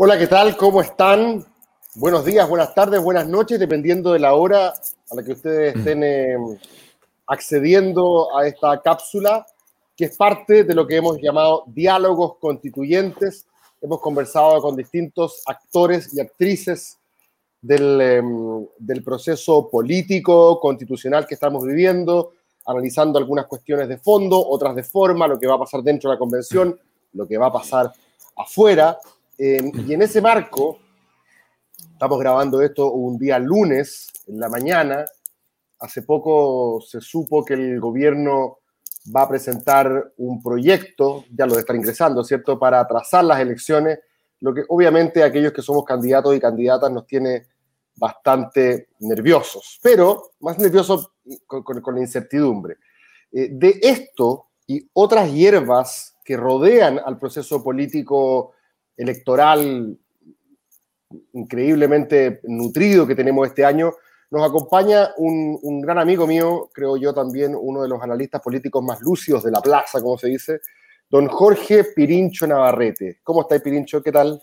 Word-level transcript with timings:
Hola, 0.00 0.16
¿qué 0.16 0.28
tal? 0.28 0.56
¿Cómo 0.56 0.80
están? 0.80 1.44
Buenos 1.96 2.24
días, 2.24 2.48
buenas 2.48 2.72
tardes, 2.72 3.02
buenas 3.02 3.26
noches, 3.26 3.58
dependiendo 3.58 4.12
de 4.12 4.20
la 4.20 4.34
hora 4.34 4.68
a 4.68 5.14
la 5.16 5.24
que 5.24 5.32
ustedes 5.32 5.74
estén 5.74 6.04
eh, 6.04 6.36
accediendo 7.26 8.28
a 8.36 8.46
esta 8.46 8.80
cápsula, 8.80 9.44
que 9.96 10.04
es 10.04 10.16
parte 10.16 10.62
de 10.62 10.72
lo 10.72 10.86
que 10.86 10.98
hemos 10.98 11.20
llamado 11.20 11.64
diálogos 11.66 12.36
constituyentes. 12.36 13.44
Hemos 13.82 14.00
conversado 14.00 14.62
con 14.62 14.76
distintos 14.76 15.42
actores 15.46 16.14
y 16.14 16.20
actrices 16.20 16.96
del, 17.60 18.00
em, 18.00 18.66
del 18.78 19.02
proceso 19.02 19.68
político, 19.68 20.60
constitucional 20.60 21.26
que 21.26 21.34
estamos 21.34 21.66
viviendo, 21.66 22.34
analizando 22.66 23.18
algunas 23.18 23.46
cuestiones 23.46 23.88
de 23.88 23.98
fondo, 23.98 24.48
otras 24.48 24.76
de 24.76 24.84
forma, 24.84 25.26
lo 25.26 25.40
que 25.40 25.48
va 25.48 25.56
a 25.56 25.58
pasar 25.58 25.82
dentro 25.82 26.08
de 26.08 26.14
la 26.14 26.20
convención, 26.20 26.78
lo 27.14 27.26
que 27.26 27.36
va 27.36 27.46
a 27.46 27.52
pasar 27.52 27.92
afuera. 28.36 28.96
Eh, 29.38 29.70
y 29.86 29.94
en 29.94 30.02
ese 30.02 30.20
marco, 30.20 30.80
estamos 31.92 32.18
grabando 32.18 32.60
esto 32.60 32.92
un 32.92 33.16
día 33.18 33.38
lunes, 33.38 34.08
en 34.26 34.40
la 34.40 34.48
mañana. 34.48 35.04
Hace 35.78 36.02
poco 36.02 36.80
se 36.80 37.00
supo 37.00 37.44
que 37.44 37.54
el 37.54 37.80
gobierno 37.80 38.58
va 39.14 39.22
a 39.22 39.28
presentar 39.28 40.12
un 40.18 40.42
proyecto, 40.42 41.24
ya 41.30 41.46
lo 41.46 41.58
estar 41.58 41.76
ingresando, 41.76 42.24
¿cierto?, 42.24 42.58
para 42.58 42.80
atrasar 42.80 43.24
las 43.24 43.40
elecciones, 43.40 44.00
lo 44.40 44.52
que 44.52 44.64
obviamente 44.68 45.22
aquellos 45.22 45.52
que 45.52 45.62
somos 45.62 45.84
candidatos 45.84 46.36
y 46.36 46.40
candidatas 46.40 46.90
nos 46.90 47.06
tiene 47.06 47.46
bastante 47.96 48.90
nerviosos, 49.00 49.78
pero 49.82 50.32
más 50.40 50.58
nerviosos 50.58 51.12
con, 51.46 51.62
con, 51.62 51.94
la 51.94 52.00
incertidumbre. 52.00 52.76
Eh, 53.32 53.48
de 53.50 53.78
esto 53.82 54.48
y 54.66 54.88
otras 54.92 55.32
hierbas 55.32 56.16
que 56.24 56.36
rodean 56.36 57.00
al 57.04 57.18
proceso 57.18 57.62
político 57.62 58.52
electoral 58.98 59.98
increíblemente 61.32 62.40
nutrido 62.44 63.06
que 63.06 63.14
tenemos 63.14 63.46
este 63.48 63.64
año, 63.64 63.94
nos 64.30 64.46
acompaña 64.46 65.10
un, 65.16 65.58
un, 65.62 65.80
gran 65.80 65.98
amigo 65.98 66.26
mío, 66.26 66.68
creo 66.72 66.98
yo 66.98 67.14
también 67.14 67.56
uno 67.58 67.82
de 67.82 67.88
los 67.88 68.02
analistas 68.02 68.42
políticos 68.42 68.84
más 68.84 69.00
lúcidos 69.00 69.42
de 69.42 69.50
la 69.50 69.62
plaza, 69.62 70.02
como 70.02 70.18
se 70.18 70.28
dice, 70.28 70.60
don 71.08 71.28
Jorge 71.28 71.84
Pirincho 71.84 72.46
Navarrete. 72.46 73.20
¿Cómo 73.22 73.42
está 73.42 73.58
Pirincho? 73.58 74.02
¿Qué 74.02 74.12
tal? 74.12 74.42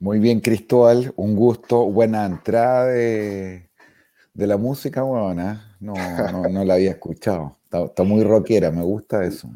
Muy 0.00 0.18
bien, 0.18 0.40
Cristóbal, 0.40 1.12
un 1.16 1.36
gusto, 1.36 1.84
buena 1.84 2.26
entrada 2.26 2.86
de, 2.86 3.70
de 4.34 4.46
la 4.46 4.56
música, 4.56 5.02
buena. 5.02 5.76
No, 5.78 5.94
no, 5.94 6.48
no, 6.48 6.64
la 6.64 6.74
había 6.74 6.90
escuchado. 6.90 7.56
Está, 7.64 7.84
está, 7.84 8.02
muy 8.02 8.24
rockera, 8.24 8.70
me 8.70 8.82
gusta 8.82 9.24
eso. 9.24 9.48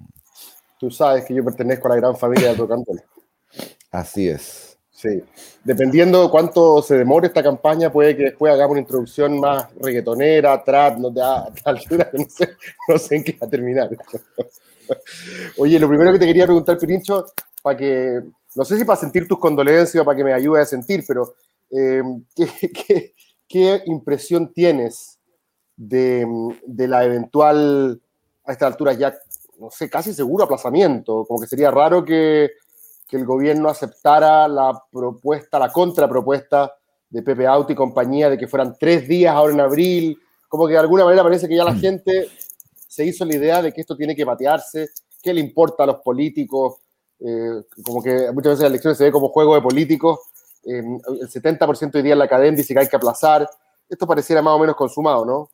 Tú 0.78 0.90
sabes 0.90 1.24
que 1.24 1.34
yo 1.34 1.44
pertenezco 1.44 1.88
a 1.88 1.90
la 1.90 1.96
gran 1.96 2.16
familia 2.16 2.50
de 2.50 2.56
Tocantón. 2.56 3.00
Así 3.96 4.28
es. 4.28 4.78
Sí. 4.90 5.22
Dependiendo 5.64 6.22
de 6.22 6.30
cuánto 6.30 6.82
se 6.82 6.98
demore 6.98 7.28
esta 7.28 7.42
campaña, 7.42 7.90
puede 7.90 8.14
que 8.14 8.24
después 8.24 8.52
hagamos 8.52 8.72
una 8.72 8.80
introducción 8.80 9.40
más 9.40 9.74
reggaetonera, 9.76 10.62
trap, 10.62 10.98
no, 10.98 11.10
da 11.10 11.50
altura, 11.64 12.10
no 12.12 12.24
sé, 12.28 12.56
no 12.88 12.98
sé 12.98 13.16
en 13.16 13.24
qué 13.24 13.38
va 13.40 13.46
a 13.46 13.50
terminar. 13.50 13.88
Oye, 15.56 15.78
lo 15.78 15.88
primero 15.88 16.12
que 16.12 16.18
te 16.18 16.26
quería 16.26 16.44
preguntar, 16.44 16.76
Pirincho, 16.78 17.24
para 17.62 17.76
que, 17.76 18.20
no 18.54 18.64
sé 18.66 18.76
si 18.76 18.84
para 18.84 19.00
sentir 19.00 19.26
tus 19.26 19.38
condolencias 19.38 20.02
o 20.02 20.04
para 20.04 20.16
que 20.16 20.24
me 20.24 20.34
ayude 20.34 20.60
a 20.60 20.66
sentir, 20.66 21.02
pero 21.08 21.34
eh, 21.70 22.02
¿qué, 22.34 22.70
qué, 22.70 23.14
qué, 23.48 23.82
impresión 23.86 24.52
tienes 24.52 25.18
de, 25.74 26.26
de 26.66 26.86
la 26.88 27.02
eventual, 27.02 27.98
a 28.44 28.52
esta 28.52 28.66
altura 28.66 28.92
ya, 28.92 29.16
no 29.58 29.70
sé, 29.70 29.88
casi 29.88 30.12
seguro 30.12 30.44
aplazamiento? 30.44 31.24
Como 31.24 31.40
que 31.40 31.46
sería 31.46 31.70
raro 31.70 32.04
que 32.04 32.50
que 33.08 33.16
el 33.16 33.24
gobierno 33.24 33.68
aceptara 33.68 34.48
la 34.48 34.82
propuesta, 34.90 35.58
la 35.58 35.72
contrapropuesta 35.72 36.74
de 37.08 37.22
Pepe 37.22 37.46
Auto 37.46 37.72
y 37.72 37.76
compañía 37.76 38.28
de 38.28 38.36
que 38.36 38.48
fueran 38.48 38.76
tres 38.78 39.06
días 39.06 39.34
ahora 39.34 39.54
en 39.54 39.60
abril. 39.60 40.18
Como 40.48 40.66
que 40.66 40.72
de 40.72 40.78
alguna 40.78 41.04
manera 41.04 41.22
parece 41.22 41.48
que 41.48 41.56
ya 41.56 41.64
la 41.64 41.72
mm. 41.72 41.80
gente 41.80 42.28
se 42.88 43.04
hizo 43.04 43.24
la 43.24 43.34
idea 43.34 43.62
de 43.62 43.72
que 43.72 43.80
esto 43.80 43.96
tiene 43.96 44.16
que 44.16 44.24
patearse, 44.24 44.88
qué 45.22 45.34
le 45.34 45.40
importa 45.40 45.84
a 45.84 45.86
los 45.86 45.96
políticos, 45.96 46.76
eh, 47.20 47.62
como 47.84 48.02
que 48.02 48.30
muchas 48.32 48.52
veces 48.52 48.60
la 48.60 48.68
elecciones 48.68 48.98
se 48.98 49.04
ve 49.04 49.12
como 49.12 49.28
juego 49.28 49.54
de 49.54 49.60
políticos, 49.60 50.20
eh, 50.64 50.82
el 51.20 51.28
70% 51.28 51.94
hoy 51.94 52.02
día 52.02 52.14
en 52.14 52.18
la 52.18 52.24
academia 52.24 52.56
dice 52.56 52.74
que 52.74 52.80
hay 52.80 52.88
que 52.88 52.96
aplazar, 52.96 53.48
esto 53.88 54.06
pareciera 54.06 54.42
más 54.42 54.54
o 54.54 54.58
menos 54.58 54.76
consumado, 54.76 55.24
¿no? 55.24 55.50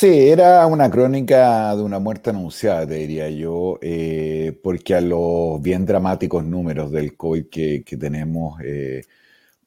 Sí, 0.00 0.28
era 0.28 0.64
una 0.68 0.88
crónica 0.90 1.74
de 1.74 1.82
una 1.82 1.98
muerte 1.98 2.30
anunciada, 2.30 2.86
te 2.86 2.94
diría 2.94 3.28
yo, 3.30 3.80
eh, 3.82 4.56
porque 4.62 4.94
a 4.94 5.00
los 5.00 5.60
bien 5.60 5.84
dramáticos 5.86 6.44
números 6.44 6.92
del 6.92 7.16
COVID 7.16 7.46
que, 7.48 7.82
tenemos 7.98 8.60
eh, 8.62 9.02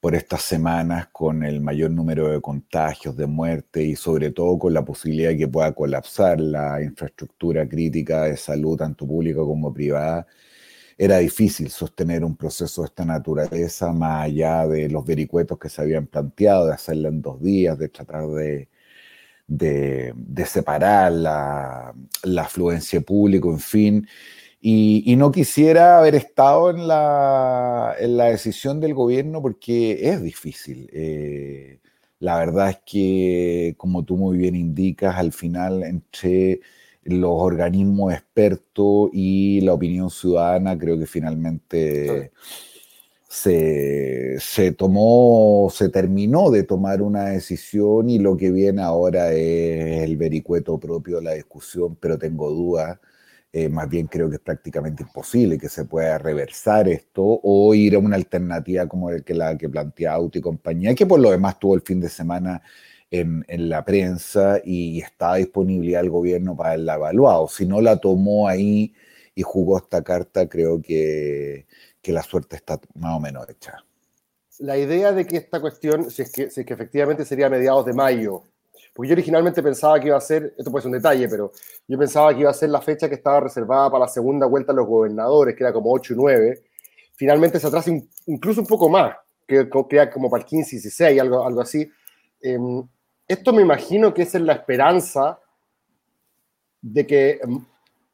por 0.00 0.14
estas 0.14 0.42
semanas, 0.42 1.08
con 1.12 1.44
el 1.44 1.60
mayor 1.60 1.90
número 1.90 2.28
de 2.28 2.40
contagios, 2.40 3.16
de 3.16 3.26
muerte 3.26 3.82
y 3.84 3.96
sobre 3.96 4.30
todo 4.30 4.58
con 4.58 4.74
la 4.74 4.84
posibilidad 4.84 5.30
de 5.30 5.36
que 5.38 5.48
pueda 5.48 5.72
colapsar 5.74 6.40
la 6.40 6.82
infraestructura 6.82 7.68
crítica 7.68 8.24
de 8.24 8.38
salud, 8.38 8.78
tanto 8.78 9.06
pública 9.06 9.40
como 9.40 9.74
privada, 9.74 10.26
era 10.98 11.18
difícil 11.18 11.70
sostener 11.70 12.24
un 12.24 12.36
proceso 12.36 12.82
de 12.82 12.86
esta 12.88 13.04
naturaleza 13.04 13.92
más 13.92 14.24
allá 14.26 14.66
de 14.66 14.88
los 14.88 15.04
vericuetos 15.04 15.58
que 15.58 15.68
se 15.68 15.82
habían 15.82 16.06
planteado, 16.06 16.66
de 16.68 16.74
hacerla 16.74 17.08
en 17.08 17.22
dos 17.22 17.42
días, 17.42 17.78
de 17.78 17.88
tratar 17.90 18.28
de 18.28 18.68
de, 19.46 20.14
separar 20.46 21.12
la, 21.12 21.94
afluencia 22.38 23.00
pública, 23.00 23.48
en 23.48 23.58
fin. 23.60 24.08
Y, 24.60 25.14
no 25.16 25.32
quisiera 25.32 25.98
haber 25.98 26.14
estado 26.14 26.70
en 26.70 26.86
la, 26.88 27.94
en 27.98 28.16
la, 28.16 28.26
decisión 28.26 28.80
del 28.80 28.94
gobierno 28.94 29.42
porque 29.42 30.08
es 30.10 30.22
difícil. 30.22 30.88
Eh, 30.92 31.80
la 32.20 32.38
verdad 32.38 32.70
es 32.70 32.78
que, 32.86 33.74
como 33.76 34.04
tú 34.04 34.16
muy 34.16 34.38
bien 34.38 34.54
indicas, 34.54 35.16
al 35.16 35.32
final 35.32 35.82
entre 35.82 36.60
los 37.04 37.32
organismos 37.32 38.12
expertos 38.12 39.10
y 39.12 39.60
la 39.62 39.74
opinión 39.74 40.10
ciudadana, 40.10 40.78
creo 40.78 40.98
que 40.98 41.06
finalmente 41.06 42.30
se, 43.32 44.72
tomó, 44.76 45.68
se 45.72 45.88
terminó 45.88 46.50
de 46.50 46.64
tomar 46.64 47.00
una 47.00 47.24
decisión 47.30 48.10
y 48.10 48.18
lo 48.18 48.36
que 48.36 48.50
viene 48.50 48.82
ahora 48.82 49.32
es 49.32 50.02
el 50.02 50.16
vericueto 50.18 50.78
propio 50.78 51.16
de 51.16 51.22
la 51.22 51.32
discusión, 51.32 51.96
pero 51.96 52.18
tengo 52.18 52.50
dudas. 52.50 52.98
Eh, 53.52 53.68
más 53.68 53.88
bien 53.88 54.06
creo 54.06 54.28
que 54.30 54.36
es 54.36 54.42
prácticamente 54.42 55.02
imposible 55.02 55.58
que 55.58 55.68
se 55.68 55.84
pueda 55.84 56.18
reversar 56.18 56.88
esto 56.88 57.22
o 57.42 57.74
ir 57.74 57.94
a 57.94 57.98
una 57.98 58.16
alternativa 58.16 58.86
como 58.86 59.10
el 59.10 59.24
que 59.24 59.34
la 59.34 59.56
que 59.58 59.68
plantea 59.68 60.12
Auto 60.14 60.38
y 60.38 60.42
compañía, 60.42 60.94
que 60.94 61.06
por 61.06 61.20
lo 61.20 61.30
demás 61.30 61.58
tuvo 61.58 61.74
el 61.74 61.82
fin 61.82 62.00
de 62.00 62.08
semana 62.08 62.62
en, 63.10 63.44
en 63.48 63.68
la 63.68 63.84
prensa 63.84 64.60
y 64.64 65.00
está 65.00 65.32
a 65.34 65.36
disponibilidad 65.36 66.00
del 66.00 66.10
gobierno 66.10 66.56
para 66.56 66.74
el 66.74 66.88
evaluado. 66.88 67.48
Si 67.48 67.66
no 67.66 67.80
la 67.80 67.98
tomó 67.98 68.48
ahí 68.48 68.94
y 69.34 69.42
jugó 69.42 69.78
esta 69.78 70.02
carta, 70.02 70.48
creo 70.48 70.80
que, 70.82 71.66
que 72.02 72.12
la 72.12 72.22
suerte 72.22 72.56
está 72.56 72.80
más 72.94 73.16
o 73.16 73.20
menos 73.20 73.48
hecha. 73.48 73.84
La 74.58 74.76
idea 74.76 75.12
de 75.12 75.26
que 75.26 75.36
esta 75.38 75.60
cuestión, 75.60 76.10
si 76.10 76.22
es 76.22 76.32
que, 76.32 76.50
si 76.50 76.60
es 76.60 76.66
que 76.66 76.74
efectivamente 76.74 77.24
sería 77.24 77.46
a 77.46 77.50
mediados 77.50 77.86
de 77.86 77.94
mayo, 77.94 78.42
porque 78.92 79.08
yo 79.08 79.14
originalmente 79.14 79.62
pensaba 79.62 79.98
que 79.98 80.08
iba 80.08 80.16
a 80.16 80.20
ser, 80.20 80.54
esto 80.58 80.70
puede 80.70 80.82
ser 80.82 80.90
un 80.90 80.98
detalle, 80.98 81.28
pero 81.28 81.52
yo 81.88 81.98
pensaba 81.98 82.34
que 82.34 82.40
iba 82.40 82.50
a 82.50 82.54
ser 82.54 82.68
la 82.68 82.82
fecha 82.82 83.08
que 83.08 83.14
estaba 83.14 83.40
reservada 83.40 83.90
para 83.90 84.04
la 84.04 84.08
segunda 84.08 84.46
vuelta 84.46 84.72
a 84.72 84.74
los 84.74 84.86
gobernadores, 84.86 85.56
que 85.56 85.64
era 85.64 85.72
como 85.72 85.90
8 85.92 86.12
y 86.12 86.16
9. 86.16 86.62
Finalmente 87.14 87.58
se 87.58 87.66
atrasa 87.68 87.90
incluso 88.26 88.60
un 88.60 88.66
poco 88.66 88.88
más, 88.88 89.16
que, 89.46 89.68
que 89.88 90.10
como 90.10 90.28
para 90.28 90.42
el 90.42 90.46
15 90.46 90.76
y 90.76 90.78
16, 90.78 91.20
algo, 91.20 91.46
algo 91.46 91.60
así. 91.62 91.90
Em, 92.40 92.86
esto 93.26 93.52
me 93.52 93.62
imagino 93.62 94.12
que 94.12 94.22
es 94.22 94.34
en 94.34 94.44
la 94.44 94.54
esperanza 94.54 95.38
de 96.82 97.06
que 97.06 97.40
em, 97.42 97.64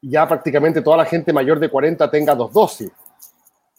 ya 0.01 0.27
prácticamente 0.27 0.81
toda 0.81 0.97
la 0.97 1.05
gente 1.05 1.33
mayor 1.33 1.59
de 1.59 1.69
40 1.69 2.09
tenga 2.09 2.35
dos 2.35 2.53
dosis 2.53 2.91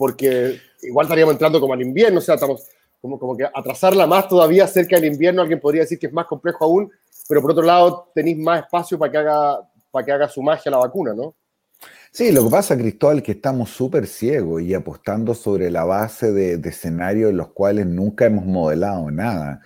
porque 0.01 0.59
igual 0.81 1.05
estaríamos 1.05 1.35
entrando 1.35 1.61
como 1.61 1.75
al 1.75 1.83
invierno, 1.83 2.21
o 2.21 2.23
sea, 2.23 2.37
estamos 2.37 2.67
como, 3.03 3.19
como 3.19 3.37
que 3.37 3.45
atrasarla 3.45 4.07
más 4.07 4.29
todavía 4.29 4.67
cerca 4.67 4.97
del 4.97 5.13
invierno, 5.13 5.43
alguien 5.43 5.61
podría 5.61 5.83
decir 5.83 5.99
que 5.99 6.07
es 6.07 6.13
más 6.15 6.25
complejo 6.25 6.65
aún, 6.65 6.91
pero 7.29 7.43
por 7.43 7.51
otro 7.51 7.63
lado 7.63 8.11
tenéis 8.15 8.39
más 8.39 8.61
espacio 8.63 8.99
para 8.99 9.13
que 9.13 9.19
haga, 9.19 9.61
para 9.91 10.07
que 10.07 10.13
haga 10.13 10.27
su 10.31 10.43
magia 10.43 10.71
la 10.71 10.79
vacuna, 10.79 11.13
¿no? 11.13 11.35
Sí, 12.11 12.33
lo 12.33 12.45
que 12.45 12.51
pasa, 12.51 12.79
Cristóbal, 12.79 13.23
que 13.23 13.33
estamos 13.33 13.69
súper 13.69 14.07
ciegos 14.07 14.63
y 14.63 14.73
apostando 14.73 15.35
sobre 15.35 15.71
la 15.71 15.85
base 15.85 16.33
de, 16.33 16.57
de, 16.57 16.71
escenarios 16.71 17.29
en 17.29 17.37
los 17.37 17.49
cuales 17.49 17.85
nunca 17.85 18.25
hemos 18.25 18.47
modelado 18.47 19.11
nada. 19.11 19.61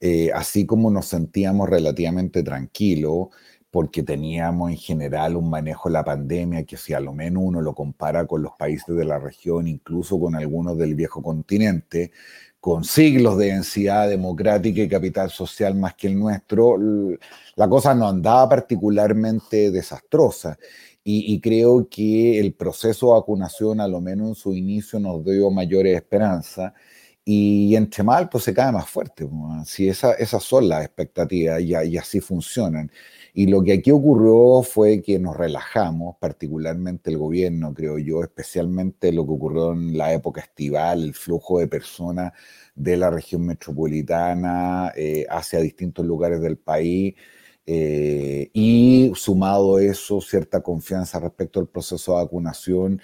Eh, 0.00 0.30
así 0.34 0.66
como 0.66 0.90
nos 0.90 1.06
sentíamos 1.06 1.66
relativamente 1.66 2.42
tranquilos, 2.42 3.28
porque 3.70 4.02
teníamos 4.02 4.70
en 4.70 4.78
general 4.78 5.36
un 5.36 5.50
manejo 5.50 5.88
de 5.88 5.92
la 5.94 6.04
pandemia 6.04 6.64
que 6.64 6.76
si 6.76 6.94
a 6.94 7.00
lo 7.00 7.12
menos 7.12 7.42
uno 7.44 7.60
lo 7.60 7.74
compara 7.74 8.26
con 8.26 8.42
los 8.42 8.52
países 8.58 8.96
de 8.96 9.04
la 9.04 9.18
región, 9.18 9.66
incluso 9.68 10.18
con 10.18 10.34
algunos 10.34 10.78
del 10.78 10.94
viejo 10.94 11.22
continente, 11.22 12.12
con 12.60 12.84
siglos 12.84 13.38
de 13.38 13.46
densidad 13.46 14.08
democrática 14.08 14.80
y 14.82 14.88
capital 14.88 15.30
social 15.30 15.74
más 15.74 15.94
que 15.94 16.08
el 16.08 16.18
nuestro, 16.18 16.76
la 17.56 17.68
cosa 17.68 17.94
no 17.94 18.08
andaba 18.08 18.48
particularmente 18.48 19.70
desastrosa. 19.70 20.58
y, 21.04 21.40
creo 21.40 21.88
que 21.88 22.38
el 22.38 22.52
proceso 22.54 23.06
de 23.06 23.12
vacunación, 23.14 23.80
a 23.80 23.88
lo 23.88 24.00
menos 24.00 24.28
en 24.28 24.34
su 24.34 24.54
inicio, 24.54 25.00
nos 25.00 25.24
dio 25.24 25.50
mayores 25.50 25.96
esperanzas. 25.96 26.72
Y 27.24 27.76
entre 27.76 28.02
mal, 28.04 28.28
pues 28.28 28.44
se 28.44 28.54
cae 28.54 28.72
más 28.72 28.88
fuerte. 28.88 29.28
Si 29.64 29.88
esa, 29.88 30.12
esas 30.14 30.42
son 30.42 30.68
las 30.68 30.84
expectativas 30.84 31.60
y 31.62 31.96
así 31.96 32.20
funcionan. 32.20 32.90
Y 33.34 33.46
lo 33.46 33.62
que 33.62 33.74
aquí 33.74 33.90
ocurrió 33.90 34.62
fue 34.62 35.02
que 35.02 35.18
nos 35.18 35.36
relajamos, 35.36 36.16
particularmente 36.18 37.10
el 37.10 37.18
gobierno, 37.18 37.74
creo 37.74 37.98
yo, 37.98 38.22
especialmente 38.22 39.12
lo 39.12 39.26
que 39.26 39.32
ocurrió 39.32 39.72
en 39.72 39.96
la 39.96 40.12
época 40.12 40.40
estival, 40.40 41.02
el 41.04 41.14
flujo 41.14 41.58
de 41.58 41.68
personas 41.68 42.32
de 42.74 42.96
la 42.96 43.10
región 43.10 43.46
metropolitana 43.46 44.92
eh, 44.96 45.26
hacia 45.28 45.60
distintos 45.60 46.06
lugares 46.06 46.40
del 46.40 46.56
país. 46.58 47.14
Eh, 47.70 48.48
y 48.54 49.12
sumado 49.14 49.76
a 49.76 49.82
eso, 49.82 50.22
cierta 50.22 50.62
confianza 50.62 51.20
respecto 51.20 51.60
al 51.60 51.66
proceso 51.66 52.12
de 52.12 52.24
vacunación 52.24 52.98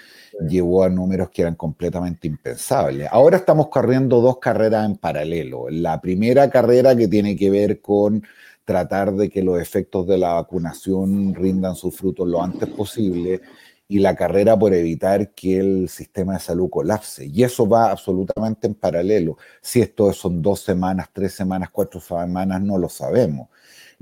llevó 0.48 0.84
a 0.84 0.88
números 0.88 1.28
que 1.28 1.42
eran 1.42 1.54
completamente 1.54 2.26
impensables. 2.28 3.06
Ahora 3.12 3.36
estamos 3.36 3.68
corriendo 3.68 4.22
dos 4.22 4.38
carreras 4.38 4.86
en 4.86 4.96
paralelo. 4.96 5.68
La 5.68 6.00
primera 6.00 6.48
carrera 6.48 6.96
que 6.96 7.08
tiene 7.08 7.36
que 7.36 7.50
ver 7.50 7.82
con 7.82 8.24
tratar 8.64 9.12
de 9.12 9.28
que 9.28 9.42
los 9.42 9.60
efectos 9.60 10.06
de 10.06 10.16
la 10.16 10.32
vacunación 10.32 11.34
rindan 11.34 11.76
sus 11.76 11.94
frutos 11.94 12.26
lo 12.26 12.42
antes 12.42 12.66
posible 12.70 13.42
y 13.86 13.98
la 13.98 14.16
carrera 14.16 14.58
por 14.58 14.72
evitar 14.72 15.34
que 15.34 15.58
el 15.58 15.90
sistema 15.90 16.32
de 16.32 16.40
salud 16.40 16.70
colapse. 16.70 17.26
Y 17.26 17.42
eso 17.42 17.68
va 17.68 17.90
absolutamente 17.90 18.66
en 18.66 18.74
paralelo. 18.74 19.36
Si 19.60 19.82
esto 19.82 20.10
son 20.14 20.40
dos 20.40 20.60
semanas, 20.60 21.10
tres 21.12 21.34
semanas, 21.34 21.68
cuatro 21.70 22.00
semanas, 22.00 22.62
no 22.62 22.78
lo 22.78 22.88
sabemos. 22.88 23.50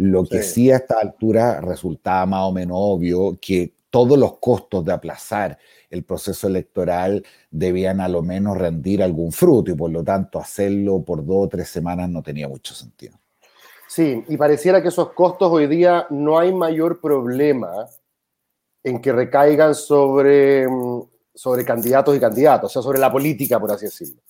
Lo 0.02 0.24
que 0.24 0.42
sí. 0.42 0.68
a 0.72 0.76
esta 0.78 0.98
altura 1.00 1.60
resultaba 1.60 2.26
más 2.26 2.42
o 2.42 2.52
menos 2.52 2.76
obvio 2.76 3.38
que 3.40 3.72
todos 3.88 4.18
los 4.18 4.38
costos 4.38 4.84
de 4.84 4.92
aplazar 4.92 5.56
el 5.90 6.02
proceso 6.02 6.48
electoral 6.48 7.24
debían 7.50 8.00
a 8.00 8.08
lo 8.08 8.20
menos 8.20 8.58
rendir 8.58 9.00
algún 9.00 9.30
fruto 9.30 9.70
y 9.70 9.74
por 9.74 9.90
lo 9.90 10.02
tanto 10.02 10.40
hacerlo 10.40 11.02
por 11.02 11.24
dos 11.24 11.46
o 11.46 11.48
tres 11.48 11.68
semanas 11.68 12.08
no 12.08 12.20
tenía 12.20 12.48
mucho 12.48 12.74
sentido. 12.74 13.16
Sí, 13.86 14.24
y 14.26 14.36
pareciera 14.36 14.82
que 14.82 14.88
esos 14.88 15.12
costos 15.12 15.52
hoy 15.52 15.68
día 15.68 16.06
no 16.10 16.36
hay 16.36 16.52
mayor 16.52 17.00
problema 17.00 17.86
en 18.82 19.00
que 19.00 19.12
recaigan 19.12 19.76
sobre, 19.76 20.66
mm, 20.66 21.02
sobre 21.32 21.64
candidatos 21.64 22.16
y 22.16 22.18
candidatos, 22.18 22.70
o 22.70 22.72
sea, 22.72 22.82
sobre 22.82 22.98
la 22.98 23.12
política, 23.12 23.60
por 23.60 23.70
así 23.70 23.84
decirlo. 23.84 24.20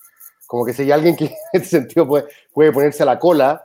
Como 0.46 0.66
que 0.66 0.74
si 0.74 0.82
hay 0.82 0.90
alguien 0.90 1.16
que 1.16 1.24
en 1.52 1.62
ese 1.62 1.64
sentido 1.64 2.06
puede, 2.06 2.26
puede 2.52 2.72
ponerse 2.72 3.04
a 3.04 3.06
la 3.06 3.18
cola, 3.18 3.64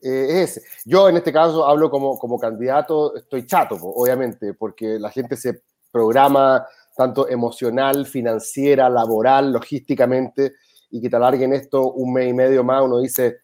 eh, 0.00 0.42
es. 0.42 0.62
Yo 0.84 1.08
en 1.08 1.16
este 1.16 1.32
caso 1.32 1.66
hablo 1.66 1.90
como, 1.90 2.18
como 2.18 2.38
candidato, 2.38 3.16
estoy 3.16 3.46
chato, 3.46 3.76
obviamente, 3.76 4.54
porque 4.54 4.98
la 4.98 5.10
gente 5.10 5.36
se 5.36 5.62
programa 5.90 6.66
tanto 6.96 7.28
emocional, 7.28 8.06
financiera, 8.06 8.88
laboral, 8.90 9.52
logísticamente, 9.52 10.54
y 10.90 11.00
que 11.00 11.08
te 11.08 11.16
alarguen 11.16 11.52
esto 11.52 11.92
un 11.92 12.12
mes 12.12 12.28
y 12.28 12.32
medio 12.32 12.64
más, 12.64 12.82
uno 12.82 12.98
dice, 12.98 13.38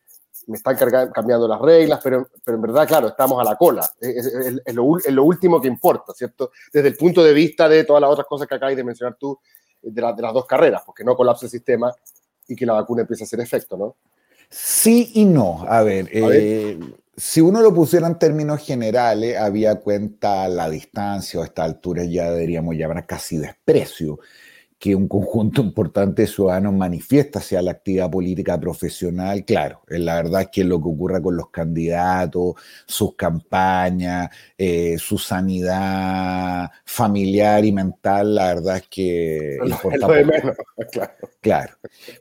me 0.47 0.57
están 0.57 0.77
cambiando 1.13 1.47
las 1.47 1.61
reglas, 1.61 2.01
pero, 2.03 2.29
en 2.47 2.61
verdad, 2.61 2.87
claro, 2.87 3.09
estamos 3.09 3.41
a 3.41 3.45
la 3.45 3.57
cola. 3.57 3.89
Es, 4.01 4.75
lo, 4.75 5.25
último 5.25 5.61
que 5.61 5.69
importa, 5.69 6.13
¿cierto? 6.15 6.51
Desde 6.73 6.89
el 6.89 6.97
punto 6.97 7.23
de 7.23 7.33
vista 7.33 7.69
de 7.69 7.85
todas 7.85 8.01
las 8.01 8.11
otras 8.11 8.27
cosas 8.27 8.47
que 8.47 8.55
acabas 8.55 8.77
de 8.77 8.85
mencionar 8.85 9.17
tú, 9.19 9.39
de, 9.81 9.91
de 9.91 10.23
las 10.23 10.33
dos 10.33 10.47
carreras, 10.47 10.83
porque 10.85 11.05
no 11.05 11.15
colapse 11.15 11.47
el 11.47 11.51
sistema 11.51 11.95
y 12.49 12.57
que 12.57 12.67
la 12.67 12.75
vacuna 12.75 13.03
empiece 13.03 13.25
a 13.25 13.27
hacer 13.27 13.41
efecto, 13.41 13.77
¿no? 13.77 13.97
Sí 14.57 15.11
y 15.15 15.25
no. 15.25 15.67
A 15.69 15.83
ver, 15.83 16.09
eh, 16.13 16.79
si 17.17 17.41
uno 17.41 17.61
lo 17.61 17.75
pusiera 17.75 18.07
en 18.07 18.21
términos 18.21 18.65
generales, 18.65 19.37
había 19.37 19.81
cuenta 19.81 20.47
la 20.47 20.71
distancia 20.71 21.41
o 21.41 21.43
a 21.43 21.47
esta 21.47 21.65
altura 21.65 22.05
ya 22.05 22.31
deberíamos 22.31 22.77
llamar 22.77 23.05
casi 23.05 23.37
desprecio 23.37 24.21
que 24.79 24.95
un 24.95 25.09
conjunto 25.09 25.63
importante 25.63 26.23
de 26.23 26.29
ciudadanos 26.29 26.75
manifiesta 26.75 27.39
hacia 27.39 27.63
la 27.63 27.73
actividad 27.73 28.11
política 28.11 28.59
profesional, 28.59 29.45
claro, 29.45 29.83
la 29.89 30.17
verdad 30.17 30.43
es 30.43 30.49
que 30.49 30.65
lo 30.65 30.81
que 30.81 30.89
ocurra 30.89 31.21
con 31.23 31.37
los 31.37 31.51
candidatos, 31.51 32.55
sus 32.87 33.15
campañas, 33.15 34.29
eh, 34.59 34.97
su 34.99 35.19
sanidad 35.19 36.71
familiar 36.85 37.65
y 37.65 37.73
mental, 37.73 38.35
la 38.35 38.55
verdad 38.55 38.77
es 38.77 38.89
que 38.89 39.59
importa 39.65 40.09
menos, 40.09 40.57
claro. 40.93 41.13
claro. 41.41 41.75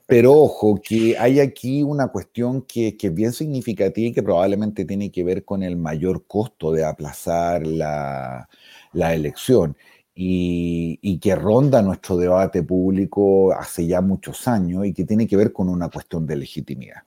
Pero 0.05 0.33
ojo, 0.33 0.79
que 0.81 1.17
hay 1.17 1.39
aquí 1.39 1.83
una 1.83 2.07
cuestión 2.07 2.61
que, 2.61 2.95
que, 2.97 3.07
es 3.07 3.13
bien 3.13 3.33
significativa 3.33 4.07
y 4.07 4.13
que 4.13 4.23
probablemente 4.23 4.85
tiene 4.85 5.11
que 5.11 5.23
ver 5.23 5.43
con 5.43 5.63
el 5.63 5.75
mayor 5.75 6.25
costo 6.27 6.71
de 6.71 6.85
aplazar 6.85 7.65
la, 7.65 8.47
la 8.93 9.13
elección 9.13 9.75
y, 10.15 11.19
que 11.19 11.35
ronda 11.35 11.81
nuestro 11.81 12.17
debate 12.17 12.63
público 12.63 13.53
hace 13.53 13.87
ya 13.87 14.01
muchos 14.01 14.47
años 14.47 14.85
y 14.85 14.93
que 14.93 15.05
tiene 15.05 15.27
que 15.27 15.37
ver 15.37 15.53
con 15.53 15.69
una 15.69 15.89
cuestión 15.89 16.25
de 16.25 16.35
legitimidad. 16.35 17.03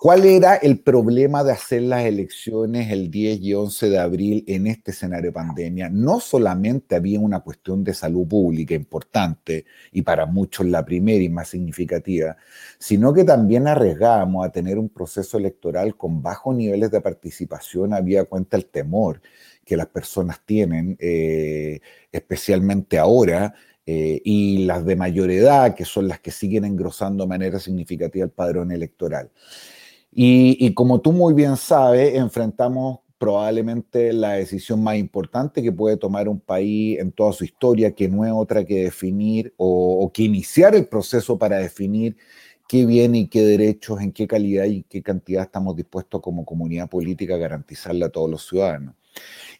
¿Cuál 0.00 0.26
era 0.26 0.56
el 0.56 0.80
problema 0.80 1.42
de 1.42 1.52
hacer 1.52 1.80
las 1.80 2.04
elecciones 2.04 2.90
el 2.90 3.10
10 3.10 3.40
y 3.40 3.54
11 3.54 3.88
de 3.88 3.98
abril 3.98 4.44
en 4.46 4.66
este 4.66 4.90
escenario 4.90 5.30
de 5.30 5.32
pandemia? 5.32 5.88
No 5.88 6.20
solamente 6.20 6.94
había 6.94 7.18
una 7.20 7.40
cuestión 7.40 7.82
de 7.82 7.94
salud 7.94 8.28
pública 8.28 8.74
importante 8.74 9.64
y 9.92 10.02
para 10.02 10.26
muchos 10.26 10.66
la 10.66 10.84
primera 10.84 11.24
y 11.24 11.30
más 11.30 11.48
significativa, 11.48 12.36
sino 12.78 13.14
que 13.14 13.24
también 13.24 13.66
arriesgábamos 13.66 14.44
a 14.44 14.52
tener 14.52 14.78
un 14.78 14.90
proceso 14.90 15.38
electoral 15.38 15.96
con 15.96 16.20
bajos 16.20 16.54
niveles 16.54 16.90
de 16.90 17.00
participación, 17.00 17.94
había 17.94 18.24
cuenta 18.24 18.58
el 18.58 18.66
temor 18.66 19.22
que 19.64 19.76
las 19.76 19.86
personas 19.86 20.40
tienen, 20.44 20.96
eh, 21.00 21.80
especialmente 22.12 22.98
ahora, 22.98 23.54
eh, 23.86 24.20
y 24.24 24.64
las 24.64 24.84
de 24.86 24.96
mayor 24.96 25.30
edad, 25.30 25.74
que 25.74 25.84
son 25.84 26.08
las 26.08 26.20
que 26.20 26.30
siguen 26.30 26.64
engrosando 26.64 27.24
de 27.24 27.28
manera 27.28 27.58
significativa 27.58 28.24
el 28.24 28.30
padrón 28.30 28.72
electoral. 28.72 29.30
Y, 30.16 30.72
como 30.74 31.00
tú 31.00 31.12
muy 31.12 31.34
bien 31.34 31.56
sabes, 31.56 32.14
enfrentamos 32.14 33.00
probablemente 33.18 34.12
la 34.12 34.34
decisión 34.34 34.82
más 34.82 34.96
importante 34.96 35.62
que 35.62 35.72
puede 35.72 35.96
tomar 35.96 36.28
un 36.28 36.40
país 36.40 36.98
en 37.00 37.10
toda 37.10 37.32
su 37.32 37.44
historia, 37.44 37.94
que 37.94 38.08
no 38.08 38.24
es 38.24 38.32
otra 38.32 38.64
que 38.64 38.84
definir 38.84 39.52
o, 39.56 40.04
o 40.04 40.12
que 40.12 40.22
iniciar 40.22 40.74
el 40.74 40.86
proceso 40.86 41.38
para 41.38 41.58
definir 41.58 42.16
qué 42.68 42.86
bien 42.86 43.14
y 43.14 43.28
qué 43.28 43.42
derechos, 43.42 44.00
en 44.00 44.12
qué 44.12 44.26
calidad 44.26 44.64
y 44.64 44.84
qué 44.84 45.02
cantidad 45.02 45.44
estamos 45.44 45.76
dispuestos 45.76 46.20
como 46.20 46.44
comunidad 46.44 46.88
política 46.88 47.34
a 47.34 47.38
garantizarle 47.38 48.04
a 48.04 48.10
todos 48.10 48.30
los 48.30 48.46
ciudadanos. 48.46 48.94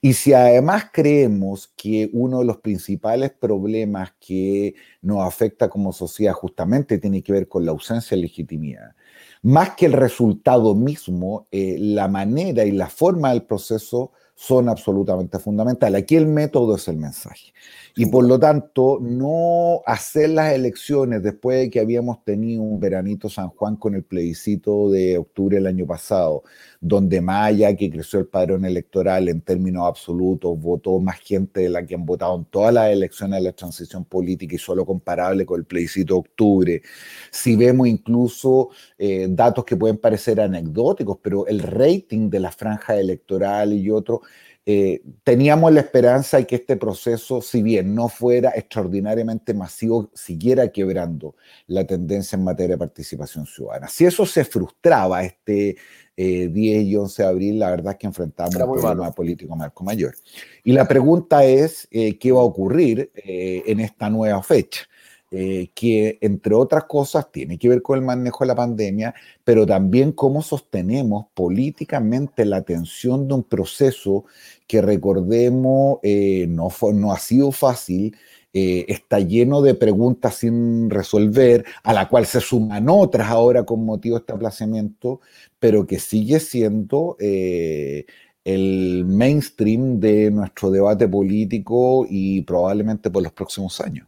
Y 0.05 0.13
si 0.13 0.35
además 0.35 0.91
creemos 0.93 1.73
que 1.79 2.11
uno 2.13 2.41
de 2.41 2.45
los 2.45 2.59
principales 2.59 3.31
problemas 3.33 4.13
que 4.21 4.75
nos 5.01 5.27
afecta 5.27 5.71
como 5.71 5.95
sociedad 5.95 6.35
justamente 6.35 6.99
tiene 6.99 7.23
que 7.23 7.33
ver 7.33 7.49
con 7.49 7.65
la 7.65 7.71
ausencia 7.73 8.15
de 8.15 8.21
legitimidad, 8.21 8.95
más 9.41 9.71
que 9.77 9.87
el 9.87 9.95
resultado 9.95 10.75
mismo, 10.75 11.49
eh, 11.51 11.79
la 11.81 12.07
manera 12.09 12.67
y 12.67 12.73
la 12.73 12.89
forma 12.91 13.31
del 13.31 13.45
proceso 13.45 14.13
son 14.35 14.69
absolutamente 14.69 15.39
fundamentales. 15.39 16.03
Aquí 16.03 16.17
el 16.17 16.27
método 16.27 16.77
es 16.77 16.89
el 16.89 16.97
mensaje. 16.97 17.53
Y 17.97 18.07
por 18.07 18.25
lo 18.25 18.41
tanto, 18.41 18.99
no 19.01 19.83
hacer 19.87 20.31
las 20.31 20.53
elecciones 20.53 21.23
después 21.23 21.61
de 21.61 21.71
que 21.71 21.79
habíamos 21.79 22.25
tenido 22.25 22.63
un 22.63 22.81
veranito 22.81 23.29
San 23.29 23.51
Juan 23.51 23.77
con 23.77 23.95
el 23.95 24.03
plebiscito 24.03 24.91
de 24.91 25.17
octubre 25.19 25.57
del 25.57 25.69
año 25.69 25.87
pasado, 25.87 26.43
donde 26.81 27.23
allá 27.29 27.77
que 27.77 27.91
creció 27.91 28.19
el 28.19 28.27
padrón 28.27 28.65
electoral 28.65 29.29
en 29.29 29.41
términos 29.41 29.87
absolutos, 29.87 30.59
votó 30.59 30.99
más 30.99 31.21
gente 31.21 31.61
de 31.61 31.69
la 31.69 31.87
que 31.87 31.95
han 31.95 32.05
votado 32.05 32.37
en 32.37 32.45
todas 32.47 32.75
las 32.75 32.91
elecciones 32.91 33.39
de 33.39 33.45
la 33.45 33.53
transición 33.53 34.05
política 34.05 34.57
y 34.57 34.59
solo 34.59 34.85
comparable 34.85 35.47
con 35.47 35.61
el 35.61 35.67
plebiscito 35.67 36.15
de 36.15 36.21
octubre. 36.21 36.83
Si 37.31 37.55
vemos 37.55 37.87
incluso 37.87 38.71
eh, 38.99 39.29
datos 39.31 39.65
que 39.65 39.77
pueden 39.77 39.99
parecer 39.99 40.41
anecdóticos, 40.41 41.19
pero 41.23 41.47
el 41.47 41.61
rating 41.61 42.29
de 42.29 42.41
la 42.41 42.51
franja 42.51 42.97
electoral 42.97 43.73
y 43.73 43.91
otro 43.91 44.23
eh, 44.67 45.03
teníamos 45.23 45.73
la 45.73 45.81
esperanza 45.81 46.39
de 46.39 46.47
que 46.47 46.57
este 46.57 46.77
proceso, 46.77 47.43
si 47.43 47.63
bien 47.63 47.95
no 47.95 48.09
fuera 48.09 48.51
extraordinariamente 48.57 49.53
masivo, 49.53 50.11
siguiera 50.15 50.69
quebrando 50.69 51.37
la 51.67 51.87
tendencia 51.87 52.37
en 52.37 52.45
materia 52.45 52.77
de 52.77 52.79
participación 52.79 53.45
ciudadana. 53.45 53.89
Si 53.89 54.07
eso 54.07 54.25
se 54.25 54.43
frustraba 54.45 55.23
este 55.23 55.77
10 56.17 56.57
eh, 56.57 56.83
y 56.83 56.97
11 56.97 57.23
de 57.23 57.29
abril, 57.29 57.59
la 57.59 57.71
verdad 57.71 57.93
es 57.93 57.99
que 57.99 58.07
enfrentamos 58.07 58.55
un 58.55 58.81
problema 58.81 59.13
político 59.13 59.55
marco 59.55 59.85
mayor. 59.85 60.15
Y 60.63 60.73
la 60.73 60.89
pregunta 60.89 61.45
es, 61.45 61.87
eh, 61.91 62.17
¿qué 62.19 62.33
va 62.33 62.41
a 62.41 62.45
ocurrir 62.45 63.11
en 63.15 63.81
esta 63.81 64.09
nueva 64.09 64.43
fecha? 64.43 64.89
Eh, 65.37 65.71
que 65.75 66.19
entre 66.21 66.55
otras 66.55 66.85
cosas 66.85 67.33
tiene 67.33 67.59
que 67.59 67.69
ver 67.69 67.83
con 67.83 67.99
el 67.99 68.05
manejo 68.05 68.45
de 68.45 68.49
la 68.49 68.55
pandemia, 68.55 69.15
pero 69.43 69.67
también 69.67 70.13
cómo 70.13 70.43
sostenemos 70.43 71.27
políticamente 71.35 72.45
la 72.45 72.59
atención 72.59 73.27
de 73.27 73.35
un 73.35 73.43
proceso 73.43 74.27
que 74.69 74.81
recordemos 74.81 75.99
eh, 76.05 76.47
no, 76.49 76.69
no 76.93 77.13
ha 77.13 77.19
sido 77.19 77.51
fácil, 77.51 78.17
eh, 78.53 78.85
está 78.87 79.19
lleno 79.19 79.61
de 79.61 79.75
preguntas 79.75 80.37
sin 80.37 80.89
resolver, 80.89 81.65
a 81.83 81.93
la 81.93 82.09
cual 82.09 82.27
se 82.27 82.41
suman 82.41 82.89
otras 82.89 83.29
ahora 83.29 83.65
con 83.65 83.85
motivo 83.85 84.15
de 84.17 84.21
este 84.21 84.35
aplazamiento, 84.35 85.21
pero 85.59 85.85
que 85.85 85.99
sigue 85.99 86.39
siendo 86.39 87.17
el 87.19 89.05
mainstream 89.05 89.99
de 89.99 90.31
nuestro 90.31 90.71
debate 90.71 91.09
político 91.09 92.07
y 92.09 92.43
probablemente 92.43 93.11
por 93.11 93.23
los 93.25 93.33
próximos 93.33 93.81
años. 93.81 94.07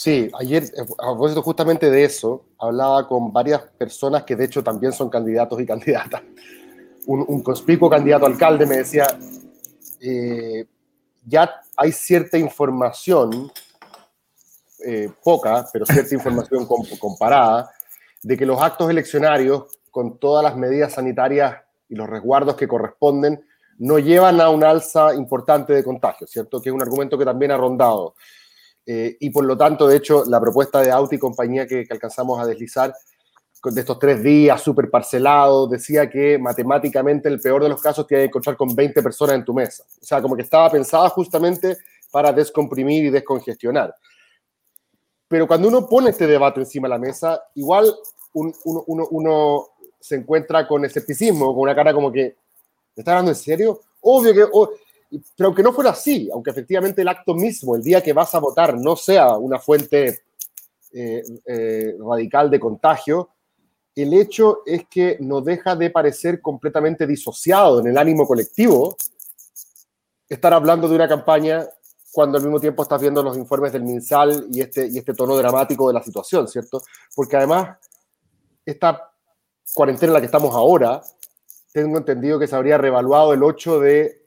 Sí, 0.00 0.30
ayer, 0.38 0.64
a 0.98 1.10
propósito 1.10 1.42
justamente 1.42 1.90
de 1.90 2.04
eso, 2.04 2.46
hablaba 2.58 3.06
con 3.06 3.34
varias 3.34 3.60
personas 3.76 4.22
que 4.22 4.34
de 4.34 4.46
hecho 4.46 4.64
también 4.64 4.94
son 4.94 5.10
candidatos 5.10 5.60
y 5.60 5.66
candidatas. 5.66 6.22
Un, 7.04 7.22
un 7.28 7.42
conspicuo 7.42 7.90
candidato 7.90 8.24
alcalde 8.24 8.64
me 8.64 8.78
decía, 8.78 9.06
eh, 10.00 10.64
ya 11.26 11.54
hay 11.76 11.92
cierta 11.92 12.38
información, 12.38 13.52
eh, 14.86 15.10
poca, 15.22 15.68
pero 15.70 15.84
cierta 15.84 16.14
información 16.14 16.66
comparada, 16.98 17.70
de 18.22 18.38
que 18.38 18.46
los 18.46 18.58
actos 18.58 18.88
eleccionarios, 18.88 19.64
con 19.90 20.16
todas 20.18 20.42
las 20.42 20.56
medidas 20.56 20.94
sanitarias 20.94 21.56
y 21.90 21.94
los 21.94 22.08
resguardos 22.08 22.56
que 22.56 22.66
corresponden, 22.66 23.44
no 23.76 23.98
llevan 23.98 24.40
a 24.40 24.48
un 24.48 24.64
alza 24.64 25.14
importante 25.14 25.74
de 25.74 25.84
contagios, 25.84 26.30
¿cierto? 26.30 26.58
Que 26.62 26.70
es 26.70 26.74
un 26.74 26.80
argumento 26.80 27.18
que 27.18 27.26
también 27.26 27.50
ha 27.50 27.58
rondado. 27.58 28.14
Eh, 28.86 29.16
y 29.20 29.30
por 29.30 29.44
lo 29.44 29.56
tanto, 29.56 29.86
de 29.86 29.96
hecho, 29.96 30.24
la 30.26 30.40
propuesta 30.40 30.80
de 30.80 30.90
Audi 30.90 31.16
y 31.16 31.18
compañía 31.18 31.66
que, 31.66 31.86
alcanzamos 31.90 32.40
a 32.40 32.46
deslizar 32.46 32.92
de 33.62 33.80
estos 33.80 33.98
tres 33.98 34.22
días 34.22 34.62
súper 34.62 34.90
parcelados, 34.90 35.68
decía 35.68 36.08
que 36.08 36.38
matemáticamente 36.38 37.28
el 37.28 37.40
peor 37.40 37.62
de 37.62 37.68
los 37.68 37.80
casos 37.80 38.06
tiene 38.06 38.22
que 38.22 38.28
encontrar 38.28 38.56
con 38.56 38.74
20 38.74 39.02
personas 39.02 39.36
en 39.36 39.44
tu 39.44 39.52
mesa. 39.52 39.84
O 39.84 40.04
sea, 40.04 40.22
como 40.22 40.34
que 40.34 40.42
estaba 40.42 40.70
pensada 40.70 41.10
justamente 41.10 41.76
para 42.10 42.32
descomprimir 42.32 43.04
y 43.04 43.10
descongestionar. 43.10 43.94
Pero 45.28 45.46
cuando 45.46 45.68
uno 45.68 45.86
pone 45.86 46.10
este 46.10 46.26
debate 46.26 46.60
encima 46.60 46.88
de 46.88 46.94
la 46.94 46.98
mesa, 46.98 47.40
igual 47.54 47.94
uno, 48.32 49.68
se 50.00 50.16
encuentra 50.16 50.66
con 50.66 50.84
escepticismo, 50.84 51.54
con 51.54 51.62
una 51.62 51.74
cara 51.74 51.92
como 51.92 52.10
que, 52.10 52.36
¿me 52.96 53.00
está 53.02 53.12
hablando 53.12 53.30
en 53.32 53.36
serio? 53.36 53.80
Obvio 54.00 54.34
que 54.34 54.44
pero 55.36 55.48
aunque 55.48 55.62
no 55.62 55.72
fuera 55.72 55.90
así, 55.90 56.30
aunque 56.32 56.50
efectivamente 56.50 57.02
el 57.02 57.08
acto 57.08 57.34
mismo, 57.34 57.74
el 57.74 57.82
día 57.82 58.02
que 58.02 58.12
vas 58.12 58.34
a 58.34 58.38
votar, 58.38 58.78
no 58.78 58.94
sea 58.96 59.36
una 59.36 59.58
fuente 59.58 60.22
eh, 60.92 61.22
eh, 61.44 61.96
radical 61.98 62.50
de 62.50 62.60
contagio, 62.60 63.30
el 63.94 64.14
hecho 64.14 64.62
es 64.64 64.86
que 64.88 65.16
no 65.20 65.40
deja 65.40 65.74
de 65.74 65.90
parecer 65.90 66.40
completamente 66.40 67.06
disociado 67.06 67.80
en 67.80 67.88
el 67.88 67.98
ánimo 67.98 68.26
colectivo 68.26 68.96
estar 70.28 70.54
hablando 70.54 70.88
de 70.88 70.94
una 70.94 71.08
campaña 71.08 71.68
cuando 72.12 72.38
al 72.38 72.44
mismo 72.44 72.60
tiempo 72.60 72.82
estás 72.82 73.00
viendo 73.00 73.22
los 73.22 73.36
informes 73.36 73.72
del 73.72 73.82
MinSal 73.82 74.46
y 74.52 74.60
este, 74.60 74.86
y 74.86 74.98
este 74.98 75.14
tono 75.14 75.36
dramático 75.36 75.88
de 75.88 75.94
la 75.94 76.02
situación, 76.02 76.48
¿cierto? 76.48 76.82
Porque 77.14 77.36
además, 77.36 77.76
esta 78.64 79.12
cuarentena 79.74 80.10
en 80.10 80.14
la 80.14 80.20
que 80.20 80.26
estamos 80.26 80.54
ahora, 80.54 81.02
tengo 81.72 81.98
entendido 81.98 82.38
que 82.38 82.46
se 82.46 82.56
habría 82.56 82.78
revaluado 82.78 83.32
el 83.32 83.42
8 83.42 83.80
de 83.80 84.19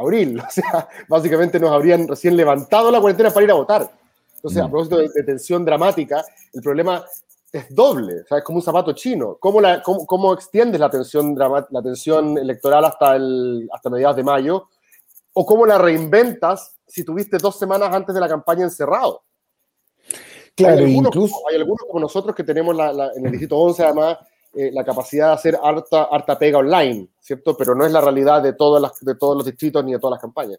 abril. 0.00 0.42
O 0.46 0.50
sea, 0.50 0.88
básicamente 1.08 1.60
nos 1.60 1.70
habrían 1.70 2.08
recién 2.08 2.36
levantado 2.36 2.90
la 2.90 3.00
cuarentena 3.00 3.30
para 3.30 3.44
ir 3.44 3.50
a 3.50 3.54
votar. 3.54 3.90
Entonces, 4.36 4.62
a 4.62 4.66
mm. 4.66 4.70
propósito 4.70 4.96
de, 4.98 5.22
tensión 5.22 5.64
dramática, 5.64 6.24
el 6.52 6.62
problema 6.62 7.04
es 7.52 7.74
doble, 7.74 8.20
o 8.20 8.26
sea, 8.26 8.38
es 8.38 8.44
como 8.44 8.58
un 8.58 8.62
zapato 8.62 8.92
chino. 8.92 9.36
¿Cómo, 9.40 9.60
la, 9.60 9.82
cómo, 9.82 10.32
extiendes 10.32 10.80
la 10.80 10.88
tensión, 10.88 11.36
la 11.36 11.82
tensión 11.82 12.38
electoral 12.38 12.84
hasta, 12.84 13.16
el, 13.16 13.68
hasta 13.72 13.90
mediados 13.90 14.16
de 14.16 14.22
mayo? 14.22 14.68
¿O 15.32 15.46
cómo 15.46 15.66
la 15.66 15.78
reinventas 15.78 16.76
si 16.86 17.04
tuviste 17.04 17.38
dos 17.38 17.58
semanas 17.58 17.94
antes 17.94 18.14
de 18.14 18.20
la 18.20 18.28
campaña 18.28 18.64
encerrado? 18.64 19.22
Claro, 20.54 20.78
hay 20.78 20.84
algunos, 20.84 21.08
incluso... 21.08 21.36
Hay 21.48 21.56
algunos 21.56 21.86
como 21.86 22.00
nosotros 22.00 22.34
que 22.34 22.44
tenemos 22.44 22.74
la, 22.74 23.12
en 23.14 23.24
el 23.24 23.32
distrito 23.32 23.56
11, 23.58 23.84
además, 23.84 24.18
eh, 24.52 24.70
la 24.72 24.84
capacidad 24.84 25.28
de 25.28 25.34
hacer 25.34 25.58
harta, 25.62 26.04
harta 26.04 26.38
pega 26.38 26.58
online, 26.58 27.08
¿cierto? 27.20 27.56
Pero 27.56 27.74
no 27.74 27.86
es 27.86 27.92
la 27.92 28.00
realidad 28.00 28.42
de, 28.42 28.52
todas 28.54 28.82
las, 28.82 28.98
de 29.00 29.14
todos 29.14 29.36
los 29.36 29.46
distritos 29.46 29.84
ni 29.84 29.92
de 29.92 29.98
todas 29.98 30.14
las 30.16 30.20
campañas. 30.20 30.58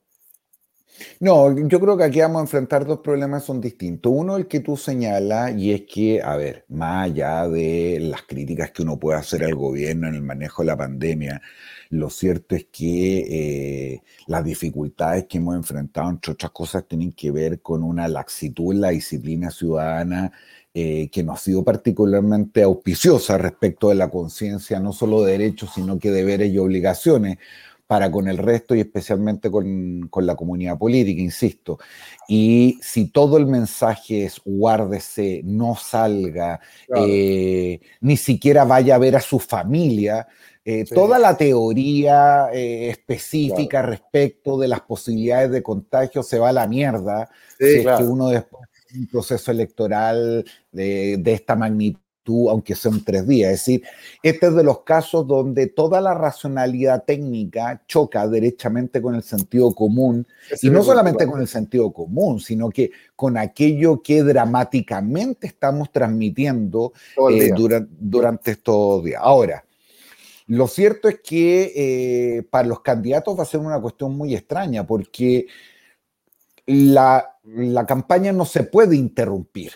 No, 1.20 1.54
yo 1.68 1.80
creo 1.80 1.98
que 1.98 2.04
aquí 2.04 2.20
vamos 2.20 2.40
a 2.40 2.42
enfrentar 2.44 2.86
dos 2.86 3.00
problemas 3.00 3.44
son 3.44 3.60
distintos. 3.60 4.12
Uno, 4.16 4.38
el 4.38 4.48
que 4.48 4.60
tú 4.60 4.78
señalas, 4.78 5.56
y 5.58 5.74
es 5.74 5.82
que, 5.82 6.22
a 6.22 6.36
ver, 6.36 6.66
más 6.70 7.06
allá 7.06 7.48
de 7.48 8.00
las 8.02 8.24
críticas 8.24 8.72
que 8.72 8.84
uno 8.84 8.98
puede 8.98 9.18
hacer 9.20 9.44
al 9.44 9.56
gobierno 9.56 10.08
en 10.08 10.16
el 10.16 10.22
manejo 10.22 10.62
de 10.62 10.68
la 10.68 10.78
pandemia, 10.78 11.42
lo 11.90 12.10
cierto 12.10 12.56
es 12.56 12.66
que 12.72 13.94
eh, 13.94 14.04
las 14.28 14.44
dificultades 14.44 15.26
que 15.26 15.38
hemos 15.40 15.56
enfrentado, 15.56 16.10
entre 16.10 16.34
otras 16.34 16.52
cosas, 16.52 16.88
tienen 16.88 17.12
que 17.14 17.32
ver 17.32 17.62
con 17.62 17.84
una 17.84 18.08
laxitud 18.08 18.74
en 18.74 18.82
la 18.82 18.90
disciplina 18.90 19.52
ciudadana 19.52 20.32
eh, 20.74 21.10
que 21.12 21.22
no 21.22 21.34
ha 21.34 21.38
sido 21.38 21.66
particularmente 21.66 22.64
auspiciosa 22.64 23.38
respecto 23.38 23.90
de 23.90 23.96
la 23.96 24.10
conciencia, 24.10 24.80
no 24.80 24.94
solo 24.94 25.22
de 25.22 25.34
derechos, 25.34 25.72
sino 25.76 26.00
que 26.00 26.12
deberes 26.12 26.50
y 26.50 26.58
obligaciones 26.60 27.40
para 27.88 28.10
con 28.10 28.30
el 28.30 28.38
resto 28.38 28.74
y 28.74 28.80
especialmente 28.80 29.52
con, 29.52 30.08
con, 30.10 30.26
la 30.26 30.38
comunidad 30.38 30.78
política, 30.78 31.22
insisto. 31.22 31.78
Y 32.26 32.80
si 32.82 33.10
todo 33.10 33.36
el 33.36 33.48
mensaje 33.48 34.24
es 34.24 34.40
guárdese, 34.46 35.42
no 35.44 35.76
salga, 35.76 36.62
eh, 36.96 37.82
ni 38.00 38.16
siquiera 38.16 38.64
vaya 38.64 38.96
a 38.96 39.00
ver 39.00 39.18
a 39.18 39.22
su 39.22 39.40
familia, 39.40 40.26
eh, 40.64 40.86
toda 40.86 41.20
la 41.20 41.36
teoría 41.36 42.50
específica 42.54 43.82
respecto 43.82 44.58
de 44.58 44.70
las 44.70 44.80
posibilidades 44.80 45.52
de 45.52 45.62
contagio 45.62 46.24
se 46.24 46.40
va 46.40 46.48
a 46.48 46.54
la 46.54 46.68
mierda. 46.68 47.30
si 47.60 47.66
es 47.66 47.86
que 47.86 48.04
uno 48.04 48.30
después 48.30 48.71
un 48.96 49.08
proceso 49.08 49.52
electoral 49.52 50.46
de, 50.72 51.22
esta 51.26 51.56
magnitud 51.56 52.02
aunque 52.50 52.76
sean 52.76 53.04
tres 53.04 53.28
días. 53.28 53.52
Es 53.52 53.60
decir, 53.60 53.84
este 54.22 54.48
es 54.48 54.56
de 54.56 54.64
los 54.64 54.84
casos 54.84 55.28
donde 55.28 55.68
toda 55.68 56.00
la 56.02 56.14
racionalidad 56.14 57.04
técnica 57.04 57.84
choca 57.88 58.28
derechamente 58.28 59.02
con 59.02 59.16
el 59.16 59.24
sentido 59.24 59.74
común, 59.74 60.28
y 60.62 60.70
no 60.70 60.84
solamente 60.84 61.26
con 61.26 61.42
el 61.42 61.48
sentido 61.48 61.92
común, 61.92 62.40
sino 62.40 62.70
que 62.70 62.92
con 63.16 63.38
aquello 63.38 64.02
que 64.02 64.22
dramáticamente 64.24 65.48
estamos 65.48 65.92
transmitiendo 65.92 66.94
eh, 67.32 67.52
durante 68.00 68.52
estos 68.52 69.04
días. 69.04 69.22
Ahora, 69.24 69.66
lo 70.48 70.68
cierto 70.68 71.08
es 71.08 71.22
que 71.22 71.72
eh, 71.76 72.44
para 72.44 72.68
los 72.68 72.82
candidatos 72.82 73.38
va 73.38 73.44
a 73.44 73.48
ser 73.48 73.62
una 73.62 73.80
cuestión 73.80 74.16
muy 74.16 74.36
extraña, 74.36 74.86
porque 74.86 75.48
la, 76.66 77.31
campaña 77.88 78.32
no 78.32 78.46
se 78.46 78.64
puede 78.64 78.96
interrumpir. 78.96 79.74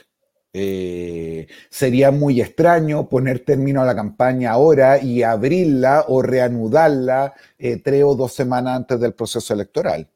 Eh, 0.58 1.48
sería 1.70 2.12
muy 2.12 2.40
extraño 2.40 3.10
poner 3.10 3.44
término 3.44 3.82
a 3.82 3.86
la 3.86 3.94
campaña 3.94 4.52
ahora 4.52 5.02
y 5.02 5.22
abrirla 5.22 6.06
o 6.08 6.22
reanudarla 6.22 7.34
eh, 7.58 7.82
tres 7.84 8.04
o 8.06 8.16
dos 8.16 8.34
semanas 8.34 8.78
antes 8.78 9.00
del 9.02 9.14
proceso 9.14 9.54
electoral. 9.54 10.10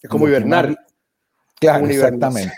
Es 0.00 0.08
como 0.08 0.26
hibernar. 0.26 0.74
Claro, 1.60 1.86
exactamente. 1.88 2.54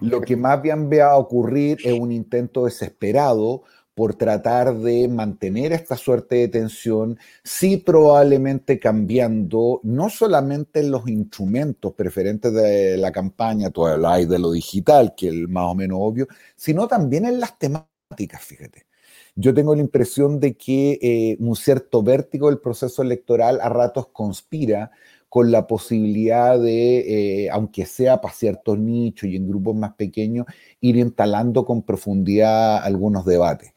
Lo 0.00 0.20
que 0.20 0.36
más 0.36 0.60
bien 0.60 0.88
ve 0.88 1.02
a 1.02 1.16
ocurrir 1.16 1.78
es 1.84 1.92
un 1.92 2.10
intento 2.10 2.64
desesperado 2.64 3.62
por 3.98 4.14
tratar 4.14 4.76
de 4.76 5.08
mantener 5.08 5.72
esta 5.72 5.96
suerte 5.96 6.36
de 6.36 6.46
tensión, 6.46 7.18
sí 7.42 7.78
probablemente 7.78 8.78
cambiando 8.78 9.80
no 9.82 10.08
solamente 10.08 10.84
los 10.84 11.08
instrumentos 11.08 11.94
preferentes 11.94 12.52
de 12.52 12.96
la 12.96 13.10
campaña, 13.10 13.70
tú 13.70 13.84
habláis 13.84 14.28
de 14.28 14.38
lo 14.38 14.52
digital, 14.52 15.14
que 15.16 15.30
es 15.30 15.48
más 15.48 15.64
o 15.64 15.74
menos 15.74 15.98
obvio, 16.00 16.28
sino 16.54 16.86
también 16.86 17.24
en 17.26 17.40
las 17.40 17.58
temáticas, 17.58 18.40
fíjate. 18.40 18.86
Yo 19.34 19.52
tengo 19.52 19.74
la 19.74 19.80
impresión 19.80 20.38
de 20.38 20.56
que 20.56 21.00
eh, 21.02 21.36
un 21.40 21.56
cierto 21.56 22.00
vértigo 22.04 22.50
del 22.50 22.60
proceso 22.60 23.02
electoral 23.02 23.58
a 23.60 23.68
ratos 23.68 24.06
conspira 24.12 24.92
con 25.28 25.50
la 25.50 25.66
posibilidad 25.66 26.56
de, 26.56 27.46
eh, 27.46 27.50
aunque 27.50 27.84
sea 27.84 28.20
para 28.20 28.32
ciertos 28.32 28.78
nichos 28.78 29.28
y 29.28 29.34
en 29.34 29.48
grupos 29.48 29.74
más 29.74 29.94
pequeños, 29.94 30.46
ir 30.80 30.96
instalando 30.96 31.64
con 31.64 31.82
profundidad 31.82 32.76
algunos 32.84 33.24
debates. 33.24 33.72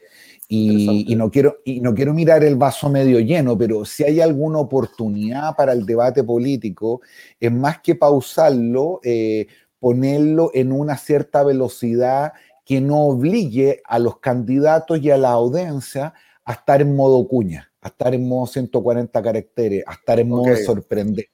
Y, 0.53 1.15
no 1.15 1.31
quiero, 1.31 1.59
y 1.63 1.79
no 1.79 1.95
quiero 1.95 2.13
mirar 2.13 2.43
el 2.43 2.57
vaso 2.57 2.89
medio 2.89 3.21
lleno, 3.21 3.57
pero 3.57 3.85
si 3.85 4.03
hay 4.03 4.19
alguna 4.19 4.59
oportunidad 4.59 5.55
para 5.55 5.71
el 5.71 5.85
debate 5.85 6.25
político, 6.25 6.99
es 7.39 7.49
más 7.49 7.79
que 7.79 7.95
pausarlo, 7.95 8.99
eh, 9.01 9.47
ponerlo 9.79 10.51
en 10.53 10.73
una 10.73 10.97
cierta 10.97 11.45
velocidad 11.45 12.33
que 12.65 12.81
no 12.81 12.99
obligue 12.99 13.81
a 13.85 13.97
los 13.97 14.19
candidatos 14.19 14.99
y 15.01 15.09
a 15.09 15.17
la 15.17 15.29
audiencia 15.29 16.13
a 16.43 16.51
estar 16.51 16.81
en 16.81 16.97
modo 16.97 17.25
cuña, 17.29 17.71
a 17.79 17.87
estar 17.87 18.13
en 18.13 18.27
modo 18.27 18.45
140 18.47 19.21
caracteres, 19.21 19.85
a 19.87 19.93
estar 19.93 20.19
en 20.19 20.27
modo 20.27 20.53
sorprender. 20.57 21.27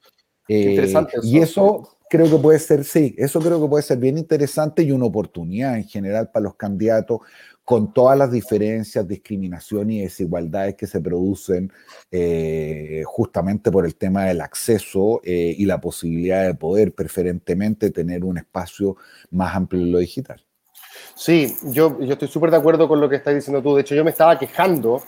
Eh, 0.48 0.94
y 1.24 1.40
eso 1.40 1.98
creo 2.08 2.30
que 2.30 2.38
puede 2.38 2.60
ser, 2.60 2.84
sí, 2.84 3.16
eso 3.18 3.40
creo 3.40 3.60
que 3.60 3.68
puede 3.68 3.84
ser 3.84 3.98
bien 3.98 4.20
interesante 4.20 4.84
y 4.84 4.92
una 4.92 5.06
oportunidad 5.06 5.76
en 5.76 5.86
general 5.86 6.30
para 6.32 6.44
los 6.44 6.56
candidatos 6.56 7.22
con 7.68 7.92
todas 7.92 8.18
las 8.18 8.32
diferencias, 8.32 9.06
discriminación 9.06 9.92
y 9.92 10.00
desigualdades 10.02 10.76
que 10.76 10.88
se 10.88 11.02
producen 11.02 11.70
eh, 12.10 13.04
justamente 13.06 13.70
por 13.70 13.86
el 13.86 13.98
tema 13.98 14.24
del 14.24 14.40
acceso 14.40 15.20
eh, 15.26 15.54
y 15.58 15.66
la 15.66 15.82
posibilidad 15.82 16.46
de 16.46 16.54
poder 16.54 16.94
preferentemente 16.94 17.92
tener 17.92 18.24
un 18.24 18.38
espacio 18.38 18.96
más 19.32 19.54
amplio 19.54 19.82
en 19.82 19.92
lo 19.92 19.98
digital. 19.98 20.42
Sí, 21.14 21.58
yo, 21.64 22.00
yo 22.00 22.14
estoy 22.14 22.30
súper 22.30 22.52
de 22.52 22.58
acuerdo 22.58 22.88
con 22.88 23.02
lo 23.02 23.10
que 23.10 23.18
estás 23.18 23.36
diciendo 23.36 23.62
tú. 23.62 23.76
De 23.76 23.82
hecho, 23.82 23.96
yo 23.96 24.06
me 24.06 24.12
estaba 24.12 24.40
quejando 24.40 25.04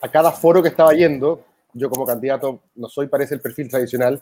a 0.00 0.10
cada 0.10 0.32
foro 0.32 0.60
que 0.60 0.70
estaba 0.70 0.92
yendo 0.94 1.44
yo 1.74 1.90
como 1.90 2.04
candidato 2.04 2.62
no 2.74 2.88
soy, 2.88 3.06
parece, 3.06 3.34
el 3.36 3.40
perfil 3.40 3.68
tradicional, 3.68 4.20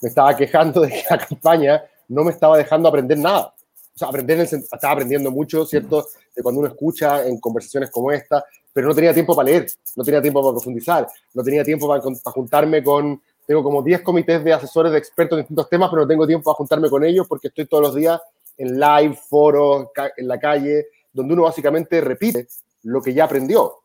me 0.00 0.08
estaba 0.08 0.34
quejando 0.36 0.80
de 0.80 0.88
que 0.88 1.04
la 1.08 1.18
campaña 1.18 1.84
no 2.08 2.24
me 2.24 2.32
estaba 2.32 2.56
dejando 2.56 2.88
aprender 2.88 3.18
nada. 3.18 3.54
Sea, 4.02 4.08
aprender, 4.08 4.40
estaba 4.40 4.92
aprendiendo 4.92 5.30
mucho, 5.30 5.64
¿cierto? 5.66 6.06
De 6.34 6.42
cuando 6.42 6.60
uno 6.60 6.68
escucha 6.68 7.26
en 7.26 7.38
conversaciones 7.38 7.90
como 7.90 8.10
esta, 8.10 8.44
pero 8.72 8.88
no 8.88 8.94
tenía 8.94 9.12
tiempo 9.12 9.34
para 9.34 9.46
leer, 9.46 9.66
no 9.96 10.04
tenía 10.04 10.22
tiempo 10.22 10.40
para 10.42 10.52
profundizar, 10.52 11.06
no 11.34 11.42
tenía 11.42 11.62
tiempo 11.64 11.86
para, 11.86 12.02
para 12.02 12.34
juntarme 12.34 12.82
con, 12.82 13.20
tengo 13.46 13.62
como 13.62 13.82
10 13.82 14.02
comités 14.02 14.42
de 14.44 14.52
asesores 14.52 14.92
de 14.92 14.98
expertos 14.98 15.36
en 15.36 15.42
distintos 15.42 15.68
temas, 15.68 15.90
pero 15.90 16.02
no 16.02 16.08
tengo 16.08 16.26
tiempo 16.26 16.44
para 16.44 16.56
juntarme 16.56 16.88
con 16.88 17.04
ellos 17.04 17.26
porque 17.28 17.48
estoy 17.48 17.66
todos 17.66 17.82
los 17.82 17.94
días 17.94 18.20
en 18.56 18.78
live, 18.78 19.18
foros, 19.28 19.88
en 20.16 20.28
la 20.28 20.38
calle, 20.38 20.86
donde 21.12 21.34
uno 21.34 21.42
básicamente 21.42 22.00
repite 22.00 22.48
lo 22.84 23.02
que 23.02 23.12
ya 23.12 23.24
aprendió. 23.24 23.78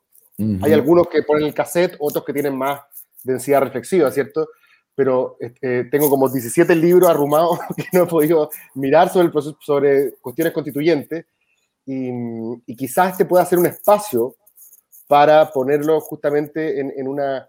Hay 0.62 0.72
algunos 0.72 1.08
que 1.08 1.24
ponen 1.24 1.46
el 1.46 1.54
cassette, 1.54 1.96
otros 2.00 2.24
que 2.24 2.32
tienen 2.32 2.56
más 2.56 2.82
densidad 3.24 3.62
reflexiva, 3.62 4.12
¿cierto? 4.12 4.50
Pero 4.98 5.38
este, 5.40 5.84
tengo 5.86 6.10
como 6.10 6.28
17 6.28 6.76
libros 6.76 7.08
arrumados 7.08 7.60
que 7.78 7.86
no 7.94 8.06
he 8.06 8.08
podido 8.08 8.50
mirar 8.74 9.10
sobre, 9.10 9.28
el 9.28 9.32
proceso, 9.32 9.56
sobre 9.62 10.14
cuestiones 10.14 10.54
constituyentes 10.54 11.24
y, 11.86 12.10
y, 12.66 12.76
quizás 12.76 13.12
este 13.12 13.26
pueda 13.26 13.46
ser 13.46 13.60
un 13.60 13.68
espacio 13.68 14.36
para 15.08 15.52
ponerlo 15.52 16.02
justamente 16.02 16.82
en, 16.82 16.92
en, 16.98 17.08
una, 17.08 17.48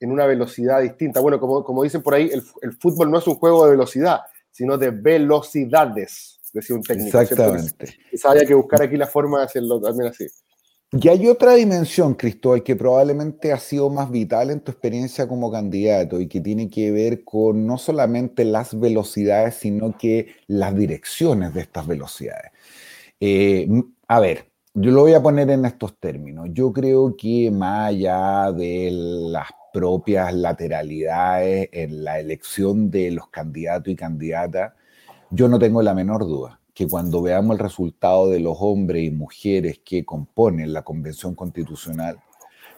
en 0.00 0.10
una 0.10 0.26
velocidad 0.26 0.82
distinta. 0.82 1.20
Bueno, 1.20 1.38
como, 1.38 1.62
como 1.62 1.84
dicen 1.84 2.02
por 2.02 2.14
ahí, 2.14 2.28
el, 2.32 2.42
el, 2.60 2.72
fútbol 2.72 3.08
no 3.08 3.18
es 3.18 3.26
un 3.28 3.36
juego 3.36 3.64
de 3.64 3.70
velocidad, 3.70 4.22
sino 4.50 4.76
de 4.76 4.90
velocidades, 4.90 6.40
decía 6.52 6.74
un 6.74 6.82
técnico. 6.82 7.20
Exactamente. 7.20 7.86
Quizás 8.10 8.32
haya 8.32 8.44
que 8.44 8.54
buscar 8.54 8.82
aquí 8.82 8.96
la 8.96 9.06
forma 9.06 9.38
de 9.38 9.44
hacerlo 9.44 9.80
también 9.80 10.10
así. 10.10 10.26
Y 10.92 11.08
hay 11.08 11.28
otra 11.28 11.54
dimensión, 11.54 12.14
Cristóbal, 12.14 12.64
que 12.64 12.74
probablemente 12.74 13.52
ha 13.52 13.58
sido 13.58 13.90
más 13.90 14.10
vital 14.10 14.50
en 14.50 14.60
tu 14.60 14.72
experiencia 14.72 15.28
como 15.28 15.50
candidato 15.52 16.20
y 16.20 16.26
que 16.26 16.40
tiene 16.40 16.68
que 16.68 16.90
ver 16.90 17.22
con 17.22 17.64
no 17.64 17.78
solamente 17.78 18.44
las 18.44 18.78
velocidades, 18.78 19.54
sino 19.54 19.96
que 19.96 20.34
las 20.48 20.74
direcciones 20.74 21.54
de 21.54 21.60
estas 21.60 21.86
velocidades. 21.86 22.50
Eh, 23.20 23.68
a 24.08 24.20
ver, 24.20 24.50
yo 24.74 24.90
lo 24.90 25.02
voy 25.02 25.14
a 25.14 25.22
poner 25.22 25.50
en 25.50 25.64
estos 25.64 25.96
términos. 26.00 26.48
Yo 26.52 26.72
creo 26.72 27.16
que 27.16 27.50
más 27.52 27.90
allá 27.90 28.50
de 28.52 28.90
las 28.92 29.48
propias 29.72 30.34
lateralidades 30.34 31.68
en 31.72 32.02
la 32.04 32.18
elección 32.18 32.90
de 32.90 33.12
los 33.12 33.28
candidatos 33.28 33.92
y 33.92 33.96
candidatas, 33.96 34.72
yo 35.30 35.48
no 35.48 35.58
tengo 35.60 35.82
la 35.82 35.94
menor 35.94 36.26
duda 36.26 36.59
que 36.80 36.88
cuando 36.88 37.20
veamos 37.20 37.58
el 37.58 37.62
resultado 37.62 38.30
de 38.30 38.40
los 38.40 38.56
hombres 38.58 39.04
y 39.04 39.10
mujeres 39.10 39.82
que 39.84 40.02
componen 40.02 40.72
la 40.72 40.80
Convención 40.80 41.34
Constitucional, 41.34 42.18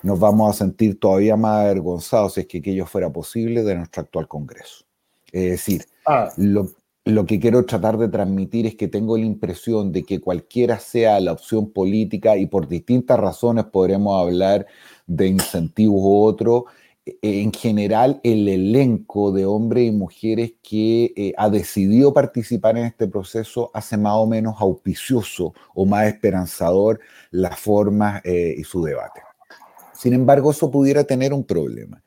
nos 0.02 0.18
vamos 0.18 0.50
a 0.50 0.58
sentir 0.58 0.98
todavía 0.98 1.36
más 1.36 1.60
avergonzados 1.60 2.34
si 2.34 2.40
es 2.40 2.46
que 2.48 2.58
aquello 2.58 2.84
fuera 2.84 3.12
posible 3.12 3.62
de 3.62 3.76
nuestro 3.76 4.02
actual 4.02 4.26
Congreso. 4.26 4.84
Es 5.30 5.50
decir, 5.50 5.84
ah. 6.04 6.32
lo, 6.36 6.72
lo 7.04 7.26
que 7.26 7.38
quiero 7.38 7.64
tratar 7.64 7.96
de 7.96 8.08
transmitir 8.08 8.66
es 8.66 8.74
que 8.74 8.88
tengo 8.88 9.16
la 9.16 9.24
impresión 9.24 9.92
de 9.92 10.02
que 10.02 10.20
cualquiera 10.20 10.80
sea 10.80 11.20
la 11.20 11.30
opción 11.30 11.70
política 11.70 12.36
y 12.36 12.46
por 12.46 12.66
distintas 12.66 13.20
razones 13.20 13.66
podremos 13.66 14.20
hablar 14.20 14.66
de 15.06 15.28
incentivos 15.28 16.00
u 16.00 16.24
otros, 16.24 16.64
en 17.04 17.52
general 17.52 18.20
el 18.22 18.48
elenco 18.48 19.32
de 19.32 19.44
hombres 19.44 19.88
y 19.88 19.90
mujeres 19.90 20.54
que 20.62 21.12
eh, 21.16 21.32
ha 21.36 21.50
decidido 21.50 22.12
participar 22.12 22.78
en 22.78 22.84
este 22.84 23.08
proceso 23.08 23.70
hace 23.74 23.96
más 23.96 24.14
o 24.14 24.26
menos 24.26 24.54
auspicioso 24.60 25.52
o 25.74 25.84
más 25.84 26.06
esperanzador 26.06 27.00
las 27.30 27.58
formas 27.58 28.22
eh, 28.24 28.54
y 28.56 28.62
su 28.64 28.82
debate. 28.84 29.20
Sin 29.94 30.12
embargo, 30.14 30.50
eso 30.50 30.70
pudiera 30.70 31.04
tener 31.04 31.32
un 31.32 31.44
problema. 31.44 32.02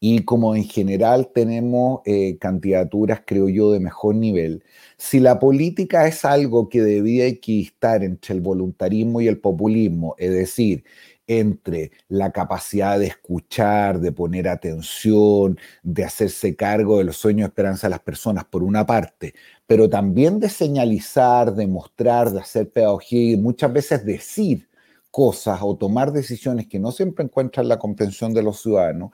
Y 0.00 0.20
como 0.24 0.54
en 0.54 0.64
general 0.64 1.30
tenemos 1.32 2.00
eh, 2.04 2.36
candidaturas, 2.38 3.22
creo 3.24 3.48
yo, 3.48 3.72
de 3.72 3.80
mejor 3.80 4.16
nivel, 4.16 4.62
si 4.98 5.18
la 5.18 5.38
política 5.38 6.06
es 6.06 6.24
algo 6.24 6.68
que 6.68 6.82
debía 6.82 7.24
equidistar 7.26 8.04
entre 8.04 8.34
el 8.34 8.40
voluntarismo 8.40 9.20
y 9.20 9.28
el 9.28 9.38
populismo, 9.38 10.14
es 10.18 10.30
decir, 10.30 10.84
entre 11.26 11.92
la 12.08 12.30
capacidad 12.32 12.98
de 12.98 13.06
escuchar, 13.06 14.00
de 14.00 14.12
poner 14.12 14.48
atención, 14.48 15.58
de 15.82 16.04
hacerse 16.04 16.54
cargo 16.56 16.98
de 16.98 17.04
los 17.04 17.16
sueños 17.16 17.46
y 17.46 17.48
esperanza 17.48 17.86
de 17.86 17.92
las 17.92 18.00
personas, 18.00 18.44
por 18.44 18.62
una 18.62 18.86
parte, 18.86 19.34
pero 19.66 19.88
también 19.88 20.40
de 20.40 20.48
señalizar, 20.48 21.54
de 21.54 21.66
mostrar, 21.66 22.30
de 22.30 22.40
hacer 22.40 22.70
pedagogía 22.70 23.32
y 23.32 23.36
muchas 23.36 23.72
veces 23.72 24.04
decir 24.04 24.68
cosas 25.10 25.60
o 25.62 25.76
tomar 25.76 26.12
decisiones 26.12 26.66
que 26.66 26.80
no 26.80 26.90
siempre 26.90 27.24
encuentran 27.24 27.68
la 27.68 27.78
comprensión 27.78 28.34
de 28.34 28.42
los 28.42 28.60
ciudadanos, 28.60 29.12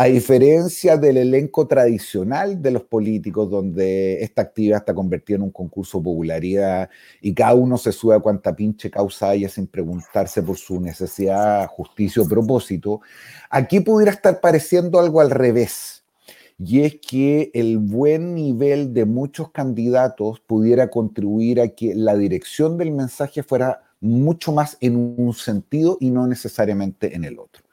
a 0.00 0.06
diferencia 0.06 0.96
del 0.96 1.18
elenco 1.18 1.66
tradicional 1.66 2.62
de 2.62 2.70
los 2.70 2.84
políticos, 2.84 3.50
donde 3.50 4.22
esta 4.22 4.40
actividad 4.40 4.78
está 4.78 4.94
convertida 4.94 5.36
en 5.36 5.42
un 5.42 5.50
concurso 5.50 5.98
de 5.98 6.04
popularidad 6.04 6.88
y 7.20 7.34
cada 7.34 7.52
uno 7.52 7.76
se 7.76 7.92
sube 7.92 8.14
a 8.14 8.18
cuanta 8.18 8.56
pinche 8.56 8.90
causa 8.90 9.28
haya 9.28 9.50
sin 9.50 9.66
preguntarse 9.66 10.42
por 10.42 10.56
su 10.56 10.80
necesidad, 10.80 11.66
justicia 11.66 12.22
o 12.22 12.26
propósito, 12.26 13.02
aquí 13.50 13.80
pudiera 13.80 14.10
estar 14.10 14.40
pareciendo 14.40 14.98
algo 14.98 15.20
al 15.20 15.30
revés. 15.30 16.02
Y 16.58 16.80
es 16.80 16.96
que 17.06 17.50
el 17.52 17.76
buen 17.76 18.34
nivel 18.34 18.94
de 18.94 19.04
muchos 19.04 19.50
candidatos 19.50 20.40
pudiera 20.40 20.88
contribuir 20.88 21.60
a 21.60 21.68
que 21.68 21.94
la 21.94 22.16
dirección 22.16 22.78
del 22.78 22.92
mensaje 22.92 23.42
fuera 23.42 23.82
mucho 24.00 24.50
más 24.50 24.78
en 24.80 24.96
un 24.96 25.34
sentido 25.34 25.98
y 26.00 26.10
no 26.10 26.26
necesariamente 26.26 27.14
en 27.14 27.24
el 27.24 27.38
otro 27.38 27.69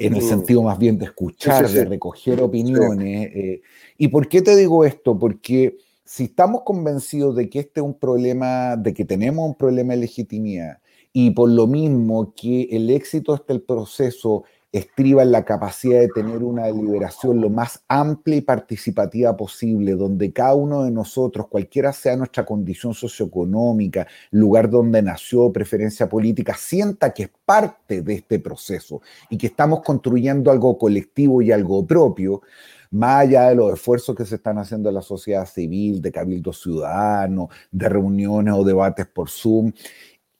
en 0.00 0.14
el 0.14 0.22
mm. 0.22 0.28
sentido 0.28 0.62
más 0.62 0.78
bien 0.78 0.98
de 0.98 1.04
escuchar, 1.04 1.68
de 1.68 1.84
recoger 1.84 2.40
opiniones. 2.40 3.30
Eh, 3.34 3.62
¿Y 3.98 4.08
por 4.08 4.28
qué 4.28 4.40
te 4.40 4.56
digo 4.56 4.84
esto? 4.84 5.18
Porque 5.18 5.76
si 6.04 6.24
estamos 6.24 6.62
convencidos 6.62 7.36
de 7.36 7.50
que 7.50 7.60
este 7.60 7.80
es 7.80 7.86
un 7.86 7.94
problema, 7.94 8.76
de 8.76 8.94
que 8.94 9.04
tenemos 9.04 9.46
un 9.46 9.54
problema 9.54 9.92
de 9.92 10.00
legitimidad, 10.00 10.78
y 11.12 11.32
por 11.32 11.50
lo 11.50 11.66
mismo 11.66 12.32
que 12.34 12.62
el 12.70 12.88
éxito 12.88 13.32
de 13.32 13.36
este 13.36 13.58
proceso 13.58 14.44
estriba 14.72 15.22
en 15.22 15.32
la 15.32 15.44
capacidad 15.44 16.00
de 16.00 16.08
tener 16.08 16.42
una 16.42 16.66
deliberación 16.66 17.40
lo 17.40 17.50
más 17.50 17.82
amplia 17.88 18.36
y 18.36 18.40
participativa 18.40 19.36
posible, 19.36 19.96
donde 19.96 20.32
cada 20.32 20.54
uno 20.54 20.84
de 20.84 20.90
nosotros, 20.90 21.48
cualquiera 21.48 21.92
sea 21.92 22.16
nuestra 22.16 22.44
condición 22.44 22.94
socioeconómica, 22.94 24.06
lugar 24.30 24.70
donde 24.70 25.02
nació, 25.02 25.52
preferencia 25.52 26.08
política, 26.08 26.54
sienta 26.56 27.12
que 27.12 27.24
es 27.24 27.30
parte 27.44 28.02
de 28.02 28.14
este 28.14 28.38
proceso 28.38 29.02
y 29.28 29.36
que 29.36 29.48
estamos 29.48 29.82
construyendo 29.82 30.50
algo 30.50 30.78
colectivo 30.78 31.42
y 31.42 31.50
algo 31.50 31.84
propio, 31.84 32.42
más 32.90 33.22
allá 33.22 33.48
de 33.48 33.54
los 33.54 33.72
esfuerzos 33.72 34.16
que 34.16 34.24
se 34.24 34.34
están 34.36 34.58
haciendo 34.58 34.88
en 34.88 34.96
la 34.96 35.02
sociedad 35.02 35.46
civil, 35.46 36.02
de 36.02 36.10
cabildo 36.10 36.52
ciudadano, 36.52 37.48
de 37.70 37.88
reuniones 37.88 38.54
o 38.54 38.64
debates 38.64 39.06
por 39.06 39.30
Zoom, 39.30 39.72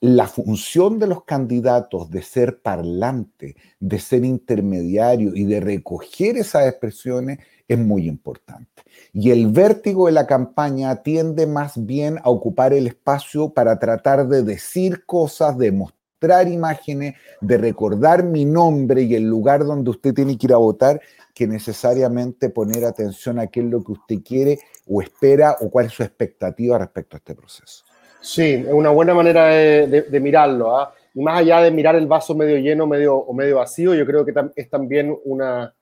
la 0.00 0.26
función 0.26 0.98
de 0.98 1.06
los 1.06 1.24
candidatos 1.24 2.10
de 2.10 2.22
ser 2.22 2.62
parlante, 2.62 3.56
de 3.80 3.98
ser 3.98 4.24
intermediario 4.24 5.32
y 5.34 5.44
de 5.44 5.60
recoger 5.60 6.38
esas 6.38 6.66
expresiones 6.66 7.38
es 7.68 7.78
muy 7.78 8.08
importante. 8.08 8.82
Y 9.12 9.30
el 9.30 9.48
vértigo 9.48 10.06
de 10.06 10.12
la 10.12 10.26
campaña 10.26 11.02
tiende 11.02 11.46
más 11.46 11.84
bien 11.84 12.18
a 12.22 12.30
ocupar 12.30 12.72
el 12.72 12.86
espacio 12.86 13.50
para 13.50 13.78
tratar 13.78 14.26
de 14.26 14.42
decir 14.42 15.04
cosas, 15.04 15.58
de 15.58 15.70
mostrar 15.70 16.48
imágenes, 16.48 17.14
de 17.42 17.58
recordar 17.58 18.24
mi 18.24 18.46
nombre 18.46 19.02
y 19.02 19.14
el 19.14 19.24
lugar 19.24 19.64
donde 19.64 19.90
usted 19.90 20.14
tiene 20.14 20.38
que 20.38 20.46
ir 20.46 20.54
a 20.54 20.58
votar, 20.58 21.00
que 21.34 21.46
necesariamente 21.46 22.48
poner 22.48 22.86
atención 22.86 23.38
a 23.38 23.48
qué 23.48 23.60
es 23.60 23.66
lo 23.66 23.84
que 23.84 23.92
usted 23.92 24.16
quiere 24.24 24.58
o 24.86 25.02
espera 25.02 25.56
o 25.60 25.70
cuál 25.70 25.86
es 25.86 25.92
su 25.92 26.02
expectativa 26.02 26.78
respecto 26.78 27.16
a 27.16 27.18
este 27.18 27.34
proceso. 27.34 27.84
Sí, 28.20 28.64
es 28.66 28.72
una 28.72 28.90
buena 28.90 29.14
manera 29.14 29.46
de, 29.46 30.20
mirarlo. 30.20 30.76
¿ah? 30.76 30.94
Y 31.14 31.22
más 31.22 31.38
allá 31.38 31.62
de 31.62 31.70
mirar 31.70 31.96
el 31.96 32.06
vaso 32.06 32.34
medio 32.34 32.58
lleno 32.58 32.86
medio, 32.86 33.16
o 33.16 33.32
medio 33.32 33.56
vacío, 33.56 33.94
yo 33.94 34.06
creo 34.06 34.24
que 34.24 34.34
es 34.56 34.68
también 34.68 35.16
una, 35.24 35.74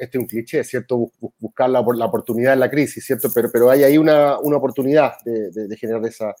este 0.00 0.18
es 0.18 0.22
un 0.22 0.26
cliché, 0.26 0.62
¿cierto? 0.64 1.10
Buscar 1.38 1.68
la, 1.68 1.84
la, 1.94 2.06
oportunidad 2.06 2.52
en 2.52 2.60
la 2.60 2.70
crisis, 2.70 3.04
¿cierto? 3.04 3.28
Pero, 3.34 3.50
pero 3.52 3.70
hay 3.70 3.82
ahí 3.82 3.98
una, 3.98 4.38
una 4.38 4.56
oportunidad 4.56 5.14
de, 5.24 5.76
generar 5.76 6.04
esa, 6.06 6.34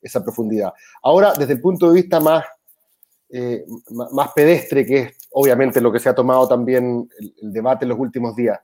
esa, 0.00 0.22
profundidad. 0.22 0.72
Ahora, 1.02 1.34
desde 1.38 1.52
el 1.52 1.60
punto 1.60 1.88
de 1.88 2.00
vista 2.00 2.18
más, 2.18 2.44
eh, 3.30 3.64
más 4.12 4.32
pedestre, 4.32 4.86
que 4.86 4.98
es 4.98 5.18
obviamente 5.32 5.80
lo 5.80 5.92
que 5.92 5.98
se 5.98 6.08
ha 6.08 6.14
tomado 6.14 6.48
también 6.48 7.08
el, 7.18 7.34
el, 7.42 7.52
debate 7.52 7.84
en 7.84 7.90
los 7.90 7.98
últimos 7.98 8.34
días, 8.34 8.58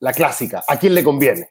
la 0.00 0.12
clásica, 0.12 0.62
¿a 0.68 0.78
quién 0.78 0.94
le 0.94 1.02
conviene? 1.02 1.48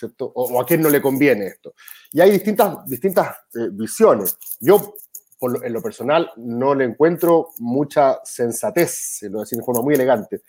¿Cierto? 0.00 0.32
O, 0.34 0.54
o 0.54 0.60
a 0.60 0.64
quién 0.64 0.80
no 0.80 0.88
le 0.88 1.02
conviene 1.02 1.46
esto. 1.46 1.74
Y 2.10 2.22
hay 2.22 2.30
distintas, 2.30 2.86
distintas 2.86 3.36
eh, 3.54 3.68
visiones. 3.70 4.38
Yo, 4.58 4.94
en 5.42 5.72
lo 5.72 5.82
personal, 5.82 6.30
no 6.36 6.74
le 6.74 6.84
encuentro 6.86 7.48
mucha 7.58 8.18
sensatez, 8.24 9.18
se 9.18 9.28
lo 9.28 9.40
decir 9.40 9.58
de 9.58 9.64
forma 9.64 9.82
muy 9.82 9.94
elegante, 9.94 10.40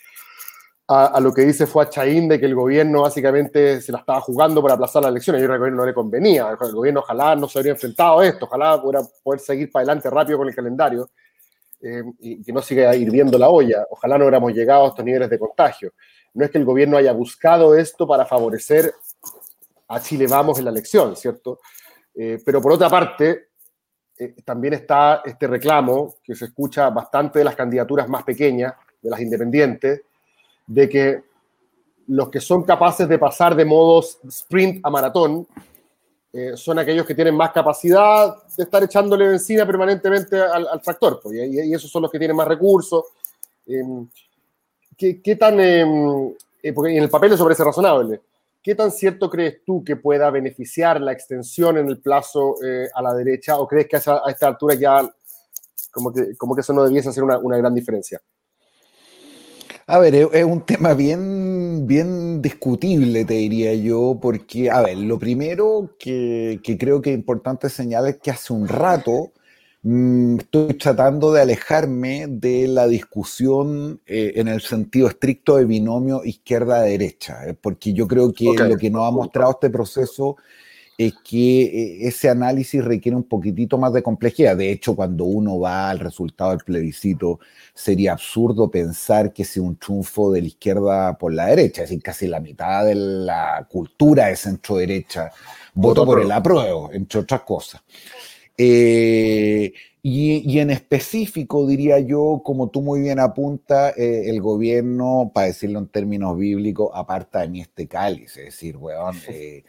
a, 0.87 1.19
lo 1.21 1.33
que 1.33 1.43
dice 1.43 1.67
fue 1.67 1.83
a 1.83 1.89
Chaín 1.89 2.27
de 2.27 2.39
que 2.39 2.45
el 2.45 2.55
gobierno 2.55 3.01
básicamente 3.01 3.79
se 3.81 3.91
la 3.93 3.99
estaba 3.99 4.19
jugando 4.19 4.61
para 4.61 4.73
aplazar 4.73 5.01
las 5.01 5.11
elecciones. 5.11 5.41
Yo 5.41 5.47
creo 5.47 5.53
que 5.53 5.55
al 5.55 5.59
gobierno 5.59 5.81
no 5.81 5.85
le 5.85 5.93
convenía. 5.93 6.49
El 6.49 6.71
gobierno 6.73 6.99
ojalá 7.01 7.35
no 7.35 7.47
se 7.47 7.59
habría 7.59 7.73
enfrentado 7.73 8.19
a 8.19 8.27
esto, 8.27 8.45
ojalá 8.45 8.81
pudiera 8.81 9.01
poder 9.23 9.39
seguir 9.39 9.71
para 9.71 9.83
adelante 9.83 10.09
rápido 10.09 10.37
con 10.37 10.49
el 10.49 10.55
calendario. 10.55 11.09
eh, 11.83 12.03
y 12.19 12.43
que 12.43 12.53
no 12.53 12.61
siga 12.61 12.95
hirviendo 12.95 13.37
la 13.37 13.49
olla. 13.49 13.87
Ojalá 13.89 14.17
no 14.17 14.25
hubiéramos 14.25 14.53
llegado 14.53 14.85
a 14.85 14.87
estos 14.89 15.03
niveles 15.03 15.29
de 15.29 15.39
contagio. 15.39 15.93
No 16.33 16.45
es 16.45 16.51
que 16.51 16.57
el 16.57 16.65
gobierno 16.65 16.97
haya 16.97 17.11
buscado 17.11 17.75
esto 17.75 18.07
para 18.07 18.25
favorecer 18.25 18.93
a 19.91 19.99
Chile 20.01 20.25
Vamos 20.27 20.57
en 20.57 20.65
la 20.65 20.71
elección, 20.71 21.15
¿cierto? 21.15 21.59
Eh, 22.15 22.41
pero 22.45 22.61
por 22.61 22.71
otra 22.71 22.89
parte, 22.89 23.49
eh, 24.17 24.35
también 24.45 24.73
está 24.75 25.21
este 25.25 25.47
reclamo 25.47 26.15
que 26.23 26.33
se 26.33 26.45
escucha 26.45 26.89
bastante 26.89 27.39
de 27.39 27.45
las 27.45 27.55
candidaturas 27.55 28.07
más 28.07 28.23
pequeñas, 28.23 28.73
de 29.01 29.09
las 29.09 29.19
independientes, 29.19 30.01
de 30.65 30.89
que 30.89 31.23
los 32.07 32.29
que 32.29 32.39
son 32.39 32.63
capaces 32.63 33.07
de 33.07 33.19
pasar 33.19 33.55
de 33.55 33.65
modos 33.65 34.19
sprint 34.27 34.79
a 34.85 34.89
maratón 34.89 35.47
eh, 36.33 36.51
son 36.55 36.79
aquellos 36.79 37.05
que 37.05 37.15
tienen 37.15 37.35
más 37.35 37.51
capacidad 37.51 38.35
de 38.55 38.63
estar 38.63 38.81
echándole 38.83 39.27
benzina 39.27 39.65
permanentemente 39.65 40.39
al, 40.39 40.81
tractor, 40.81 41.19
pues, 41.21 41.35
y, 41.35 41.73
esos 41.73 41.91
son 41.91 42.03
los 42.03 42.11
que 42.11 42.19
tienen 42.19 42.37
más 42.37 42.47
recursos. 42.47 43.03
Em, 43.67 44.07
¿qué, 44.97 45.35
tan, 45.35 45.59
em, 45.59 46.33
porque 46.73 46.95
en 46.95 47.03
el 47.03 47.09
papel 47.09 47.33
eso 47.33 47.43
parece 47.43 47.63
razonable, 47.63 48.21
¿qué 48.61 48.75
tan 48.75 48.91
cierto 48.91 49.29
crees 49.29 49.63
tú 49.65 49.83
que 49.83 49.95
pueda 49.95 50.29
beneficiar 50.29 51.01
la 51.01 51.11
extensión 51.11 51.77
en 51.77 51.87
el 51.87 51.99
plazo 51.99 52.55
eh, 52.63 52.89
a 52.93 53.01
la 53.01 53.13
derecha 53.13 53.57
o 53.57 53.67
crees 53.67 53.87
que 53.87 53.97
a, 53.97 54.21
esta 54.27 54.47
altura 54.47 54.75
ya 54.75 55.09
como 55.91 56.13
que, 56.13 56.35
como 56.37 56.55
que 56.55 56.61
eso 56.61 56.73
no 56.73 56.83
debiese 56.83 57.09
hacer 57.09 57.23
una, 57.23 57.37
una 57.37 57.57
gran 57.57 57.73
diferencia? 57.73 58.21
A 59.87 59.99
ver, 59.99 60.15
es 60.15 60.45
un 60.45 60.61
tema 60.61 60.93
bien, 60.93 61.85
bien 61.85 62.41
discutible, 62.41 63.25
te 63.25 63.33
diría 63.33 63.73
yo, 63.73 64.17
porque, 64.21 64.69
a 64.69 64.81
ver, 64.81 64.97
lo 64.97 65.19
primero 65.19 65.97
que, 65.99 66.61
creo 66.79 67.01
que 67.01 67.11
es 67.11 67.17
importante 67.17 67.69
señalar 67.69 68.11
es 68.11 68.17
que 68.19 68.31
hace 68.31 68.53
un 68.53 68.69
rato 68.69 69.33
estoy 69.83 70.75
tratando 70.75 71.33
de 71.33 71.41
alejarme 71.41 72.27
de 72.27 72.67
la 72.67 72.87
discusión 72.87 73.99
eh, 74.05 74.33
en 74.35 74.47
el 74.47 74.61
sentido 74.61 75.07
estricto 75.07 75.57
de 75.57 75.65
binomio 75.65 76.23
izquierda-derecha, 76.23 77.47
eh, 77.47 77.55
porque 77.59 77.91
yo 77.93 78.07
creo 78.07 78.31
que 78.31 78.53
lo 78.53 78.77
que 78.77 78.91
nos 78.91 79.07
ha 79.07 79.11
mostrado 79.11 79.51
este 79.51 79.71
proceso 79.71 80.37
es 80.97 81.13
que 81.23 81.63
eh, 81.63 82.07
ese 82.07 82.29
análisis 82.29 82.83
requiere 82.85 83.15
un 83.15 83.23
poquitito 83.23 83.79
más 83.79 83.91
de 83.93 84.03
complejidad. 84.03 84.55
De 84.55 84.71
hecho, 84.71 84.95
cuando 84.95 85.25
uno 85.25 85.59
va 85.59 85.89
al 85.89 85.97
resultado 85.97 86.51
del 86.51 86.59
plebiscito, 86.59 87.39
sería 87.73 88.13
absurdo 88.13 88.69
pensar 88.69 89.33
que 89.33 89.43
sea 89.43 89.63
un 89.63 89.77
triunfo 89.77 90.31
de 90.31 90.41
la 90.41 90.47
izquierda 90.47 91.17
por 91.17 91.33
la 91.33 91.47
derecha, 91.47 91.81
es 91.81 91.89
decir, 91.89 92.03
casi 92.03 92.27
la 92.27 92.39
mitad 92.39 92.85
de 92.85 92.93
la 92.93 93.67
cultura 93.67 94.27
de 94.27 94.35
centro 94.35 94.77
derecha 94.77 95.31
votó 95.73 96.05
por 96.05 96.21
el 96.21 96.31
apruebo, 96.31 96.91
entre 96.93 97.21
otras 97.21 97.41
cosas. 97.41 97.81
Eh, 98.57 99.73
y, 100.03 100.59
en 100.59 100.71
específico, 100.71 101.67
diría 101.67 101.99
yo, 101.99 102.41
como 102.43 102.69
tú 102.69 102.81
muy 102.81 103.01
bien 103.01 103.19
apuntas, 103.19 103.95
eh, 103.97 104.29
el 104.29 104.41
gobierno, 104.41 105.31
para 105.33 105.47
decirlo 105.47 105.79
en 105.79 105.87
términos 105.87 106.37
bíblicos, 106.37 106.89
aparta 106.93 107.41
de 107.41 107.49
mí 107.49 107.61
este 107.61 107.87
cáliz. 107.87 108.37
Es 108.37 108.45
decir, 108.45 108.77
weón, 108.77 109.15
eh, 109.29 109.63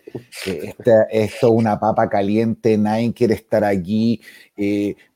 esto 0.46 0.92
es 1.10 1.42
una 1.42 1.78
papa 1.78 2.08
caliente, 2.08 2.78
nadie 2.78 3.12
quiere 3.12 3.34
estar 3.34 3.64
aquí. 3.64 4.20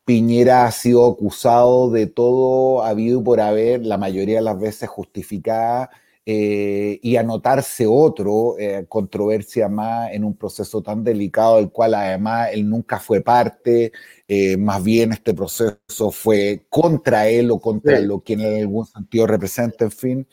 Piñera 0.04 0.66
ha 0.66 0.70
sido 0.70 1.06
acusado 1.06 1.90
de 1.90 2.06
todo 2.06 2.84
habido 2.84 3.24
por 3.24 3.40
haber, 3.40 3.84
la 3.84 3.98
mayoría 3.98 4.36
de 4.36 4.42
las 4.42 4.58
veces 4.58 4.88
justificada. 4.88 5.90
Eh, 6.28 6.98
y 7.02 7.14
anotarse 7.14 7.86
otro, 7.86 8.58
eh, 8.58 8.84
controversia 8.88 9.68
más 9.68 10.10
en 10.12 10.24
un 10.24 10.36
proceso 10.36 10.82
tan 10.82 11.04
delicado 11.04 11.54
del 11.54 11.70
cual 11.70 11.94
además 11.94 12.48
él 12.52 12.68
nunca 12.68 12.98
fue 12.98 13.20
parte, 13.20 13.92
eh, 14.26 14.56
más 14.56 14.82
bien 14.82 15.12
este 15.12 15.34
proceso 15.34 16.10
fue 16.10 16.66
contra 16.68 17.28
él 17.28 17.52
o 17.52 17.60
contra 17.60 18.00
lo 18.00 18.24
que 18.24 18.32
en 18.32 18.40
algún 18.40 18.86
sentido 18.86 19.28
representa, 19.28 19.84
en 19.84 19.92
fin. 19.92 20.28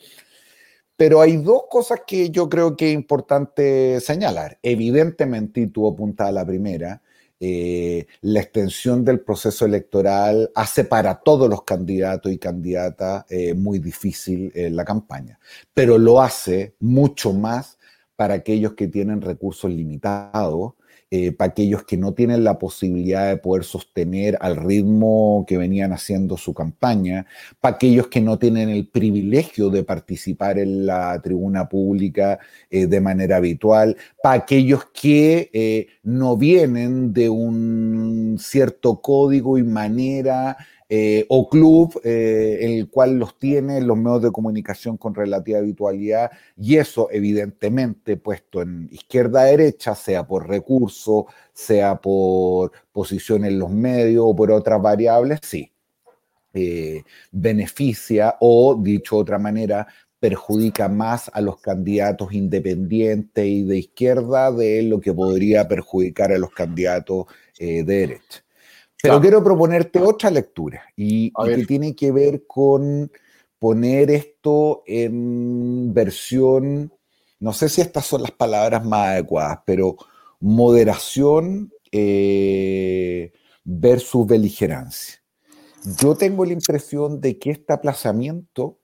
Pero 0.96 1.20
hay 1.20 1.36
dos 1.36 1.62
cosas 1.70 2.00
que 2.04 2.30
yo 2.30 2.48
creo 2.48 2.76
que 2.76 2.88
es 2.88 2.94
importante 2.94 4.00
señalar. 4.00 4.58
Evidentemente, 4.62 5.60
y 5.60 5.66
tú 5.68 5.86
apuntas 5.88 6.28
a 6.28 6.32
la 6.32 6.44
primera, 6.44 7.02
eh, 7.40 8.06
la 8.20 8.40
extensión 8.40 9.04
del 9.04 9.20
proceso 9.20 9.66
electoral 9.66 10.50
hace 10.54 10.84
para 10.84 11.16
todos 11.16 11.50
los 11.50 11.64
candidatos 11.64 12.32
y 12.32 12.38
candidatas 12.38 13.24
eh, 13.28 13.54
muy 13.54 13.80
difícil 13.80 14.52
eh, 14.54 14.70
la 14.70 14.84
campaña, 14.84 15.38
pero 15.72 15.98
lo 15.98 16.20
hace 16.20 16.74
mucho 16.80 17.32
más 17.32 17.78
para 18.16 18.34
aquellos 18.34 18.74
que 18.74 18.88
tienen 18.88 19.20
recursos 19.20 19.70
limitados 19.70 20.74
eh, 21.10 21.32
para 21.32 21.50
aquellos 21.50 21.84
que 21.84 21.96
no 21.96 22.14
tienen 22.14 22.44
la 22.44 22.58
posibilidad 22.58 23.28
de 23.28 23.36
poder 23.36 23.64
sostener 23.64 24.36
al 24.40 24.56
ritmo 24.56 25.44
que 25.46 25.58
venían 25.58 25.92
haciendo 25.92 26.36
su 26.36 26.54
campaña, 26.54 27.26
para 27.60 27.76
aquellos 27.76 28.08
que 28.08 28.20
no 28.20 28.38
tienen 28.38 28.68
el 28.68 28.88
privilegio 28.88 29.70
de 29.70 29.84
participar 29.84 30.58
en 30.58 30.86
la 30.86 31.20
tribuna 31.22 31.68
pública 31.68 32.38
eh, 32.70 32.86
de 32.86 33.00
manera 33.00 33.36
habitual, 33.36 33.96
para 34.22 34.42
aquellos 34.42 34.86
que 34.86 35.50
eh, 35.52 35.88
no 36.02 36.36
vienen 36.36 37.12
de 37.12 37.28
un 37.28 38.36
cierto 38.38 39.00
código 39.00 39.58
y 39.58 39.62
manera 39.62 40.56
eh, 40.88 41.24
o 41.30 41.48
club, 41.48 41.98
eh, 42.04 42.58
el 42.60 42.90
cual 42.90 43.18
los 43.18 43.38
tiene 43.38 43.80
los 43.80 43.96
medios 43.96 44.22
de 44.22 44.32
comunicación 44.32 44.98
con 44.98 45.14
relativa 45.14 45.58
habitualidad, 45.58 46.30
y 46.56 46.76
eso 46.76 47.08
evidentemente 47.10 48.18
puesto 48.18 48.60
en 48.60 48.88
izquierda-derecha, 48.92 49.94
sea 49.94 50.26
por 50.26 50.46
recursos, 50.48 51.24
sea 51.54 51.96
por 51.96 52.72
posición 52.92 53.44
en 53.46 53.58
los 53.58 53.70
medios 53.70 54.24
o 54.26 54.36
por 54.36 54.50
otras 54.52 54.80
variables, 54.82 55.40
sí, 55.42 55.72
eh, 56.52 57.02
beneficia 57.32 58.36
o, 58.40 58.78
dicho 58.80 59.16
de 59.16 59.22
otra 59.22 59.38
manera, 59.38 59.86
perjudica 60.20 60.88
más 60.88 61.30
a 61.34 61.40
los 61.40 61.60
candidatos 61.60 62.32
independientes 62.34 63.44
y 63.46 63.64
de 63.64 63.78
izquierda 63.78 64.52
de 64.52 64.82
lo 64.82 65.00
que 65.00 65.12
podría 65.14 65.66
perjudicar 65.66 66.32
a 66.32 66.38
los 66.38 66.50
candidatos 66.50 67.26
de 67.58 67.84
derecha. 67.84 68.43
Pero 69.02 69.20
quiero 69.20 69.44
proponerte 69.44 69.98
otra 70.00 70.30
lectura 70.30 70.82
y, 70.96 71.30
que 71.44 71.66
tiene 71.66 71.94
que 71.94 72.10
ver 72.10 72.46
con 72.46 73.10
poner 73.58 74.10
esto 74.10 74.82
en 74.86 75.92
versión, 75.92 76.92
no 77.38 77.52
sé 77.52 77.68
si 77.68 77.80
estas 77.80 78.06
son 78.06 78.22
las 78.22 78.30
palabras 78.30 78.84
más 78.84 79.08
adecuadas, 79.08 79.58
pero 79.66 79.96
moderación 80.40 81.72
eh, 81.92 83.32
versus 83.64 84.26
beligerancia. 84.26 85.22
Yo 86.00 86.14
tengo 86.14 86.44
la 86.44 86.52
impresión 86.52 87.20
de 87.20 87.38
que 87.38 87.50
este 87.50 87.72
aplazamiento 87.72 88.78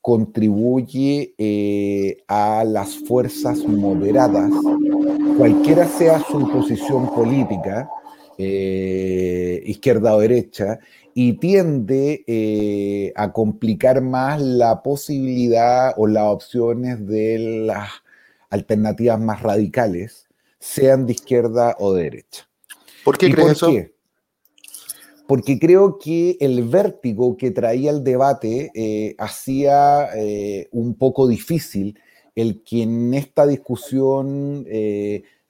contribuye 0.00 1.34
eh, 1.38 2.24
a 2.26 2.64
las 2.64 2.96
fuerzas 3.06 3.58
moderadas, 3.58 4.50
cualquiera 5.36 5.86
sea 5.86 6.20
su 6.20 6.48
posición 6.50 7.12
política, 7.14 7.88
eh, 8.38 9.62
izquierda 9.66 10.14
o 10.14 10.20
derecha, 10.20 10.78
y 11.14 11.34
tiende 11.34 12.24
eh, 12.26 13.12
a 13.16 13.32
complicar 13.32 14.00
más 14.00 14.40
la 14.40 14.82
posibilidad 14.82 15.92
o 15.96 16.06
las 16.06 16.24
opciones 16.24 17.06
de 17.06 17.64
las 17.66 17.90
alternativas 18.48 19.20
más 19.20 19.42
radicales, 19.42 20.28
sean 20.58 21.06
de 21.06 21.12
izquierda 21.12 21.76
o 21.78 21.92
de 21.94 22.04
derecha. 22.04 22.48
¿Por 23.04 23.18
qué 23.18 23.30
crees 23.30 23.52
eso? 23.52 23.72
Porque 25.26 25.58
creo 25.58 25.98
que 25.98 26.36
el 26.40 26.64
vértigo 26.64 27.36
que 27.36 27.50
traía 27.50 27.90
el 27.90 28.02
debate 28.02 28.70
eh, 28.74 29.14
hacía 29.18 30.08
un 30.72 30.94
poco 30.94 31.28
difícil 31.28 31.98
el 32.34 32.62
que 32.62 32.82
en 32.82 33.14
esta 33.14 33.46
discusión 33.46 34.64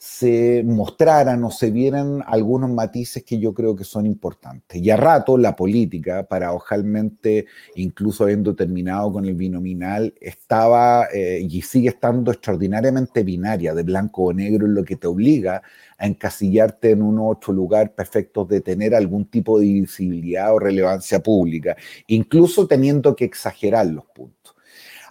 se 0.02 0.62
mostraran 0.64 1.44
o 1.44 1.50
se 1.50 1.70
vieran 1.70 2.24
algunos 2.26 2.70
matices 2.70 3.22
que 3.22 3.38
yo 3.38 3.52
creo 3.52 3.76
que 3.76 3.84
son 3.84 4.06
importantes. 4.06 4.80
Y 4.80 4.88
a 4.88 4.96
rato 4.96 5.36
la 5.36 5.54
política, 5.54 6.22
paradojalmente, 6.22 7.44
incluso 7.74 8.24
habiendo 8.24 8.56
terminado 8.56 9.12
con 9.12 9.26
el 9.26 9.34
binominal, 9.34 10.14
estaba 10.18 11.04
eh, 11.12 11.46
y 11.46 11.60
sigue 11.60 11.90
estando 11.90 12.32
extraordinariamente 12.32 13.22
binaria, 13.22 13.74
de 13.74 13.82
blanco 13.82 14.22
o 14.22 14.32
negro, 14.32 14.64
en 14.64 14.74
lo 14.74 14.84
que 14.84 14.96
te 14.96 15.06
obliga 15.06 15.60
a 15.98 16.06
encasillarte 16.06 16.92
en 16.92 17.02
un 17.02 17.18
otro 17.18 17.52
lugar 17.52 17.94
perfecto 17.94 18.46
de 18.46 18.62
tener 18.62 18.94
algún 18.94 19.26
tipo 19.26 19.60
de 19.60 19.66
visibilidad 19.66 20.54
o 20.54 20.58
relevancia 20.58 21.22
pública, 21.22 21.76
incluso 22.06 22.66
teniendo 22.66 23.14
que 23.14 23.26
exagerar 23.26 23.84
los 23.84 24.06
puntos. 24.06 24.56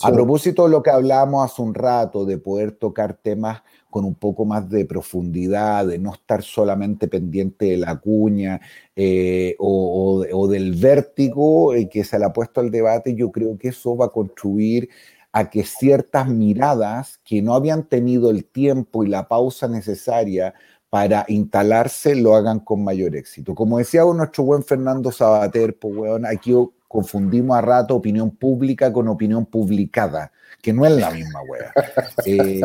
A 0.01 0.11
propósito 0.13 0.63
de 0.63 0.69
lo 0.69 0.81
que 0.81 0.89
hablábamos 0.89 1.45
hace 1.45 1.61
un 1.61 1.73
rato, 1.73 2.25
de 2.25 2.37
poder 2.37 2.71
tocar 2.71 3.15
temas 3.15 3.61
con 3.89 4.05
un 4.05 4.15
poco 4.15 4.45
más 4.45 4.69
de 4.69 4.85
profundidad, 4.85 5.87
de 5.87 5.97
no 5.97 6.13
estar 6.13 6.43
solamente 6.43 7.07
pendiente 7.07 7.65
de 7.65 7.77
la 7.77 7.97
cuña 7.97 8.61
eh, 8.95 9.55
o, 9.59 10.47
del 10.49 10.73
vértigo 10.75 11.73
eh, 11.73 11.89
que 11.89 12.03
se 12.03 12.19
le 12.19 12.25
ha 12.25 12.33
puesto 12.33 12.61
al 12.61 12.71
debate, 12.71 13.15
yo 13.15 13.31
creo 13.31 13.57
que 13.57 13.69
eso 13.69 13.95
va 13.97 14.05
a 14.07 14.09
contribuir 14.09 14.89
a 15.31 15.49
que 15.49 15.63
ciertas 15.63 16.27
miradas 16.27 17.19
que 17.23 17.41
no 17.41 17.53
habían 17.53 17.87
tenido 17.87 18.31
el 18.31 18.45
tiempo 18.45 19.03
y 19.03 19.07
la 19.07 19.27
pausa 19.27 19.67
necesaria 19.67 20.53
para 20.89 21.25
instalarse 21.27 22.15
lo 22.15 22.35
hagan 22.35 22.59
con 22.59 22.83
mayor 22.83 23.15
éxito. 23.15 23.53
Como 23.53 23.77
decía 23.77 24.03
nuestro 24.05 24.43
buen 24.43 24.63
Fernando 24.63 25.11
Sabater, 25.11 25.77
pues, 25.77 25.95
weón, 25.95 26.25
aquí 26.25 26.53
confundimos 26.89 27.55
a 27.55 27.61
rato 27.61 27.95
opinión 27.95 28.31
pública 28.31 28.91
con 28.91 29.07
opinión 29.07 29.45
publicada, 29.45 30.31
que 30.59 30.73
no 30.73 30.87
es 30.87 30.91
la 30.91 31.11
misma 31.11 31.39
wea. 31.43 31.71
Eh, 32.25 32.61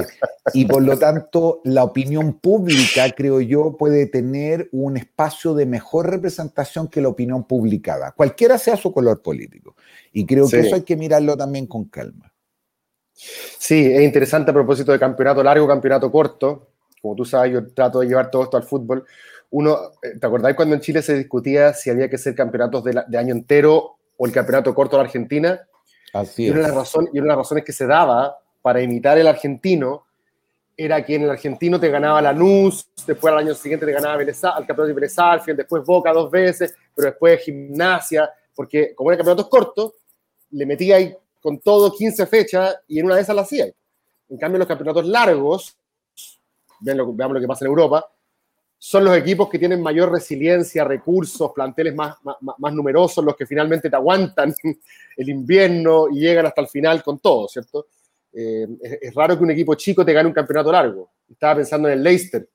y 0.53 0.67
por 0.67 0.83
lo 0.83 0.99
tanto, 0.99 1.61
la 1.65 1.85
opinión 1.85 2.35
pública, 2.41 3.11
creo 3.17 3.41
yo, 3.41 3.77
puede 3.79 4.07
tener 4.07 4.69
un 4.73 4.97
espacio 4.97 5.55
de 5.55 5.65
mejor 5.65 6.11
representación 6.11 6.89
que 6.89 7.01
la 7.01 7.09
opinión 7.09 7.45
publicada, 7.45 8.13
cualquiera 8.13 8.59
sea 8.59 8.77
su 8.77 8.93
color 8.93 9.23
político. 9.23 9.77
Y 10.13 10.27
creo 10.27 10.49
que 10.49 10.61
eso 10.61 10.75
hay 10.75 10.83
que 10.83 10.97
mirarlo 10.97 11.37
también 11.37 11.67
con 11.67 11.85
calma. 11.85 12.33
Sí, 13.15 13.87
es 13.93 14.03
interesante 14.03 14.51
a 14.51 14.55
propósito 14.55 14.91
de 14.93 14.99
campeonato 14.99 15.43
largo, 15.43 15.69
campeonato 15.69 16.11
corto. 16.11 16.71
Como 17.01 17.15
tú 17.15 17.25
sabes, 17.25 17.53
yo 17.53 17.67
trato 17.73 18.01
de 18.01 18.09
llevar 18.09 18.31
todo 18.31 18.43
esto 18.45 18.57
al 18.57 18.65
fútbol. 18.65 19.05
Uno, 19.51 19.79
eh, 20.03 20.19
¿te 20.19 20.27
acordáis 20.27 20.57
cuando 20.57 20.75
en 20.75 20.81
Chile 20.81 21.01
se 21.01 21.15
discutía 21.15 21.73
si 21.75 21.91
había 21.91 22.11
que 22.11 22.19
ser 22.19 22.35
campeonatos 22.35 22.83
de, 22.85 23.03
de 23.07 23.19
año 23.19 23.35
entero 23.35 23.99
o 24.17 24.27
el 24.27 24.33
campeonato 24.33 24.75
corto 24.75 24.97
de 24.97 25.03
la 25.03 25.07
Argentina. 25.07 25.61
Así 26.13 26.47
y 26.47 26.51
una, 26.51 26.61
de 26.61 26.69
las 26.69 26.75
razones, 26.75 27.11
y 27.13 27.19
una 27.19 27.25
de 27.25 27.29
las 27.29 27.39
razones 27.39 27.65
que 27.65 27.73
se 27.73 27.87
daba 27.87 28.39
para 28.63 28.81
imitar 28.81 29.19
el 29.19 29.27
argentino 29.27 30.05
era 30.77 31.05
que 31.05 31.15
en 31.15 31.23
el 31.23 31.31
argentino 31.31 31.79
te 31.79 31.89
ganaba 31.89 32.21
la 32.21 32.33
NUS, 32.33 32.89
después 33.07 33.33
al 33.33 33.39
año 33.39 33.55
siguiente 33.55 33.87
te 33.87 33.93
ganaba 33.93 34.15
al 34.15 34.27
campeonato 34.27 34.87
de 34.87 34.93
Vélez 34.93 35.15
después 35.57 35.85
Boca 35.85 36.13
dos 36.13 36.31
veces, 36.31 36.75
pero 36.95 37.11
después 37.11 37.43
Gimnasia, 37.43 38.31
porque 38.55 38.95
como 38.95 39.11
era 39.11 39.19
campeonatos 39.19 39.49
cortos, 39.49 39.93
le 40.51 40.67
metía 40.67 40.97
ahí 40.97 41.17
con 41.41 41.59
todo 41.61 41.93
15 41.93 42.27
fechas 42.27 42.77
y 42.89 42.99
en 42.99 43.07
una 43.07 43.17
de 43.17 43.23
esas 43.23 43.37
la 43.37 43.43
hacía. 43.43 43.67
En 44.29 44.39
cambio, 44.39 44.59
los 44.59 44.69
campeonatos 44.69 45.07
largos, 45.07 45.77
veamos 46.81 47.35
lo 47.35 47.41
que 47.41 47.47
pasa 47.47 47.65
en 47.65 47.71
Europa, 47.71 48.11
son 48.79 49.05
los 49.05 49.17
equipos 49.17 49.49
que 49.49 49.59
tienen 49.59 49.81
mayor 49.81 50.13
resiliencia, 50.13 50.85
recursos, 50.85 51.53
planteles 51.53 51.95
más, 51.95 52.17
más, 52.23 52.73
numerosos, 52.73 53.25
los 53.25 53.35
que 53.37 53.47
finalmente 53.47 53.89
te 53.89 53.97
aguantan 53.97 54.55
el 55.17 55.29
invierno 55.29 56.09
y 56.11 56.21
llegan 56.21 56.47
hasta 56.47 56.61
el 56.61 56.69
final 56.69 57.03
con 57.03 57.19
todo, 57.19 57.49
¿cierto? 57.49 57.87
Eh, 58.33 58.67
es, 59.01 59.15
raro 59.15 59.39
que 59.39 59.45
un 59.45 59.51
equipo 59.53 59.75
chico 59.75 60.05
te 60.05 60.13
gane 60.13 60.29
un 60.29 60.35
campeonato 60.35 60.71
largo. 60.73 61.11
Estaba 61.31 61.57
pensando 61.57 61.89
en 61.89 61.95
el 61.95 62.03
Leicester, 62.03 62.49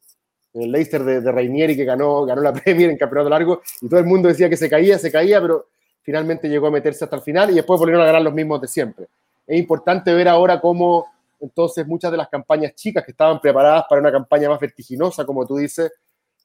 en 0.53 0.62
el 0.63 0.71
Leicester 0.71 1.03
de, 1.03 1.21
de 1.21 1.75
que 1.75 1.86
ganó, 1.86 2.25
ganó 2.25 2.41
la 2.41 2.53
Premier 2.63 2.89
en 2.89 2.97
campeonato 2.97 3.29
largo 3.29 3.62
y 3.82 3.88
todo 3.88 3.99
el 3.99 4.05
mundo 4.05 4.27
decía 4.27 4.49
que 4.49 4.58
se 4.58 4.69
caía, 4.69 4.99
se 4.99 5.12
caía, 5.12 5.41
pero 5.41 5.69
finalmente 6.01 6.49
llegó 6.49 6.67
a 6.67 6.71
meterse 6.71 7.03
hasta 7.03 7.15
el 7.15 7.21
final 7.21 7.49
y 7.51 7.55
después 7.55 7.79
volvieron 7.79 8.03
a 8.03 8.05
ganar 8.05 8.21
los 8.21 8.34
mismos 8.34 8.62
de 8.62 8.67
siempre. 8.67 9.08
Es 9.47 9.58
importante 9.58 10.13
ver 10.13 10.27
ahora 10.27 10.60
cómo 10.62 11.08
entonces 11.39 11.88
muchas 11.88 12.12
de 12.12 12.17
las 12.17 12.29
campañas 12.29 12.75
chicas 12.75 13.03
que 13.03 13.12
estaban 13.12 13.39
preparadas 13.39 13.86
para 13.89 14.01
una 14.01 14.12
campaña 14.12 14.49
más 14.49 14.60
vertiginosa, 14.60 15.25
como 15.25 15.45
tú 15.45 15.58
dices, 15.58 15.91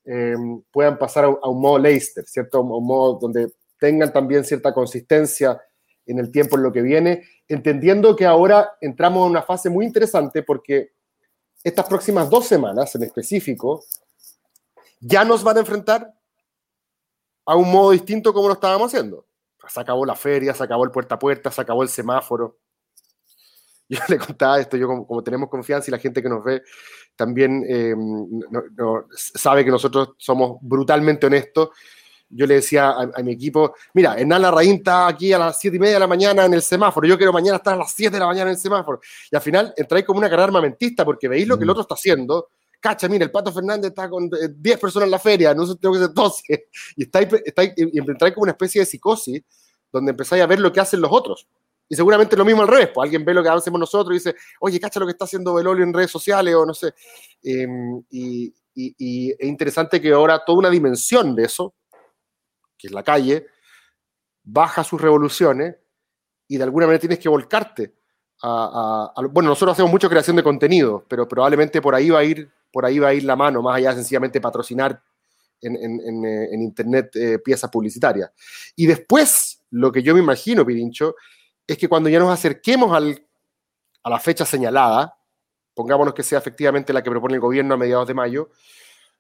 eh, 0.05 0.35
puedan 0.71 0.99
pasar 0.99 1.25
a, 1.25 1.49
un 1.49 1.61
modo 1.61 1.79
Leicester, 1.79 2.25
¿cierto? 2.27 2.59
A 2.59 2.61
un 2.61 2.87
modo 2.87 3.19
donde 3.19 3.53
tengan 3.79 4.13
también 4.13 4.45
cierta 4.45 4.73
consistencia 4.73 5.61
en 6.07 6.19
el 6.19 6.31
tiempo 6.31 6.57
en 6.57 6.63
lo 6.63 6.73
que 6.73 6.83
viene, 6.83 7.25
entendiendo 7.49 8.15
que 8.15 8.27
ahora 8.27 8.77
entramos 8.81 9.25
en 9.25 9.31
una 9.31 9.43
fase 9.43 9.71
muy 9.71 9.87
interesante 9.87 10.43
porque 10.43 10.93
estas 11.63 11.87
próximas 11.87 12.29
dos 12.29 12.47
semanas 12.47 12.95
en 12.95 13.05
específico 13.05 13.83
ya 15.01 15.25
nos 15.25 15.43
van 15.43 15.57
a 15.57 15.61
enfrentar 15.61 16.15
a 17.47 17.57
un 17.57 17.71
modo 17.71 17.91
distinto 17.93 18.33
como 18.33 18.49
lo 18.49 18.55
estábamos 18.55 18.93
haciendo. 18.93 19.27
Se 19.69 19.81
acabó 19.81 20.05
la 20.05 20.15
feria, 20.15 20.55
se 20.55 20.63
acabó 20.63 20.85
el 20.85 20.91
puerta 20.91 21.15
a 21.15 21.19
puerta, 21.19 21.51
se 21.51 21.61
acabó 21.61 21.83
el 21.83 21.89
semáforo. 21.89 22.59
Yo 23.89 24.01
le 24.09 24.19
contaba 24.19 24.61
esto, 24.61 24.77
yo 24.77 24.89
como 24.89 25.23
tenemos 25.23 25.51
confianza 25.51 25.91
y 25.91 25.93
la 25.93 25.99
gente 25.99 26.23
que 26.23 26.29
nos 26.29 26.43
ve 26.43 26.63
también 27.17 27.65
eh, 27.69 27.95
sabe 29.13 29.65
que 29.65 29.71
nosotros 29.71 30.11
somos 30.19 30.59
brutalmente 30.63 31.27
honestos. 31.27 31.69
Yo 32.29 32.47
le 32.47 32.55
decía 32.55 32.91
a, 32.91 33.23
mi 33.23 33.33
equipo, 33.33 33.75
mira, 33.93 34.17
Hernán 34.19 34.43
Larraín 34.43 34.77
está 34.77 35.07
aquí 35.07 35.33
a 35.33 35.39
las 35.39 35.61
7 35.61 35.77
y 35.77 35.81
media 35.81 35.95
de 35.95 36.01
la 36.01 36.07
mañana 36.07 36.47
en 36.47 36.55
el 36.55 36.63
semáforo, 36.63 37.07
yo 37.07 37.17
quiero 37.17 37.33
mañana 37.33 37.59
estar 37.59 37.75
a 37.75 37.77
las 37.77 37.93
7 37.93 38.11
de 38.11 38.19
la 38.19 38.27
mañana 38.27 38.51
en 38.51 38.57
el 38.57 38.61
semáforo. 38.61 39.01
Y 39.31 39.37
al 39.37 39.43
final 39.43 39.73
entráis 39.77 40.05
como 40.05 40.19
una 40.19 40.29
carrera 40.29 40.45
armamentista 40.45 41.05
porque 41.05 41.29
veis 41.29 41.47
lo 41.47 41.57
que 41.57 41.65
el 41.65 41.71
otro 41.71 41.83
está 41.83 41.95
haciendo. 41.95 42.49
Cacha, 42.81 43.09
mira, 43.09 43.25
el 43.25 43.31
Pato 43.31 43.53
Fernández 43.53 43.91
está 43.91 44.11
con 44.11 44.29
10 44.29 44.43
eh, 44.43 44.79
personas 44.79 45.07
en 45.07 45.11
la 45.11 45.19
feria, 45.19 45.55
no 45.55 45.77
tengo 45.77 45.95
que 45.95 46.01
ser 46.01 46.13
12. 46.13 46.69
Y, 46.97 47.03
estáis, 47.05 47.29
estáis, 47.45 47.73
y 47.77 47.99
entráis 47.99 48.35
como 48.35 48.43
una 48.45 48.53
especie 48.53 48.81
de 48.81 48.87
psicosis 48.87 49.43
donde 49.93 50.11
empezáis 50.11 50.43
a 50.43 50.47
ver 50.47 50.59
lo 50.59 50.73
que 50.73 50.81
hacen 50.81 51.01
los 51.01 51.13
otros. 51.13 51.47
Y 51.89 51.97
seguramente 51.97 52.37
lo 52.37 52.45
mismo 52.45 52.63
al 52.63 52.69
revés, 52.69 52.91
pues 52.95 53.05
alguien 53.05 53.25
ve 53.25 53.35
lo 53.35 53.43
que 53.43 53.49
hacemos 53.51 53.79
nosotros 53.79 54.15
y 54.15 54.19
dice, 54.19 54.37
oye, 54.61 54.81
cacha 54.81 55.01
lo 55.01 55.07
que 55.07 55.13
está 55.13 55.25
haciendo 55.25 55.55
Belolio 55.55 55.85
en 55.85 55.93
redes 55.93 56.11
sociales 56.11 56.55
o 56.55 56.65
no 56.65 56.73
sé. 56.73 56.95
Em, 57.43 58.03
y, 58.11 58.55
es 58.77 59.49
interesante 59.49 60.01
que 60.01 60.13
ahora 60.13 60.43
toda 60.45 60.59
una 60.59 60.71
dimensión 60.71 61.37
de 61.37 61.45
eso, 61.45 61.75
que 62.77 62.89
es 62.89 62.93
la 62.93 63.05
calle, 63.05 63.47
baja 64.43 64.83
sus 64.83 65.01
revoluciones 65.01 65.77
y 66.49 66.57
de 66.57 66.65
alguna 66.65 66.87
manera 66.87 67.01
tienes 67.01 67.21
que 67.21 67.29
volcarte. 67.29 67.95
A, 68.43 69.13
bueno, 69.31 69.51
nosotros 69.51 69.75
hacemos 69.75 69.93
mucha 69.93 70.09
creación 70.09 70.35
de 70.35 70.43
contenido, 70.43 71.05
pero 71.09 71.29
probablemente 71.29 71.81
por 71.81 71.95
ahí 71.95 72.11
va 72.11 72.19
a 72.19 72.25
ir, 72.25 72.51
por 72.73 72.85
ahí 72.85 72.99
va 72.99 73.09
a 73.09 73.15
ir 73.15 73.23
la 73.23 73.37
mano, 73.37 73.63
más 73.63 73.77
allá 73.77 73.91
de 73.91 73.97
sencillamente 73.97 74.41
patrocinar 74.41 75.01
en, 75.61 75.77
en, 75.77 76.25
eh, 76.25 76.49
internet 76.53 77.15
eh, 77.15 77.39
piezas 77.39 77.71
publicitarias. 77.71 78.31
Y 78.75 78.87
después, 78.87 79.63
lo 79.71 79.93
que 79.93 80.03
yo 80.03 80.15
me 80.15 80.21
imagino, 80.21 80.67
Pirincho, 80.67 81.15
es 81.67 81.79
que 81.79 81.89
cuando 81.89 82.09
ya 82.09 82.19
nos 82.19 82.31
acerquemos 82.31 82.97
a 84.03 84.11
la 84.11 84.21
fecha 84.21 84.45
señalada, 84.45 85.17
pongámonos 85.75 86.15
que 86.15 86.23
sea 86.23 86.39
efectivamente 86.39 86.93
la 86.93 87.03
que 87.03 87.11
propone 87.11 87.35
el 87.35 87.41
gobierno 87.41 87.75
a 87.75 87.77
mediados 87.77 88.07
de 88.07 88.15
mayo, 88.15 88.51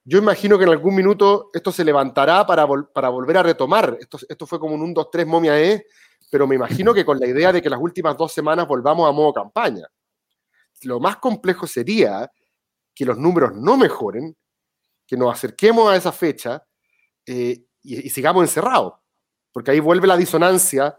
yo 0.05 0.19
imagino 0.19 0.59
que 0.59 0.65
en 0.65 0.71
algún 0.71 0.95
minuto 0.95 1.51
esto 1.55 1.73
se 1.73 1.85
levantará 1.85 2.47
para, 2.47 2.67
para 2.67 3.09
volver 3.09 3.39
a 3.39 3.43
retomar. 3.43 3.97
Esto, 3.99 4.19
esto 4.29 4.47
fue 4.47 4.61
como 4.61 4.75
un 4.75 4.83
1, 4.83 4.93
2, 4.95 5.11
3 5.11 5.27
momia 5.27 5.59
E, 5.59 5.87
pero 6.31 6.47
me 6.47 6.57
imagino 6.57 6.93
que 6.93 7.07
con 7.07 7.19
la 7.19 7.27
idea 7.27 7.53
de 7.53 7.63
que 7.63 7.71
las 7.71 7.81
últimas 7.81 8.17
dos 8.17 8.31
semanas 8.31 8.69
volvamos 8.69 9.09
a 9.09 9.13
modo 9.13 9.33
campaña. 9.33 9.89
Lo 10.83 11.01
más 11.01 11.17
complejo 11.17 11.67
sería 11.67 12.31
que 12.95 13.07
los 13.07 13.17
números 13.17 13.55
no 13.55 13.79
mejoren, 13.79 14.37
que 15.07 15.17
nos 15.17 15.33
acerquemos 15.33 15.91
a 15.91 15.97
esa 15.97 16.13
fecha 16.13 16.63
eh, 17.25 17.65
y, 17.83 18.07
y 18.07 18.11
sigamos 18.11 18.43
encerrados, 18.43 18.95
porque 19.53 19.71
ahí 19.71 19.81
vuelve 19.81 20.07
la 20.07 20.17
disonancia 20.17 20.99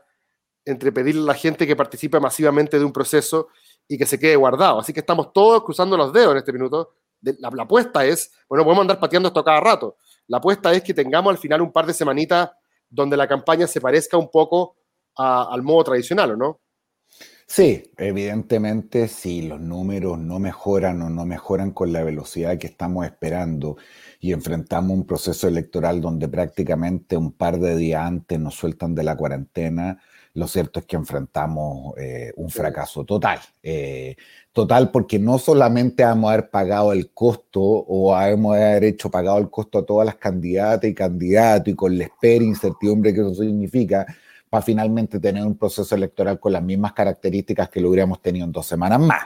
entre 0.66 0.92
pedirle 0.92 1.22
a 1.22 1.26
la 1.26 1.34
gente 1.36 1.68
que 1.68 1.76
participe 1.76 2.20
masivamente 2.20 2.80
de 2.80 2.86
un 2.86 2.92
proceso 2.92 3.48
y 3.88 3.98
que 3.98 4.06
se 4.06 4.20
quede 4.20 4.36
guardado. 4.36 4.80
Así 4.80 4.92
que 4.92 5.00
estamos 5.00 5.32
todos 5.32 5.64
cruzando 5.64 5.96
los 5.96 6.12
dedos 6.12 6.32
en 6.32 6.38
este 6.38 6.52
minuto. 6.52 6.96
La, 7.22 7.50
apuesta 7.64 8.06
es, 8.06 8.32
bueno, 8.50 8.64
podemos 8.64 8.82
andar 8.82 9.00
pateando 9.00 9.28
esto 9.28 9.44
cada 9.44 9.62
rato. 9.62 9.98
La 10.28 10.38
apuesta 10.38 10.74
es 10.74 10.84
que 10.84 10.94
tengamos 10.94 11.32
al 11.32 11.38
final 11.38 11.62
un 11.62 11.72
par 11.72 11.86
de 11.86 11.94
semanitas 11.94 12.50
donde 12.90 13.16
la 13.16 13.28
campaña 13.28 13.68
se 13.68 13.80
parezca 13.80 14.18
un 14.18 14.30
poco 14.30 14.78
al 15.16 15.62
modo 15.62 15.86
tradicional, 15.86 16.32
¿o 16.32 16.36
no? 16.36 16.60
Sí, 17.48 17.92
evidentemente 17.98 19.08
si 19.08 19.44
los 19.44 19.62
números 19.62 20.18
no 20.18 20.40
mejoran 20.40 21.02
o 21.04 21.10
no 21.10 21.26
mejoran 21.26 21.72
con 21.72 21.94
la 21.94 22.04
velocidad 22.04 22.58
que 22.58 22.68
estamos 22.68 23.06
esperando 23.06 23.78
y 24.20 24.34
enfrentamos 24.34 24.98
un 24.98 25.06
proceso 25.06 25.48
electoral 25.48 26.02
donde 26.02 26.28
prácticamente 26.28 27.16
un 27.16 27.32
par 27.34 27.60
de 27.60 27.78
días 27.78 28.02
antes 28.04 28.40
nos 28.40 28.56
sueltan 28.56 28.96
de 28.96 29.04
la 29.04 29.16
cuarentena, 29.16 30.02
lo 30.36 30.48
cierto 30.48 30.80
es 30.80 30.86
que 30.86 30.98
enfrentamos 30.98 31.98
eh, 31.98 32.34
un 32.36 32.50
fracaso 32.50 33.06
total. 33.06 33.40
Eh, 33.64 34.18
total 34.52 34.92
porque 34.92 35.18
no 35.18 35.38
solamente 35.38 36.04
hemos 36.04 36.30
haber 36.30 36.50
pagado 36.50 36.92
el 36.92 37.12
costo 37.12 37.62
o 37.62 38.18
hemos 38.20 38.56
haber 38.56 38.84
hecho 38.84 39.10
pagado 39.10 39.38
el 39.38 39.50
costo 39.50 39.80
a 39.80 39.86
todas 39.86 40.06
las 40.06 40.16
candidatas 40.16 40.90
y 40.90 40.94
candidatos 40.94 41.70
y 41.70 41.76
con 41.76 41.98
la 41.98 42.04
espera 42.06 42.44
e 42.44 42.48
incertidumbre 42.48 43.14
que 43.14 43.22
eso 43.22 43.34
significa, 43.34 44.06
para 44.50 44.62
finalmente 44.62 45.20
tener 45.22 45.46
un 45.46 45.58
proceso 45.58 45.96
electoral 45.96 46.38
con 46.38 46.52
las 46.52 46.64
mismas 46.64 46.92
características 46.92 47.70
que 47.70 47.80
lo 47.80 47.90
hubiéramos 47.90 48.22
tenido 48.22 48.46
en 48.46 48.52
dos 48.52 48.66
semanas 48.66 49.00
más. 49.00 49.24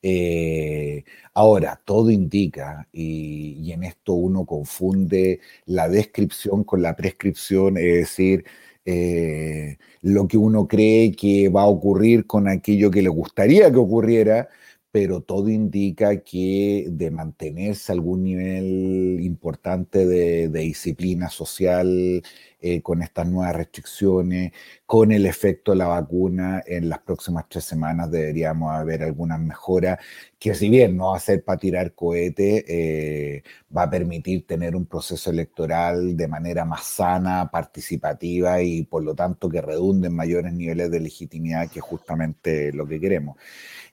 Eh, 0.00 1.04
ahora, 1.34 1.80
todo 1.84 2.08
indica, 2.08 2.88
y, 2.92 3.58
y 3.60 3.72
en 3.72 3.82
esto 3.82 4.12
uno 4.14 4.44
confunde 4.46 5.40
la 5.66 5.88
descripción 5.88 6.62
con 6.62 6.82
la 6.82 6.94
prescripción, 6.94 7.78
es 7.78 7.94
decir, 7.96 8.44
eh, 8.84 9.78
lo 10.02 10.26
que 10.26 10.36
uno 10.36 10.66
cree 10.66 11.12
que 11.12 11.48
va 11.48 11.62
a 11.62 11.66
ocurrir 11.66 12.26
con 12.26 12.48
aquello 12.48 12.90
que 12.90 13.02
le 13.02 13.08
gustaría 13.08 13.70
que 13.70 13.78
ocurriera, 13.78 14.48
pero 14.92 15.22
todo 15.22 15.48
indica 15.48 16.20
que 16.20 16.86
de 16.90 17.10
mantenerse 17.10 17.92
algún 17.92 18.24
nivel 18.24 19.20
importante 19.22 20.06
de, 20.06 20.48
disciplina 20.48 21.30
social 21.30 22.22
eh, 22.60 22.82
con 22.82 23.02
estas 23.02 23.26
nuevas 23.26 23.56
restricciones, 23.56 24.52
con 24.86 25.10
el 25.10 25.24
efecto 25.26 25.72
de 25.72 25.78
la 25.78 25.86
vacuna, 25.88 26.62
en 26.66 26.90
las 26.90 27.00
próximas 27.00 27.46
tres 27.48 27.64
semanas 27.64 28.10
deberíamos 28.10 28.70
haber 28.72 29.02
algunas 29.02 29.40
mejoras 29.40 29.98
que 30.38 30.54
si 30.54 30.68
bien 30.68 30.96
no 30.96 31.10
va 31.12 31.16
a 31.16 31.20
ser 31.20 31.42
para 31.44 31.58
tirar 31.58 31.94
cohete, 31.94 32.64
eh, 32.68 33.42
va 33.74 33.84
a 33.84 33.90
permitir 33.90 34.46
tener 34.46 34.76
un 34.76 34.86
proceso 34.86 35.30
electoral 35.30 36.16
de 36.16 36.28
manera 36.28 36.64
más 36.64 36.84
sana, 36.84 37.50
participativa 37.50 38.60
y 38.62 38.82
por 38.84 39.02
lo 39.02 39.14
tanto 39.14 39.48
que 39.48 39.62
redunde 39.62 40.08
en 40.08 40.16
mayores 40.16 40.52
niveles 40.52 40.90
de 40.90 41.00
legitimidad, 41.00 41.70
que 41.70 41.78
es 41.78 41.84
justamente 41.84 42.72
lo 42.72 42.86
que 42.86 43.00
queremos. 43.00 43.36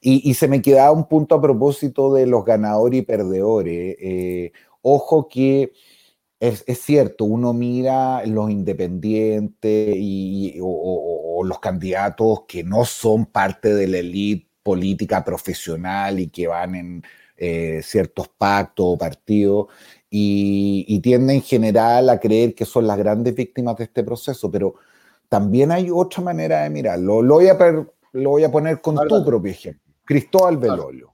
Y, 0.02 0.34
se 0.34 0.48
me 0.48 0.62
quedaba 0.62 0.92
un 0.92 1.08
punto 1.08 1.36
a 1.36 1.42
propósito 1.42 2.14
de 2.14 2.26
los 2.26 2.46
ganadores 2.46 3.00
y 3.00 3.04
perdedores. 3.04 3.98
Eh, 4.00 4.52
Ojo 4.82 5.28
que 5.28 5.74
es, 6.40 6.64
cierto, 6.82 7.26
uno 7.26 7.54
mira 7.54 8.26
los 8.26 8.50
independientes 8.50 9.96
y, 9.98 10.58
o, 10.62 11.44
los 11.44 11.60
candidatos 11.60 12.44
que 12.48 12.64
no 12.64 12.86
son 12.86 13.26
parte 13.26 13.74
de 13.74 13.88
la 13.88 13.98
élite 14.00 14.48
política 14.64 15.24
profesional 15.24 16.20
y 16.20 16.28
que 16.30 16.48
van 16.48 16.76
en 16.76 17.04
eh, 17.38 17.82
ciertos 17.84 18.28
pactos 18.30 18.86
o 18.88 18.98
partidos 18.98 19.68
y, 20.10 21.00
tienden 21.02 21.38
en 21.38 21.42
general 21.42 22.10
a 22.10 22.20
creer 22.20 22.56
que 22.56 22.66
son 22.66 22.88
las 22.88 22.98
grandes 22.98 23.36
víctimas 23.36 23.78
de 23.78 23.86
este 23.86 24.04
proceso, 24.04 24.52
pero 24.52 24.76
también 25.30 25.72
hay 25.72 25.90
otra 25.92 26.24
manera 26.24 26.64
de 26.64 26.70
mirarlo. 26.70 27.22
Lo 27.22 27.36
voy 27.36 27.48
a, 27.48 27.58
lo 28.14 28.30
voy 28.30 28.44
a 28.44 28.52
poner 28.52 28.82
con 28.82 28.96
tu 29.08 29.26
propio 29.26 29.52
ejemplo. 29.52 29.89
Cristóbal 30.10 30.58
Belolio. 30.58 31.14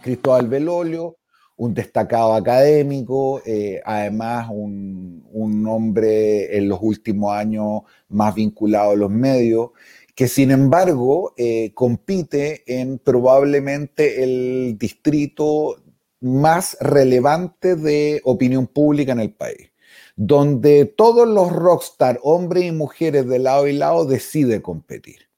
Cristóbal 0.00 0.46
Belolio, 0.46 1.16
un 1.56 1.74
destacado 1.74 2.34
académico, 2.34 3.42
eh, 3.44 3.80
además 3.84 4.46
un, 4.52 5.26
un, 5.32 5.66
hombre 5.66 6.56
en 6.56 6.68
los 6.68 6.78
últimos 6.80 7.32
años 7.32 7.82
más 8.08 8.32
vinculado 8.36 8.92
a 8.92 8.94
los 8.94 9.10
medios, 9.10 9.70
que 10.14 10.28
sin 10.28 10.52
embargo 10.52 11.34
eh, 11.36 11.72
compite 11.74 12.62
en 12.68 13.00
probablemente 13.00 14.22
el 14.22 14.76
distrito 14.78 15.82
más 16.20 16.76
relevante 16.78 17.74
de 17.74 18.20
opinión 18.22 18.68
pública 18.68 19.10
en 19.10 19.22
el 19.22 19.34
país, 19.34 19.72
donde 20.14 20.84
todos 20.84 21.26
los 21.26 21.50
rockstar, 21.50 22.20
hombres 22.22 22.62
y 22.62 22.70
mujeres 22.70 23.26
de 23.26 23.40
lado 23.40 23.66
y 23.66 23.72
lado, 23.72 24.04
deciden 24.04 24.60
competir. 24.60 25.33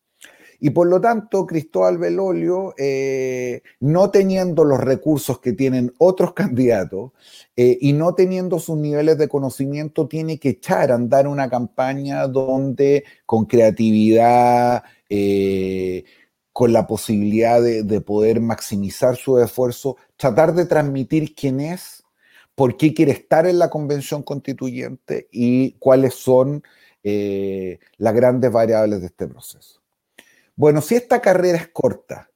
Y 0.61 0.71
por 0.71 0.87
lo 0.87 1.01
tanto, 1.01 1.47
Cristóbal 1.47 1.99
Belolio, 1.99 2.75
eh, 2.79 3.63
no 3.81 4.11
teniendo 4.11 4.65
los 4.65 4.81
recursos 4.81 5.39
que 5.41 5.53
tienen 5.53 5.93
otros 5.99 6.33
candidatos 6.33 7.13
eh, 7.57 7.77
y 7.81 7.93
no 7.93 8.15
teniendo 8.15 8.59
sus 8.59 8.77
niveles 8.79 9.19
de 9.19 9.29
conocimiento, 9.29 10.09
tiene 10.09 10.39
que 10.39 10.51
echar 10.51 10.91
a 10.91 10.95
andar 10.95 11.27
una 11.29 11.51
campaña 11.51 12.27
donde 12.27 13.05
con 13.27 13.45
creatividad, 13.45 14.85
eh, 15.11 16.05
con 16.53 16.73
la 16.73 16.87
posibilidad 16.87 17.61
de, 17.63 18.01
poder 18.01 18.41
maximizar 18.41 19.17
su 19.17 19.39
esfuerzo, 19.39 19.97
tratar 20.17 20.55
de 20.55 20.65
transmitir 20.65 21.35
quién 21.35 21.61
es, 21.61 22.03
por 22.55 22.79
qué 22.79 22.95
quiere 22.95 23.13
estar 23.13 23.47
en 23.47 23.59
la 23.59 23.69
convención 23.69 24.23
constituyente 24.23 25.29
y 25.31 25.73
cuáles 25.73 26.15
son 26.15 26.63
las 27.03 28.15
grandes 28.15 28.51
variables 28.51 29.01
de 29.01 29.07
este 29.07 29.29
proceso. 29.29 29.86
Bueno, 30.57 30.81
si 30.81 30.95
esta 30.95 31.21
carrera 31.21 31.59
es 31.59 31.69
corta 31.69 32.31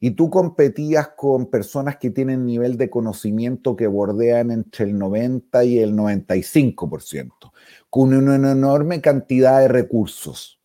y 0.00 0.10
tú 0.10 0.28
competías 0.28 1.08
con 1.16 1.46
personas 1.46 1.96
que 1.96 2.10
tienen 2.10 2.44
nivel 2.44 2.76
de 2.76 2.90
conocimiento 2.90 3.76
que 3.76 3.86
bordean 3.86 4.50
entre 4.50 4.86
el 4.86 4.98
90 4.98 5.64
y 5.64 5.78
el 5.78 5.94
95%, 5.94 7.52
con 7.88 8.12
una 8.12 8.34
enorme 8.34 9.00
cantidad 9.00 9.60
de 9.60 9.68
recursos, 9.68 10.60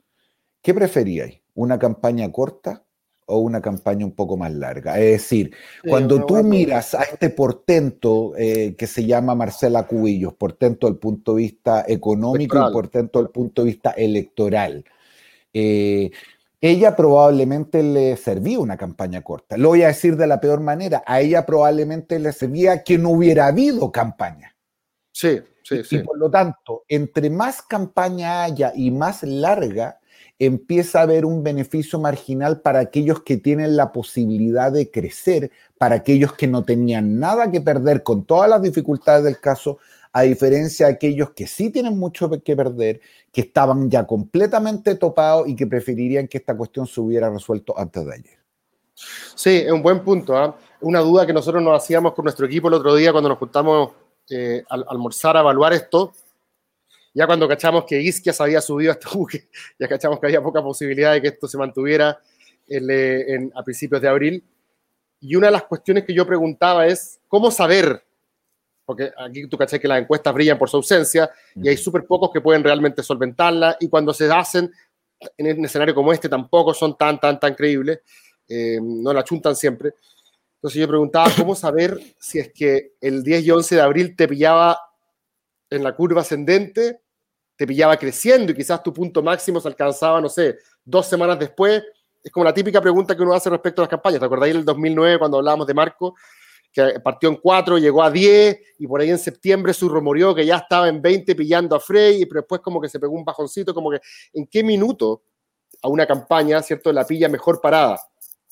¿qué 0.61 0.73
preferíais? 0.73 1.41
¿Una 1.53 1.77
campaña 1.77 2.31
corta 2.31 2.83
o 3.29 3.37
una 3.37 3.61
campaña 3.61 4.05
un 4.05 4.11
poco 4.11 4.37
más 4.37 4.51
larga. 4.53 4.99
Es 4.99 5.21
decir, 5.21 5.53
cuando 5.87 6.25
tú 6.25 6.43
miras 6.43 6.95
a 6.95 7.03
este 7.03 7.29
portento 7.29 8.33
eh, 8.35 8.75
que 8.75 8.87
se 8.87 9.05
llama 9.05 9.35
Marcela 9.35 9.85
Cubillos, 9.85 10.33
portento 10.33 10.87
del 10.87 10.97
punto 10.97 11.35
de 11.35 11.43
vista 11.43 11.85
económico 11.87 12.57
y 12.57 12.73
portento 12.73 13.19
del 13.19 13.29
punto 13.29 13.61
de 13.61 13.67
vista 13.67 13.91
electoral, 13.91 14.83
eh, 15.53 16.09
ella 16.61 16.95
probablemente 16.95 17.81
le 17.83 18.17
servía 18.17 18.59
una 18.59 18.77
campaña 18.77 19.21
corta. 19.21 19.57
Lo 19.57 19.69
voy 19.69 19.83
a 19.83 19.87
decir 19.87 20.17
de 20.17 20.27
la 20.27 20.41
peor 20.41 20.59
manera. 20.59 21.03
A 21.05 21.21
ella 21.21 21.45
probablemente 21.45 22.19
le 22.19 22.33
servía 22.33 22.83
que 22.83 22.97
no 22.97 23.11
hubiera 23.11 23.47
habido 23.47 23.91
campaña. 23.91 24.55
Sí, 25.11 25.39
sí, 25.63 25.83
sí. 25.83 25.97
Y 25.97 25.99
por 25.99 26.17
lo 26.17 26.29
tanto, 26.29 26.83
entre 26.87 27.29
más 27.29 27.61
campaña 27.61 28.43
haya 28.43 28.73
y 28.75 28.91
más 28.91 29.23
larga, 29.23 29.99
empieza 30.37 30.99
a 30.99 31.03
haber 31.03 31.25
un 31.25 31.43
beneficio 31.43 31.99
marginal 31.99 32.61
para 32.61 32.79
aquellos 32.79 33.23
que 33.23 33.37
tienen 33.37 33.75
la 33.75 33.91
posibilidad 33.91 34.71
de 34.71 34.89
crecer, 34.89 35.51
para 35.77 35.95
aquellos 35.95 36.33
que 36.33 36.47
no 36.47 36.63
tenían 36.63 37.19
nada 37.19 37.51
que 37.51 37.61
perder 37.61 38.03
con 38.03 38.25
todas 38.25 38.49
las 38.49 38.61
dificultades 38.61 39.23
del 39.23 39.39
caso, 39.39 39.79
a 40.11 40.21
diferencia 40.23 40.87
de 40.87 40.93
aquellos 40.93 41.31
que 41.31 41.45
sí 41.45 41.69
tienen 41.69 41.97
mucho 41.97 42.29
que 42.43 42.55
perder, 42.55 42.99
que 43.31 43.41
estaban 43.41 43.89
ya 43.89 44.07
completamente 44.07 44.95
topados 44.95 45.47
y 45.47 45.55
que 45.55 45.67
preferirían 45.67 46.27
que 46.27 46.39
esta 46.39 46.57
cuestión 46.57 46.87
se 46.87 46.99
hubiera 46.99 47.29
resuelto 47.29 47.77
antes 47.77 48.05
de 48.05 48.13
ayer. 48.13 48.39
Sí, 49.35 49.63
es 49.65 49.71
un 49.71 49.81
buen 49.81 50.03
punto. 50.03 50.35
¿ah? 50.35 50.57
Una 50.81 50.99
duda 50.99 51.25
que 51.25 51.33
nosotros 51.33 51.61
nos 51.63 51.81
hacíamos 51.81 52.13
con 52.13 52.23
nuestro 52.23 52.45
equipo 52.45 52.67
el 52.67 52.73
otro 52.73 52.95
día 52.95 53.11
cuando 53.11 53.29
nos 53.29 53.37
juntamos 53.37 53.91
eh, 54.29 54.63
a 54.69 54.75
almorzar 54.89 55.37
a 55.37 55.41
evaluar 55.41 55.73
esto. 55.73 56.13
Ya 57.13 57.25
cuando 57.25 57.47
cachamos 57.47 57.85
que 57.85 58.01
Isquias 58.01 58.39
había 58.41 58.61
subido 58.61 58.91
a 58.91 58.93
este 58.93 59.07
buque, 59.13 59.49
ya 59.79 59.87
cachamos 59.87 60.19
que 60.19 60.27
había 60.27 60.41
poca 60.41 60.61
posibilidad 60.61 61.13
de 61.13 61.21
que 61.21 61.27
esto 61.29 61.47
se 61.47 61.57
mantuviera 61.57 62.19
eh, 62.67 63.49
a 63.55 63.63
principios 63.63 64.01
de 64.01 64.07
abril. 64.07 64.43
Y 65.21 65.35
una 65.35 65.47
de 65.47 65.53
las 65.53 65.63
cuestiones 65.63 66.05
que 66.05 66.13
yo 66.13 66.25
preguntaba 66.25 66.87
es, 66.87 67.19
¿cómo 67.27 67.51
saber 67.51 68.03
porque 68.89 69.11
aquí 69.15 69.45
tú 69.45 69.55
caché 69.55 69.79
que 69.79 69.87
las 69.87 70.01
encuestas 70.01 70.33
brillan 70.33 70.57
por 70.57 70.67
su 70.67 70.77
ausencia 70.77 71.29
y 71.53 71.69
hay 71.69 71.77
súper 71.77 72.07
pocos 72.07 72.31
que 72.33 72.41
pueden 72.41 72.63
realmente 72.63 73.03
solventarla 73.03 73.77
y 73.79 73.87
cuando 73.87 74.15
se 74.15 74.27
hacen 74.31 74.71
en 75.37 75.59
un 75.59 75.65
escenario 75.65 75.93
como 75.93 76.11
este 76.11 76.27
tampoco 76.27 76.73
son 76.73 76.97
tan, 76.97 77.19
tan, 77.19 77.39
tan 77.39 77.53
creíbles, 77.53 77.99
eh, 78.47 78.79
no 78.81 79.13
la 79.13 79.23
chuntan 79.23 79.55
siempre. 79.55 79.93
Entonces 80.55 80.81
yo 80.81 80.87
preguntaba 80.87 81.29
cómo 81.37 81.53
saber 81.53 81.99
si 82.17 82.39
es 82.39 82.51
que 82.51 82.93
el 82.99 83.21
10 83.21 83.43
y 83.43 83.51
11 83.51 83.75
de 83.75 83.81
abril 83.81 84.15
te 84.15 84.27
pillaba 84.27 84.79
en 85.69 85.83
la 85.83 85.95
curva 85.95 86.21
ascendente, 86.21 87.01
te 87.55 87.67
pillaba 87.67 87.95
creciendo 87.95 88.53
y 88.53 88.55
quizás 88.55 88.81
tu 88.81 88.91
punto 88.91 89.21
máximo 89.21 89.61
se 89.61 89.67
alcanzaba, 89.67 90.19
no 90.19 90.29
sé, 90.29 90.57
dos 90.83 91.05
semanas 91.05 91.37
después. 91.37 91.83
Es 92.23 92.31
como 92.31 92.43
la 92.43 92.55
típica 92.55 92.81
pregunta 92.81 93.15
que 93.15 93.21
uno 93.21 93.35
hace 93.35 93.51
respecto 93.51 93.83
a 93.83 93.83
las 93.83 93.89
campañas. 93.89 94.19
¿Te 94.19 94.25
acordáis 94.25 94.55
del 94.55 94.65
2009 94.65 95.19
cuando 95.19 95.37
hablábamos 95.37 95.67
de 95.67 95.75
Marco? 95.75 96.15
Que 96.71 96.99
partió 97.03 97.29
en 97.29 97.35
4, 97.37 97.77
llegó 97.77 98.03
a 98.03 98.11
10 98.11 98.59
y 98.79 98.87
por 98.87 99.01
ahí 99.01 99.09
en 99.09 99.17
septiembre 99.17 99.73
su 99.73 99.89
rumoreó 99.89 100.35
que 100.35 100.45
ya 100.45 100.57
estaba 100.57 100.87
en 100.87 101.01
20 101.01 101.35
pillando 101.35 101.75
a 101.75 101.79
Frey, 101.79 102.25
pero 102.25 102.41
después 102.41 102.61
como 102.61 102.79
que 102.79 102.89
se 102.89 102.99
pegó 102.99 103.13
un 103.13 103.25
bajoncito, 103.25 103.73
como 103.73 103.91
que 103.91 103.99
en 104.33 104.47
qué 104.47 104.63
minuto 104.63 105.23
a 105.81 105.87
una 105.87 106.05
campaña, 106.05 106.61
¿cierto? 106.61 106.91
La 106.91 107.05
pilla 107.05 107.29
mejor 107.29 107.59
parada 107.61 107.99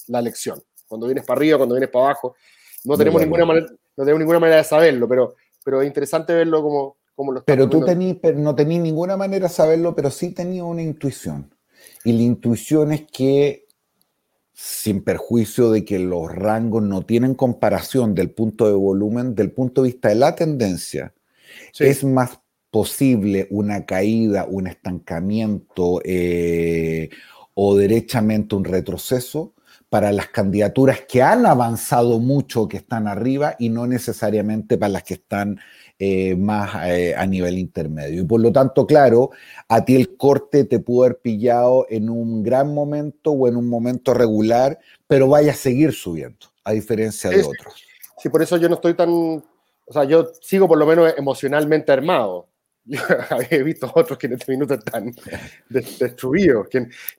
la 0.07 0.19
elección. 0.19 0.61
Cuando 0.87 1.07
vienes 1.07 1.25
para 1.25 1.37
arriba, 1.37 1.57
cuando 1.57 1.75
vienes 1.75 1.89
para 1.89 2.05
abajo. 2.05 2.35
No 2.83 2.97
tenemos, 2.97 3.21
ninguna 3.21 3.45
manera, 3.45 3.67
no 3.67 4.03
tenemos 4.03 4.19
ninguna 4.19 4.39
manera 4.39 4.57
de 4.57 4.63
saberlo, 4.63 5.07
pero, 5.07 5.35
pero 5.63 5.81
es 5.81 5.87
interesante 5.87 6.33
verlo 6.33 6.61
como, 6.63 6.97
como 7.15 7.31
lo 7.33 7.43
Pero 7.43 7.69
tú 7.69 7.83
tení, 7.83 8.19
no 8.35 8.55
tenías 8.55 8.81
ninguna 8.81 9.17
manera 9.17 9.47
de 9.47 9.53
saberlo, 9.53 9.93
pero 9.93 10.09
sí 10.09 10.31
tenías 10.31 10.63
una 10.65 10.81
intuición. 10.81 11.53
Y 12.03 12.13
la 12.13 12.21
intuición 12.21 12.93
es 12.93 13.05
que 13.11 13.66
sin 14.59 15.03
perjuicio 15.03 15.69
de 15.69 15.85
que 15.85 15.99
los 15.99 16.33
rangos 16.33 16.81
no 16.81 17.03
tienen 17.03 17.35
comparación 17.35 18.15
del 18.15 18.31
punto 18.31 18.65
de 18.65 18.73
volumen, 18.73 19.35
del 19.35 19.51
punto 19.51 19.83
de 19.83 19.89
vista 19.89 20.09
de 20.09 20.15
la 20.15 20.35
tendencia, 20.35 21.13
es 21.77 22.03
más 22.03 22.39
posible 22.71 23.47
una 23.51 23.85
caída, 23.85 24.47
un 24.49 24.65
estancamiento 24.65 26.01
eh, 26.03 27.09
o 27.53 27.77
derechamente 27.77 28.55
un 28.55 28.63
retroceso 28.63 29.53
para 29.89 30.11
las 30.11 30.29
candidaturas 30.29 31.01
que 31.07 31.21
han 31.21 31.45
avanzado 31.45 32.17
mucho, 32.17 32.67
que 32.67 32.77
están 32.77 33.07
arriba, 33.07 33.55
y 33.59 33.69
no 33.69 33.85
necesariamente 33.85 34.79
para 34.79 34.93
las 34.93 35.03
que 35.03 35.13
están 35.13 35.59
eh, 35.99 36.35
más 36.35 36.87
eh, 36.87 37.15
a 37.15 37.25
nivel 37.25 37.57
intermedio. 37.57 38.21
Y 38.21 38.25
por 38.25 38.39
lo 38.39 38.51
tanto, 38.51 38.85
claro, 38.85 39.31
a 39.67 39.83
ti 39.83 39.95
el 39.95 40.15
corte 40.15 40.63
te 40.63 40.79
pudo 40.79 41.05
haber 41.05 41.17
pillado 41.17 41.87
en 41.89 42.11
un 42.11 42.43
gran 42.43 42.71
momento 42.71 43.31
o 43.31 43.47
en 43.47 43.55
un 43.55 43.67
momento 43.67 44.13
regular, 44.13 44.77
pero 45.07 45.27
vaya 45.27 45.53
a 45.53 45.55
seguir 45.55 45.93
subiendo, 45.93 46.45
a 46.63 46.73
diferencia 46.73 47.31
de 47.31 47.41
otros. 47.41 47.83
Sí, 48.19 48.29
por 48.29 48.43
eso 48.43 48.57
yo 48.57 48.69
no 48.69 48.75
estoy 48.75 48.93
tan, 48.93 49.09
o 49.09 49.43
sea, 49.89 50.03
yo 50.03 50.31
sigo 50.39 50.67
por 50.67 50.77
lo 50.77 50.85
menos 50.85 51.13
emocionalmente 51.17 51.91
armado. 51.91 52.47
Yo 52.89 53.01
había 53.31 53.63
visto 53.63 53.91
otros 53.93 54.17
que 54.17 54.27
en 54.27 54.33
este 54.33 54.49
minuto 54.49 54.75
están 54.75 55.13
destruidos. 55.69 56.67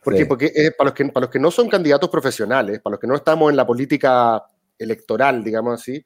porque, 0.03 0.25
porque 0.25 0.53
eh, 0.55 0.71
para, 0.71 0.89
los 0.89 0.95
que, 0.95 1.05
para 1.07 1.25
los 1.27 1.31
que 1.31 1.39
no 1.39 1.51
son 1.51 1.69
candidatos 1.69 2.09
profesionales, 2.09 2.81
para 2.81 2.93
los 2.93 3.01
que 3.01 3.07
no 3.07 3.15
estamos 3.15 3.51
en 3.51 3.57
la 3.57 3.67
política 3.67 4.43
electoral, 4.79 5.45
digamos 5.45 5.79
así, 5.79 6.03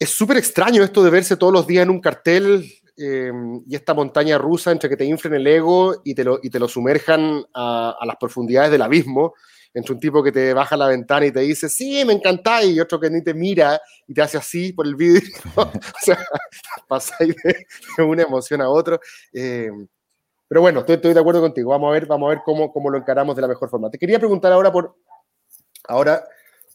es 0.00 0.08
súper 0.08 0.38
extraño 0.38 0.82
esto 0.82 1.04
de 1.04 1.10
verse 1.10 1.36
todos 1.36 1.52
los 1.52 1.66
días 1.66 1.82
en 1.82 1.90
un 1.90 2.00
cartel 2.00 2.64
eh, 2.96 3.30
y 3.66 3.76
esta 3.76 3.92
montaña 3.92 4.38
rusa 4.38 4.72
entre 4.72 4.88
que 4.88 4.96
te 4.96 5.04
inflen 5.04 5.34
el 5.34 5.46
ego 5.46 6.00
y 6.04 6.14
te 6.14 6.24
lo, 6.24 6.40
y 6.42 6.48
te 6.48 6.58
lo 6.58 6.68
sumerjan 6.68 7.44
a, 7.52 7.98
las 8.06 8.16
profundidades 8.16 8.70
del 8.70 8.80
abismo, 8.80 9.34
entre 9.74 9.92
un 9.92 10.00
tipo 10.00 10.22
que 10.22 10.32
te 10.32 10.54
baja 10.54 10.74
la 10.78 10.88
ventana 10.88 11.26
y 11.26 11.32
te 11.32 11.40
dice, 11.40 11.68
sí, 11.68 12.02
me 12.06 12.14
encanta, 12.14 12.64
y 12.64 12.80
otro 12.80 12.98
que 12.98 13.10
ni 13.10 13.22
te 13.22 13.34
mira 13.34 13.78
y 14.08 14.14
te 14.14 14.22
hace 14.22 14.38
así 14.38 14.72
por 14.72 14.86
el 14.86 14.96
vídeo. 14.96 15.20
o 15.56 15.70
sea, 16.00 16.18
pasáis 16.88 17.36
de, 17.44 18.02
una 18.02 18.22
emoción 18.22 18.62
a 18.62 18.70
otra. 18.70 18.98
Eh, 19.34 19.70
pero 20.48 20.62
bueno, 20.62 20.80
estoy, 20.80 20.94
estoy, 20.96 21.12
de 21.12 21.20
acuerdo 21.20 21.42
contigo. 21.42 21.70
Vamos 21.70 21.90
a 21.90 21.92
ver, 21.92 22.06
vamos 22.06 22.26
a 22.26 22.30
ver 22.30 22.40
cómo, 22.42 22.72
cómo 22.72 22.88
lo 22.88 22.96
encaramos 22.96 23.36
de 23.36 23.42
la 23.42 23.48
mejor 23.48 23.68
forma. 23.68 23.90
Te 23.90 23.98
quería 23.98 24.18
preguntar 24.18 24.50
ahora 24.50 24.72
por, 24.72 24.96
ahora, 25.86 26.24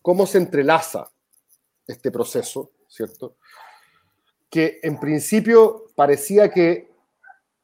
¿cómo 0.03 0.27
se 0.27 0.37
entrelaza 0.37 1.09
este 1.87 2.11
proceso 2.11 2.71
¿cierto? 2.95 3.35
que 4.55 4.79
en 4.83 4.97
principio 4.97 5.87
parecía 5.95 6.49
que 6.49 6.87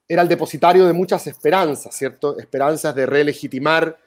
era 0.05 0.23
el 0.23 0.27
depositario 0.27 0.85
de 0.85 0.91
muchas 0.91 1.25
esperanzas, 1.25 1.95
¿cierto? 1.95 2.37
Esperanzas 2.37 2.93
de 2.93 3.05
relegitimar 3.05 3.97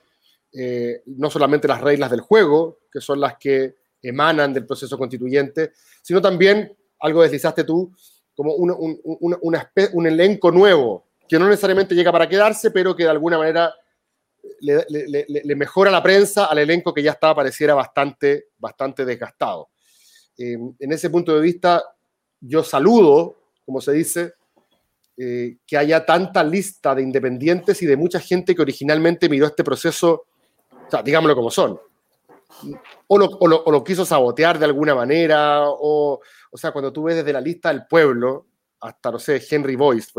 eh, 0.53 1.03
no 1.07 1.31
solamente 1.31 1.67
las 1.67 1.81
reglas 1.81 2.11
del 2.11 2.21
juego, 2.21 2.81
que 2.93 3.01
son 3.01 3.21
las 3.21 3.39
que 3.39 3.77
emanan 4.03 4.53
del 4.53 4.67
proceso 4.67 4.99
constituyente, 4.99 5.73
sino 6.03 6.21
también, 6.21 6.77
algo 7.01 7.23
deslizaste 7.23 7.65
tú, 7.65 7.91
como 8.35 8.55
un, 8.55 9.01
un, 9.03 10.07
elenco 10.07 10.51
nuevo, 10.51 11.07
que 11.27 11.39
no 11.39 11.49
necesariamente 11.49 11.95
llega 11.95 12.13
para 12.13 12.29
quedarse, 12.29 12.71
pero 12.71 12.95
que 12.95 13.05
de 13.05 13.11
alguna 13.11 13.39
manera 13.39 13.75
le, 14.61 15.57
mejora 15.57 15.91
la 15.91 16.03
prensa 16.03 16.45
al 16.45 16.59
elenco 16.59 16.93
que 16.93 17.03
ya 17.03 17.13
estaba, 17.13 17.37
pareciera 17.37 17.73
bastante, 17.73 18.49
bastante 18.59 19.07
desgastado. 19.07 19.71
Eh, 20.37 20.59
en 20.79 20.93
ese 20.93 21.11
punto 21.11 21.35
de 21.35 21.41
vista, 21.41 21.83
yo 22.41 22.63
saludo, 22.63 23.37
como 23.65 23.81
se 23.81 23.93
dice, 23.93 24.35
eh, 25.17 25.59
que 25.67 25.77
haya 25.77 26.05
tanta 26.05 26.43
lista 26.43 26.95
de 26.95 27.03
independientes 27.03 27.81
y 27.83 27.87
de 27.87 27.97
mucha 27.97 28.19
gente 28.19 28.55
que 28.55 28.63
originalmente 28.63 29.29
miró 29.29 29.47
este 29.47 29.63
proceso, 29.63 30.25
o 30.71 30.91
sea, 30.91 31.03
digámoslo 31.03 31.37
como 31.37 31.51
son, 31.51 31.79
o 33.07 33.71
lo, 33.71 33.85
quiso 33.85 34.05
sabotear 34.05 34.59
de 34.59 34.65
alguna 34.65 34.95
manera, 34.95 35.69
o, 35.69 36.21
o 36.51 36.57
sea, 36.57 36.73
cuando 36.73 36.93
tú 36.93 37.05
ves 37.05 37.17
desde 37.17 37.33
la 37.33 37.41
lista 37.41 37.69
del 37.69 37.87
pueblo 37.87 38.47
hasta, 38.81 39.11
no 39.13 39.19
sé, 39.19 39.43
Henry 39.49 39.77
Boyce, 39.77 40.11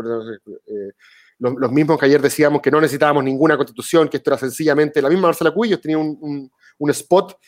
eh, 0.66 0.92
los, 1.38 1.70
mismos 1.70 1.98
que 1.98 2.06
ayer 2.06 2.20
decíamos 2.20 2.62
que 2.62 2.70
no 2.70 2.80
necesitábamos 2.80 3.22
ninguna 3.22 3.56
constitución, 3.56 4.08
que 4.08 4.16
esto 4.16 4.30
era 4.30 4.38
sencillamente, 4.38 5.02
la 5.02 5.10
misma 5.10 5.28
Marcela 5.28 5.52
Cuillos 5.52 5.80
tenía 5.80 5.98
un 5.98 6.90
spot 6.90 7.38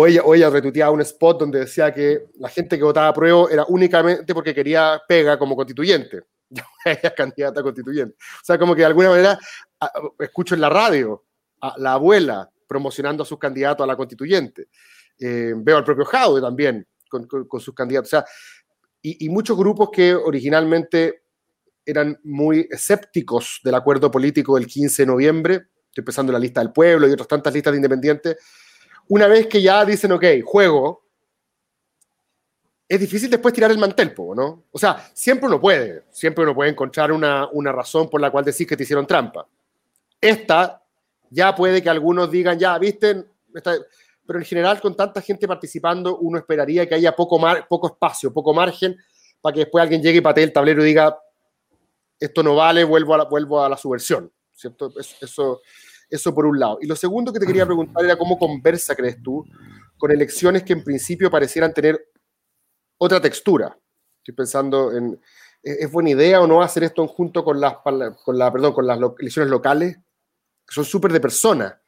o 0.00 0.06
ella, 0.06 0.88
o 0.88 0.92
un 0.92 1.00
spot 1.00 1.40
donde 1.40 1.60
decía 1.60 1.92
que 1.92 2.26
la 2.38 2.48
gente 2.48 2.78
que 2.78 2.84
votaba 2.84 3.08
a 3.08 3.12
prueba 3.12 3.48
era 3.50 3.64
únicamente 3.68 4.32
porque 4.32 4.54
quería 4.54 5.00
pega 5.08 5.36
como 5.36 5.56
constituyente. 5.56 6.22
Ella 6.84 7.00
es 7.02 7.12
candidata 7.14 7.62
constituyente. 7.62 8.14
O 8.14 8.44
sea, 8.44 8.58
como 8.58 8.76
que 8.76 8.82
de 8.82 8.86
alguna 8.86 9.10
manera 9.10 9.38
escucho 10.20 10.54
en 10.54 10.60
la 10.60 10.68
radio 10.68 11.24
a 11.60 11.74
la 11.78 11.94
abuela 11.94 12.48
promocionando 12.68 13.24
a 13.24 13.26
sus 13.26 13.38
candidatos 13.38 13.82
a 13.82 13.88
la 13.88 13.96
constituyente. 13.96 14.68
Eh, 15.18 15.52
veo 15.56 15.78
al 15.78 15.84
propio 15.84 16.04
Jaude 16.04 16.40
también 16.40 16.86
con, 17.10 17.28
sus 17.60 17.74
candidatos. 17.74 18.08
O 18.08 18.10
sea, 18.10 18.24
y, 19.02 19.26
y, 19.26 19.28
muchos 19.28 19.56
grupos 19.56 19.90
que 19.92 20.14
originalmente 20.14 21.22
eran 21.84 22.20
muy 22.22 22.68
escépticos 22.70 23.60
del 23.64 23.74
acuerdo 23.74 24.10
político 24.10 24.54
del 24.56 24.66
15 24.66 25.02
de 25.02 25.06
noviembre, 25.06 25.54
estoy 25.54 26.02
empezando 26.02 26.32
la 26.32 26.38
lista 26.38 26.60
del 26.60 26.72
pueblo 26.72 27.08
y 27.08 27.12
otras 27.12 27.26
tantas 27.26 27.52
listas 27.52 27.72
de 27.72 27.78
independientes, 27.78 28.36
una 29.08 29.26
vez 29.26 29.46
que 29.46 29.62
ya 29.62 29.84
dicen, 29.84 30.12
ok, 30.12 30.24
juego, 30.44 31.02
es 32.88 33.00
difícil 33.00 33.28
después 33.28 33.52
tirar 33.52 33.70
el 33.70 33.78
mantel, 33.78 34.14
¿no? 34.16 34.64
O 34.70 34.78
sea, 34.78 35.10
siempre 35.12 35.46
uno 35.46 35.60
puede, 35.60 36.04
siempre 36.10 36.44
uno 36.44 36.54
puede 36.54 36.70
encontrar 36.70 37.12
una, 37.12 37.48
razón 37.72 38.08
por 38.08 38.20
la 38.20 38.30
cual 38.30 38.44
decir 38.44 38.66
que 38.66 38.76
te 38.76 38.84
hicieron 38.84 39.06
trampa. 39.06 39.46
Esta 40.20 40.82
ya 41.30 41.54
puede 41.54 41.82
que 41.82 41.90
algunos 41.90 42.30
digan, 42.30 42.58
ya, 42.58 42.78
viste, 42.78 43.26
pero 44.26 44.38
en 44.38 44.44
general 44.44 44.80
con 44.80 44.96
tanta 44.96 45.20
gente 45.20 45.46
participando, 45.46 46.16
uno 46.18 46.38
esperaría 46.38 46.88
que 46.88 46.94
haya 46.94 47.14
poco, 47.14 47.38
poco 47.68 47.88
espacio, 47.88 48.32
poco 48.32 48.54
margen, 48.54 48.96
para 49.40 49.52
que 49.52 49.60
después 49.60 49.82
alguien 49.82 50.02
llegue 50.02 50.18
y 50.18 50.22
patee 50.22 50.44
el 50.44 50.52
tablero 50.52 50.82
y 50.82 50.86
diga, 50.86 51.18
esto 52.18 52.42
no 52.42 52.56
vale, 52.56 52.84
vuelvo 52.84 53.14
a 53.14 53.18
la, 53.18 53.24
vuelvo 53.24 53.62
a 53.62 53.68
la 53.68 53.76
subversión, 53.76 54.32
¿cierto? 54.54 54.92
eso 54.98 55.16
eso 55.20 55.60
por 56.34 56.46
un 56.46 56.58
lado. 56.58 56.78
Y 56.80 56.86
lo 56.86 56.96
segundo 56.96 57.32
que 57.32 57.40
te 57.40 57.46
quería 57.46 57.66
preguntar 57.66 58.04
era 58.04 58.16
cómo 58.16 58.38
conversa, 58.38 58.94
crees 58.94 59.22
tú, 59.22 59.44
con 59.96 60.10
elecciones 60.10 60.62
que 60.62 60.72
en 60.72 60.84
principio 60.84 61.30
parecieran 61.30 61.72
tener 61.72 62.00
otra 62.98 63.20
textura. 63.20 63.78
Estoy 64.18 64.34
pensando 64.34 64.92
en, 64.96 65.20
¿es 65.62 65.90
buena 65.90 66.10
idea 66.10 66.40
o 66.40 66.46
no 66.46 66.62
hacer 66.62 66.84
esto 66.84 67.02
en 67.02 67.08
junto 67.08 67.44
con 67.44 67.60
las, 67.60 67.78
con 67.78 68.38
la, 68.38 68.52
perdón, 68.52 68.72
con 68.72 68.86
las 68.86 68.98
elecciones 69.18 69.50
locales? 69.50 69.96
Que 69.96 70.74
son 70.74 70.84
súper 70.84 71.12
de 71.12 71.20
persona. 71.20 71.80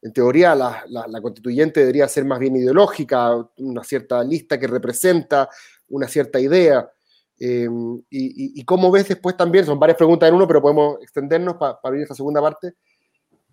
En 0.00 0.12
teoría, 0.12 0.54
la, 0.54 0.84
la, 0.88 1.20
constituyente 1.20 1.80
debería 1.80 2.08
ser 2.08 2.24
más 2.24 2.40
bien 2.40 2.56
ideológica, 2.56 3.36
una 3.58 3.84
cierta 3.84 4.24
lista 4.24 4.58
que 4.58 4.66
representa 4.66 5.48
una 5.88 6.08
cierta 6.08 6.40
idea. 6.40 6.90
Eh, 7.38 7.68
y, 8.10 8.64
cómo 8.64 8.90
ves 8.90 9.08
después 9.08 9.36
también, 9.36 9.64
son 9.64 9.78
varias 9.78 9.96
preguntas 9.96 10.28
en 10.28 10.34
uno, 10.34 10.46
pero 10.46 10.60
podemos 10.60 11.00
extendernos 11.02 11.56
para 11.56 11.78
abrir 11.82 12.02
esta 12.02 12.14
segunda 12.14 12.40
parte. 12.40 12.74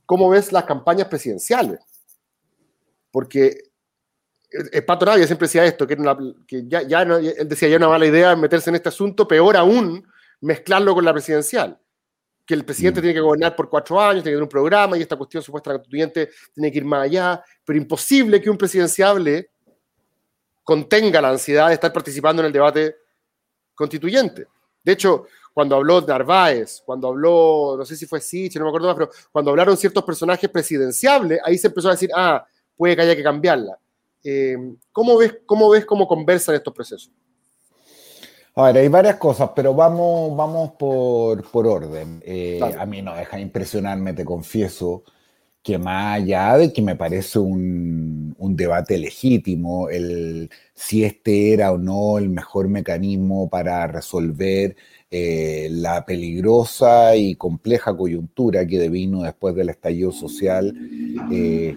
¿Cómo 0.10 0.28
ves 0.28 0.51
las 0.51 0.64
campañas 0.64 1.07
presidenciales? 1.07 1.78
Porque 3.12 3.62
el 4.72 4.84
Pato 4.84 5.05
Navia 5.05 5.28
siempre 5.28 5.47
decía 5.47 5.64
esto, 5.64 5.86
que, 5.86 5.95
ya, 6.66 6.82
ya 6.82 7.03
él 7.03 7.47
decía 7.47 7.70
ya 7.70 7.78
una 7.78 7.89
mala 7.89 8.07
idea 8.07 8.36
meterse 8.36 8.72
en 8.72 8.78
este 8.78 8.89
asunto, 8.89 9.28
peor 9.28 9.55
aún 9.55 10.03
mezclarlo 10.41 10.95
con 10.95 11.05
la 11.05 11.14
presidencial. 11.14 11.80
Que 12.43 12.55
el 12.55 12.66
presidente 12.66 13.01
mm. 13.01 13.03
tiene 13.03 13.14
que 13.14 13.22
gobernar 13.22 13.55
por 13.55 13.70
cuatro 13.70 14.01
años, 14.01 14.24
tiene 14.24 14.32
que 14.32 14.38
tener 14.38 14.41
un 14.41 14.49
programa 14.49 14.97
y 14.97 15.03
esta 15.03 15.16
cuestión 15.16 15.43
supuesta 15.43 15.74
constituyente 15.74 16.32
tiene 16.55 16.72
que 16.72 16.80
ir 16.80 16.86
más 16.86 17.03
allá, 17.03 17.43
pero 17.64 17.78
imposible 17.78 18.41
que 18.41 18.49
un 18.49 18.57
presidenciable 18.57 19.51
contenga 20.64 21.22
la 21.22 21.30
ansiedad 21.30 21.68
de 21.68 21.76
estar 21.76 21.93
participando 21.93 22.41
en 22.41 22.47
el 22.47 22.51
debate 22.51 22.95
constituyente. 23.76 24.47
De 24.84 24.91
hecho, 24.91 25.28
cuando 25.60 25.76
habló 25.76 25.99
Narváez, 25.99 26.82
cuando 26.86 27.10
habló, 27.10 27.76
no 27.78 27.84
sé 27.84 27.97
si 27.97 28.05
fue 28.05 28.22
Sitch, 28.22 28.55
no 28.55 28.64
me 28.64 28.70
acuerdo 28.70 28.88
más, 28.88 28.95
pero 28.95 29.10
cuando 29.30 29.51
hablaron 29.51 29.76
ciertos 29.76 30.05
personajes 30.05 30.49
presidenciables, 30.49 31.41
ahí 31.43 31.57
se 31.57 31.68
empezó 31.68 31.89
a 31.89 31.91
decir, 31.91 32.10
ah, 32.16 32.45
puede 32.78 32.95
que 32.95 33.01
haya 33.01 33.14
que 33.14 33.24
cambiarla. 33.24 33.78
Eh, 34.24 34.55
¿cómo, 34.93 35.18
ves, 35.18 35.39
¿Cómo 35.45 35.70
ves 35.70 35.86
cómo 35.86 36.07
conversan 36.07 36.55
estos 36.55 36.74
procesos? 36.74 37.12
A 38.55 38.68
ver, 38.68 38.78
hay 38.78 38.88
varias 38.88 39.18
cosas, 39.18 39.49
pero 39.53 39.74
vamos, 39.74 40.34
vamos 40.34 40.72
por, 40.80 41.43
por 41.51 41.68
orden. 41.68 42.24
Eh, 42.26 42.62
a 42.80 42.86
mí 42.86 43.01
no 43.01 43.14
deja 43.14 43.38
impresionarme, 43.38 44.14
te 44.14 44.24
confieso, 44.24 45.03
que 45.62 45.78
más 45.78 46.22
allá 46.22 46.57
de 46.57 46.72
que 46.72 46.82
me 46.82 46.95
parece 46.95 47.38
un, 47.38 48.34
un, 48.38 48.55
debate 48.55 48.97
legítimo, 48.97 49.89
el 49.89 50.49
si 50.74 51.03
este 51.03 51.51
era 51.51 51.74
o 51.74 51.78
no 51.78 52.18
el 52.18 52.30
mejor 52.30 52.70
mecanismo 52.70 53.49
para 53.49 53.86
resolver 53.88 54.78
eh, 55.12 55.70
la 55.72 56.05
peligrosa 56.05 57.16
y 57.16 57.36
compleja 57.36 57.97
coyuntura 57.97 58.68
que 58.68 58.78
devino 58.78 59.24
después 59.24 59.55
del 59.55 59.70
estallido 59.70 60.12
social, 60.12 60.72
eh, 61.32 61.76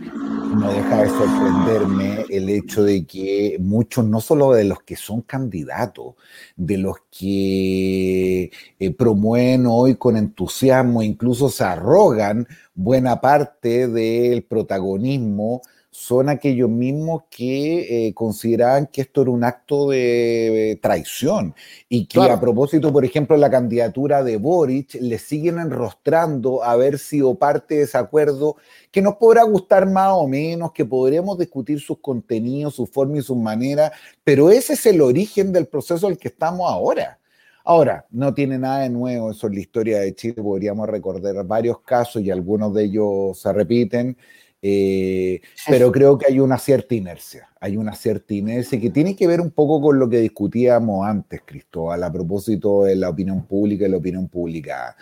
no 0.54 0.70
deja 0.70 1.02
de 1.02 1.08
sorprenderme 1.08 2.26
el 2.28 2.50
hecho 2.50 2.84
de 2.84 3.06
que 3.06 3.56
muchos, 3.58 4.04
no 4.04 4.20
solo 4.20 4.52
de 4.52 4.64
los 4.64 4.82
que 4.82 4.96
son 4.96 5.22
candidatos, 5.22 6.14
de 6.56 6.76
los 6.76 6.96
que 7.10 8.50
eh, 8.78 8.90
promueven 8.98 9.64
hoy 9.66 9.94
con 9.94 10.18
entusiasmo, 10.18 11.02
incluso 11.02 11.48
se 11.48 11.64
arrogan 11.64 12.46
buena 12.74 13.20
parte 13.22 13.88
del 13.88 14.42
protagonismo 14.44 15.62
son 15.94 16.30
aquellos 16.30 16.70
mismos 16.70 17.24
que 17.28 18.06
eh, 18.08 18.14
consideraban 18.14 18.86
que 18.86 19.02
esto 19.02 19.20
era 19.20 19.30
un 19.30 19.44
acto 19.44 19.90
de 19.90 20.78
traición 20.80 21.54
y 21.86 22.06
que 22.06 22.18
a 22.18 22.40
propósito, 22.40 22.90
por 22.90 23.04
ejemplo, 23.04 23.36
la 23.36 23.50
candidatura 23.50 24.24
de 24.24 24.38
Boric 24.38 24.94
le 24.94 25.18
siguen 25.18 25.58
enrostrando 25.58 26.64
haber 26.64 26.98
sido 26.98 27.34
parte 27.34 27.74
de 27.74 27.82
ese 27.82 27.98
acuerdo 27.98 28.56
que 28.90 29.02
nos 29.02 29.16
podrá 29.16 29.42
gustar 29.42 29.86
más 29.86 30.12
o 30.12 30.26
menos, 30.26 30.72
que 30.72 30.86
podremos 30.86 31.38
discutir 31.38 31.78
sus 31.78 31.98
contenidos, 31.98 32.74
su 32.74 32.86
forma 32.86 33.18
y 33.18 33.22
su 33.22 33.36
manera, 33.36 33.92
pero 34.24 34.50
ese 34.50 34.72
es 34.72 34.86
el 34.86 35.02
origen 35.02 35.52
del 35.52 35.66
proceso 35.66 36.06
al 36.06 36.16
que 36.16 36.28
estamos 36.28 36.70
ahora. 36.70 37.18
Ahora, 37.64 38.06
no 38.10 38.32
tiene 38.32 38.58
nada 38.58 38.80
de 38.80 38.88
nuevo 38.88 39.30
eso 39.30 39.46
en 39.46 39.54
la 39.54 39.60
historia 39.60 40.00
de 40.00 40.14
Chile, 40.14 40.42
podríamos 40.42 40.88
recordar 40.88 41.44
varios 41.44 41.80
casos 41.80 42.22
y 42.22 42.30
algunos 42.30 42.72
de 42.72 42.84
ellos 42.84 43.38
se 43.38 43.52
repiten. 43.52 44.16
Eh, 44.64 45.40
pero 45.68 45.90
creo 45.90 46.16
que 46.16 46.26
hay 46.26 46.38
una 46.38 46.56
cierta 46.56 46.94
inercia, 46.94 47.48
hay 47.60 47.76
una 47.76 47.96
cierta 47.96 48.32
inercia 48.32 48.80
que 48.80 48.90
tiene 48.90 49.16
que 49.16 49.26
ver 49.26 49.40
un 49.40 49.50
poco 49.50 49.80
con 49.80 49.98
lo 49.98 50.08
que 50.08 50.20
discutíamos 50.20 51.04
antes, 51.04 51.42
Cristóbal, 51.44 52.04
a 52.04 52.12
propósito 52.12 52.84
de 52.84 52.94
la 52.94 53.08
opinión 53.08 53.44
pública 53.44 53.86
y 53.86 53.90
la 53.90 53.96
opinión 53.96 54.28
pública. 54.28 54.96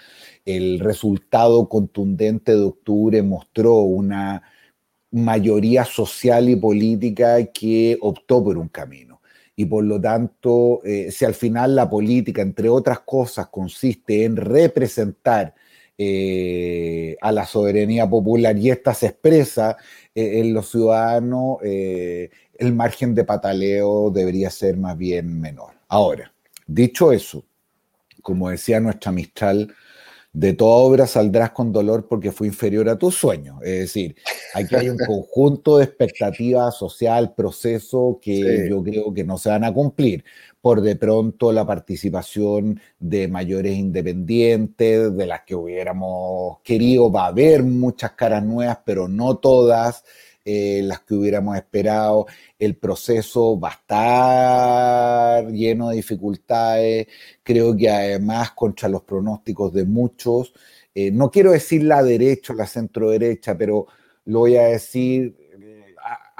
El 0.47 0.81
resultado 0.81 1.69
contundente 1.69 2.53
de 2.53 2.63
octubre 2.63 3.23
mostró 3.23 3.81
una 3.81 4.43
mayoría 5.11 5.85
social 5.85 6.49
y 6.49 6.57
política 6.57 7.45
que 7.53 7.99
optó 8.01 8.43
por 8.43 8.57
un 8.57 8.69
camino. 8.69 9.21
Y 9.57 9.67
por 9.67 9.85
lo 9.85 10.01
tanto, 10.01 10.81
eh, 10.85 11.11
si 11.11 11.27
al 11.27 11.35
final 11.35 11.77
la 11.77 11.91
política, 11.91 12.41
entre 12.41 12.71
otras 12.71 13.01
cosas, 13.01 13.49
consiste 13.49 14.25
en 14.25 14.37
representar 14.37 15.55
eh, 16.03 17.15
a 17.21 17.31
la 17.31 17.45
soberanía 17.45 18.09
popular 18.09 18.57
y 18.57 18.71
esta 18.71 18.95
se 18.95 19.09
expresa 19.09 19.77
eh, 20.15 20.41
en 20.41 20.55
los 20.55 20.71
ciudadanos, 20.71 21.59
eh, 21.63 22.31
el 22.55 22.73
margen 22.73 23.15
de 23.15 23.25
pataleo 23.25 24.11
debería 24.11 24.49
ser 24.49 24.79
más 24.79 24.97
bien 24.97 25.39
menor. 25.39 25.75
Ahora, 25.89 26.33
dicho 26.67 27.13
eso, 27.13 27.45
como 28.23 28.49
decía 28.49 28.81
nuestra 28.81 29.13
Mistral, 29.13 29.75
de 30.33 30.55
toda 30.55 30.77
obra 30.77 31.07
saldrás 31.07 31.51
con 31.51 31.71
dolor 31.71 32.09
porque 32.09 32.33
fue 32.33 32.47
inferior 32.47 32.89
a 32.89 32.97
tus 32.97 33.17
sueños. 33.17 33.61
Es 33.63 33.81
decir, 33.81 34.17
aquí 34.55 34.77
hay 34.77 34.89
un 34.89 34.97
conjunto 35.07 35.77
de 35.77 35.85
expectativas 35.85 36.79
social, 36.79 37.35
proceso 37.35 38.19
que 38.23 38.69
yo 38.71 38.83
creo 38.83 39.13
que 39.13 39.25
no 39.25 39.37
se 39.37 39.51
van 39.51 39.65
a 39.65 39.75
cumplir. 39.75 40.25
Por 40.61 40.83
de 40.83 40.97
pronto 40.97 41.53
la 41.53 41.67
participación 41.67 42.81
de 42.99 43.29
mayores 43.29 43.77
independientes, 43.77 45.17
de 45.17 45.27
las 45.27 45.43
que 45.45 45.55
hubiéramos 45.55 46.59
querido, 46.63 47.11
va 47.11 47.25
a 47.25 47.29
haber 47.29 47.63
muchas 47.63 48.13
caras 48.13 48.45
nuevas, 48.45 48.79
pero 48.85 49.09
no 49.09 49.39
todas. 49.39 50.05
Eh, 50.45 50.81
las 50.83 51.01
que 51.01 51.15
hubiéramos 51.15 51.57
esperado. 51.57 52.27
El 52.59 52.77
proceso 52.77 53.61
va 53.61 53.69
a 53.69 53.73
estar 53.73 55.53
lleno 55.53 55.91
de 55.91 55.97
dificultades. 55.97 57.07
Creo 57.43 57.77
que 57.77 57.91
además 57.91 58.53
contra 58.53 58.89
los 58.89 59.03
pronósticos 59.03 59.73
de 59.73 59.85
muchos, 59.85 60.55
eh, 60.95 61.11
no 61.11 61.31
quiero 61.31 61.53
decir 61.53 61.85
la 61.85 62.03
derecha 62.03 62.53
o 62.53 62.57
la 62.57 62.67
centro 62.67 63.11
derecha, 63.11 63.57
pero 63.57 63.87
lo 64.25 64.41
voy 64.41 64.57
a 64.57 64.65
decir, 64.65 65.37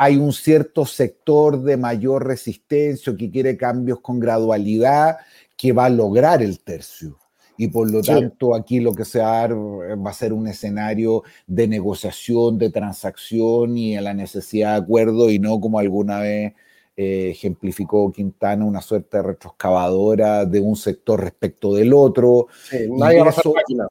hay 0.03 0.16
un 0.16 0.32
cierto 0.32 0.86
sector 0.86 1.62
de 1.62 1.76
mayor 1.76 2.26
resistencia 2.26 3.14
que 3.14 3.30
quiere 3.30 3.59
cambios 3.59 4.01
con 4.01 4.18
gradualidad 4.18 5.18
que 5.59 5.72
va 5.74 5.84
a 5.84 5.90
lograr 5.90 6.40
el 6.40 6.61
tercio. 6.61 7.18
Y 7.59 7.68
por 7.68 7.90
lo 7.90 8.01
tanto 8.01 8.55
aquí 8.55 8.80
lo 8.80 8.94
que 8.94 9.05
se 9.05 9.18
va 9.18 9.28
a 9.28 9.40
dar 9.40 9.55
va 9.55 10.09
a 10.09 10.14
ser 10.14 10.32
un 10.32 10.48
escenario 10.48 11.22
de 11.46 11.68
negociación, 11.68 12.57
de 12.57 12.70
transacción 12.70 13.76
y 13.76 13.94
a 13.94 14.01
la 14.01 14.14
necesidad 14.14 14.72
de 14.72 14.84
acuerdo 14.84 15.30
y 15.30 15.38
no 15.38 15.61
como 15.61 15.78
alguna 15.78 16.20
vez 16.20 16.55
eh, 16.96 17.32
ejemplificó 17.32 18.11
Quintana 18.11 18.64
una 18.64 18.80
suerte 18.80 19.18
de 19.18 19.22
retroexcavadora 19.22 20.46
de 20.46 20.61
un 20.61 20.76
sector 20.76 21.20
respecto 21.20 21.74
del 21.74 21.92
otro. 21.92 22.46
nadie 22.88 23.20
va 23.20 23.28
a 23.28 23.88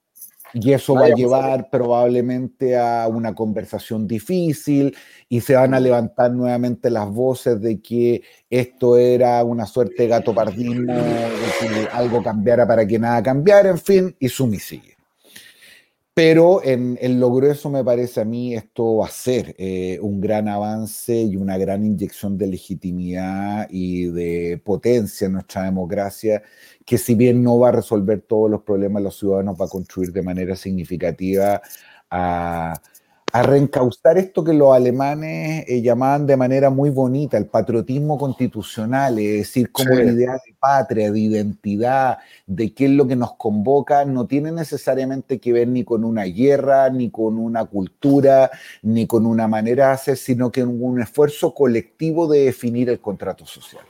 y 0.53 0.73
eso 0.73 0.95
va 0.95 1.05
a 1.05 1.09
llevar 1.09 1.69
probablemente 1.69 2.77
a 2.77 3.07
una 3.07 3.35
conversación 3.35 4.07
difícil 4.07 4.95
y 5.29 5.41
se 5.41 5.53
van 5.53 5.75
a 5.75 5.79
levantar 5.79 6.31
nuevamente 6.31 6.89
las 6.89 7.07
voces 7.07 7.61
de 7.61 7.79
que 7.79 8.23
esto 8.49 8.97
era 8.97 9.43
una 9.43 9.67
suerte 9.67 10.03
de 10.03 10.09
gato 10.09 10.33
pardino, 10.33 10.91
de 10.91 11.29
que 11.59 11.87
algo 11.93 12.23
cambiara 12.23 12.67
para 12.67 12.85
que 12.87 12.97
nada 12.97 13.21
cambiara, 13.21 13.69
en 13.69 13.77
fin, 13.77 14.15
y 14.19 14.27
sumi 14.27 14.57
sigue. 14.57 14.97
Pero 16.15 16.61
en, 16.63 16.97
en, 16.99 17.19
lo 17.19 17.31
grueso 17.31 17.69
me 17.69 17.83
parece 17.83 18.21
a 18.21 18.25
mí 18.25 18.53
esto 18.53 18.97
va 18.97 19.05
a 19.05 19.09
ser 19.09 19.55
eh, 19.57 19.99
un 20.01 20.19
gran 20.19 20.49
avance 20.49 21.15
y 21.15 21.37
una 21.37 21.57
gran 21.57 21.85
inyección 21.85 22.37
de 22.37 22.47
legitimidad 22.47 23.67
y 23.69 24.09
de 24.09 24.59
potencia 24.61 25.27
en 25.27 25.33
nuestra 25.33 25.63
democracia 25.63 26.41
que 26.85 26.97
si 26.97 27.15
bien 27.15 27.41
no 27.41 27.59
va 27.59 27.69
a 27.69 27.73
resolver 27.73 28.21
todos 28.21 28.49
los 28.49 28.63
problemas 28.63 29.03
los 29.03 29.17
ciudadanos, 29.17 29.55
va 29.61 29.65
a 29.65 29.69
contribuir 29.69 30.11
de 30.11 30.23
manera 30.23 30.55
significativa 30.57 31.61
a, 32.09 32.73
a 33.31 33.43
reencauzar 33.43 34.17
esto 34.17 34.43
que 34.43 34.53
los 34.53 34.73
alemanes 34.73 35.65
eh, 35.67 35.81
llamaban 35.81 36.25
de 36.25 36.37
manera 36.37 36.69
muy 36.69 36.89
bonita 36.89 37.37
el 37.37 37.45
patriotismo 37.45 38.17
constitucional, 38.17 39.19
es 39.19 39.37
decir, 39.39 39.71
como 39.71 39.93
la 39.93 40.03
idea 40.03 40.33
de 40.33 40.55
patria, 40.59 41.11
de 41.11 41.19
identidad, 41.19 42.17
de 42.47 42.73
qué 42.73 42.85
es 42.85 42.91
lo 42.91 43.07
que 43.07 43.15
nos 43.15 43.35
convoca, 43.35 44.05
no 44.05 44.25
tiene 44.25 44.51
necesariamente 44.51 45.39
que 45.39 45.53
ver 45.53 45.67
ni 45.67 45.83
con 45.83 46.03
una 46.03 46.23
guerra, 46.23 46.89
ni 46.89 47.09
con 47.11 47.37
una 47.37 47.65
cultura, 47.65 48.49
ni 48.81 49.05
con 49.05 49.25
una 49.25 49.47
manera 49.47 49.87
de 49.87 49.93
hacer, 49.93 50.17
sino 50.17 50.51
que 50.51 50.63
un 50.63 51.01
esfuerzo 51.01 51.53
colectivo 51.53 52.27
de 52.27 52.45
definir 52.45 52.89
el 52.89 52.99
contrato 52.99 53.45
social. 53.45 53.83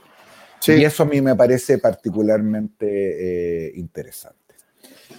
Y 0.66 0.84
eso 0.84 1.04
a 1.04 1.06
mí 1.06 1.20
me 1.20 1.34
parece 1.34 1.78
particularmente 1.78 3.68
eh, 3.68 3.72
interesante. 3.76 4.39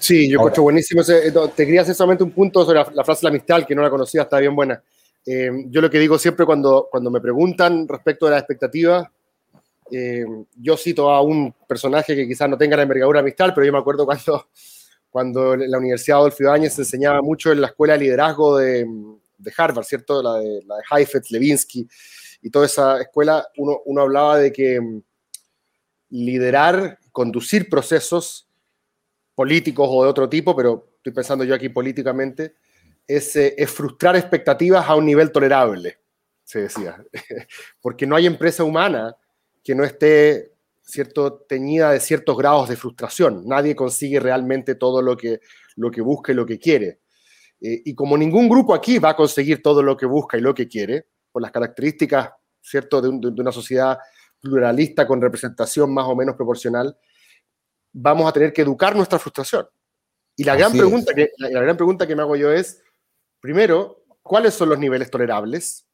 Sí, 0.02 0.28
yo 0.28 0.40
encuentro 0.40 0.64
buenísimo. 0.64 1.04
Eh, 1.04 1.32
te 1.56 1.66
quería 1.66 1.82
hacer 1.82 1.94
solamente 1.94 2.24
un 2.24 2.32
punto 2.32 2.66
sobre 2.66 2.80
la, 2.80 3.04
frase 3.04 3.22
de 3.22 3.26
la 3.26 3.30
amistad, 3.30 3.66
que 3.66 3.76
no 3.76 3.84
la 3.84 3.90
conocía, 3.90 4.24
está 4.24 4.40
bien 4.40 4.56
buena. 4.56 4.82
Eh, 5.26 5.52
yo 5.68 5.80
lo 5.80 5.90
que 5.90 6.00
digo 6.00 6.18
siempre 6.18 6.46
cuando, 6.46 6.88
cuando 6.90 7.12
me 7.12 7.22
preguntan 7.22 7.88
respecto 7.88 8.26
de 8.26 8.32
las 8.32 8.42
expectativas, 8.42 9.08
yo 10.56 10.78
cito 10.78 11.10
a 11.10 11.22
un 11.22 11.54
personaje 11.68 12.16
que 12.16 12.26
quizás 12.26 12.50
no 12.50 12.58
tenga 12.58 12.78
la 12.78 12.84
envergadura 12.84 13.20
amistad, 13.20 13.52
pero 13.54 13.66
yo 13.66 13.74
me 13.74 13.78
acuerdo 13.78 14.06
cuando, 14.06 14.48
cuando 15.10 15.56
la 15.58 15.78
Universidad 15.78 16.20
Adolfo 16.20 16.44
Ibáñez 16.44 16.74
se 16.74 16.82
enseñaba 16.84 17.22
mucho 17.22 17.52
en 17.52 17.60
la 17.60 17.68
escuela 17.68 17.94
de 17.94 18.00
liderazgo 18.00 18.58
de, 18.58 18.88
de 19.38 19.54
Harvard, 19.56 19.84
¿cierto? 19.84 20.24
La 20.24 20.36
de, 20.36 20.62
la 20.66 20.78
de 20.78 20.84
Heifetz, 20.90 21.30
Levinsky 21.30 21.88
y 22.42 22.50
toda 22.50 22.66
esa 22.66 23.02
escuela, 23.02 23.46
uno, 23.58 23.82
uno 23.86 24.02
hablaba 24.02 24.38
de 24.38 24.52
que 24.52 24.80
liderar, 26.10 26.98
conducir 27.12 27.70
procesos 27.70 28.48
políticos 29.42 29.88
o 29.90 30.04
de 30.04 30.10
otro 30.10 30.30
tipo, 30.30 30.56
pero 30.56 30.94
estoy 30.98 31.14
pensando 31.14 31.44
yo 31.44 31.56
aquí 31.56 31.68
políticamente, 31.70 32.54
es, 33.08 33.36
eh, 33.36 33.56
frustrar 33.66 34.16
expectativas 34.16 34.88
a 34.88 34.96
un 34.96 35.04
nivel 35.04 35.32
tolerable, 35.32 35.98
se 36.44 36.62
decía. 36.62 37.04
Porque 37.82 38.06
no 38.06 38.16
hay 38.16 38.28
empresa 38.28 38.64
humana 38.64 39.16
que 39.64 39.74
no 39.74 39.84
esté 39.84 40.54
cierto, 40.84 41.44
teñida 41.50 41.90
de 41.92 42.00
ciertos 42.00 42.38
grados 42.38 42.70
de 42.70 42.76
frustración. 42.76 43.42
Nadie 43.48 43.76
consigue 43.76 44.20
realmente 44.20 44.76
todo 44.76 45.02
lo 45.02 45.18
que, 45.18 45.40
lo 45.76 45.90
que 45.90 46.02
busca 46.02 46.32
y 46.32 46.36
lo 46.36 46.46
que 46.46 46.60
quiere. 46.60 47.00
Eh, 47.60 47.82
y 47.86 47.96
como 47.96 48.16
ningún 48.16 48.48
grupo 48.48 48.76
aquí 48.76 49.00
va 49.00 49.10
a 49.10 49.16
conseguir 49.16 49.64
todo 49.64 49.82
lo 49.82 49.98
que 49.98 50.06
busca 50.06 50.38
y 50.38 50.42
lo 50.42 50.54
que 50.54 50.68
quiere, 50.68 51.08
por 51.32 51.42
las 51.42 51.52
características 51.52 52.30
¿cierto? 52.62 53.02
de 53.02 53.42
una 53.42 53.52
sociedad 53.52 53.98
pluralista 54.40 55.08
con 55.08 55.20
representación 55.20 55.92
más 55.92 56.06
o 56.06 56.16
menos 56.16 56.36
proporcional, 56.36 56.96
vamos 57.94 58.28
a 58.28 58.32
tener 58.34 58.54
que 58.54 58.62
educar 58.62 58.96
nuestra 58.96 59.20
frustración. 59.20 59.68
Y 60.36 60.44
la 60.44 60.56
gran, 60.56 60.72
pregunta 60.72 61.14
que, 61.14 61.32
la, 61.38 61.50
gran 61.50 61.76
pregunta 61.76 62.08
que 62.08 62.16
me 62.16 62.22
hago 62.22 62.36
yo 62.36 62.52
es, 62.52 62.82
primero, 63.40 64.04
¿cuáles 64.22 64.54
son 64.54 64.70
los 64.70 64.80
niveles 64.80 65.12
tolerables? 65.12 65.86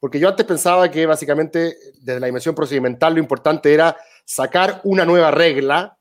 Porque 0.00 0.18
yo 0.18 0.28
antes 0.28 0.46
pensaba 0.46 0.90
que 0.90 1.06
básicamente 1.06 1.76
desde 2.00 2.20
la 2.20 2.26
dimensión 2.26 2.54
procedimental 2.54 3.14
lo 3.14 3.20
importante 3.20 3.72
era 3.72 3.96
sacar 4.24 4.80
una 4.84 5.04
nueva 5.04 5.30
regla, 5.30 5.98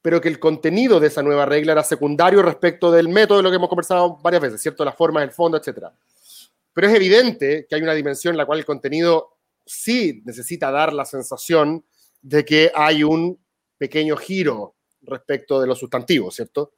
pero 0.00 0.20
que 0.20 0.28
el 0.28 0.38
contenido 0.38 1.00
de 1.00 1.08
esa 1.08 1.22
nueva 1.22 1.46
regla 1.46 1.72
era 1.72 1.84
secundario 1.84 2.42
respecto 2.42 2.90
del 2.90 3.08
método 3.08 3.38
de 3.38 3.42
lo 3.44 3.50
que 3.50 3.56
hemos 3.56 3.68
conversado 3.68 4.18
varias 4.22 4.42
veces, 4.42 4.60
¿cierto? 4.60 4.84
Las 4.84 4.96
formas, 4.96 5.24
el 5.24 5.32
fondo, 5.32 5.56
etc. 5.56 5.86
Pero 6.72 6.88
es 6.88 6.94
evidente 6.94 7.66
que 7.68 7.74
hay 7.74 7.82
una 7.82 7.94
dimensión 7.94 8.34
en 8.34 8.38
la 8.38 8.46
cual 8.46 8.58
el 8.58 8.64
contenido 8.66 9.38
sí 9.64 10.22
necesita 10.24 10.70
dar 10.70 10.92
la 10.92 11.04
sensación 11.04 11.84
de 12.20 12.44
que 12.44 12.70
hay 12.74 13.02
un 13.02 13.43
pequeño 13.76 14.16
giro 14.16 14.74
respecto 15.02 15.60
de 15.60 15.66
los 15.66 15.78
sustantivos, 15.78 16.34
¿cierto? 16.34 16.72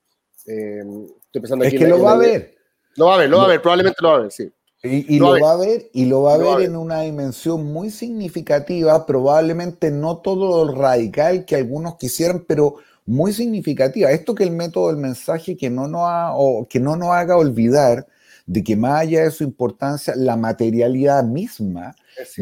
Eh, 0.47 0.83
estoy 1.25 1.41
pensando 1.41 1.65
es 1.65 1.75
que 1.75 1.87
lo 1.87 2.03
va 2.03 2.13
a 2.13 2.19
ver. 2.19 2.57
Lo 2.97 3.07
va 3.07 3.15
a 3.15 3.19
ver, 3.19 3.29
lo 3.29 3.39
va 3.39 3.45
a 3.45 3.49
ver, 3.49 3.61
probablemente 3.61 3.99
lo 4.01 4.09
va 4.09 4.17
a 4.17 4.21
ver, 4.21 4.33
sí. 4.33 4.51
Y, 4.83 5.19
lo, 5.19 5.41
va 5.41 5.53
a 5.53 5.57
ver 5.57 5.91
y 5.93 6.05
lo 6.05 6.23
va 6.23 6.35
a 6.35 6.39
ver 6.39 6.67
en 6.67 6.77
una 6.77 7.01
dimensión 7.01 7.65
muy 7.65 7.91
significativa, 7.91 9.05
probablemente 9.05 9.91
no 9.91 10.19
todo 10.19 10.65
lo 10.65 10.73
radical 10.73 11.45
que 11.45 11.57
algunos 11.57 11.97
quisieran, 11.97 12.45
pero 12.47 12.77
muy 13.05 13.33
significativa. 13.33 14.13
Esto 14.13 14.35
que 14.35 14.45
el 14.45 14.53
método 14.53 14.89
del 14.89 14.99
mensaje 14.99 15.57
que 15.57 15.71
no 15.71 15.89
nos, 15.89 16.03
o 16.35 16.67
que 16.69 16.79
no 16.79 16.97
nos 16.97 17.11
haga 17.11 17.37
olvidar 17.37 18.07
de 18.47 18.63
que 18.63 18.77
más 18.77 19.01
allá 19.03 19.25
de 19.25 19.31
su 19.33 19.43
importancia, 19.43 20.15
la 20.17 20.37
materialidad 20.37 21.25
misma 21.25 21.95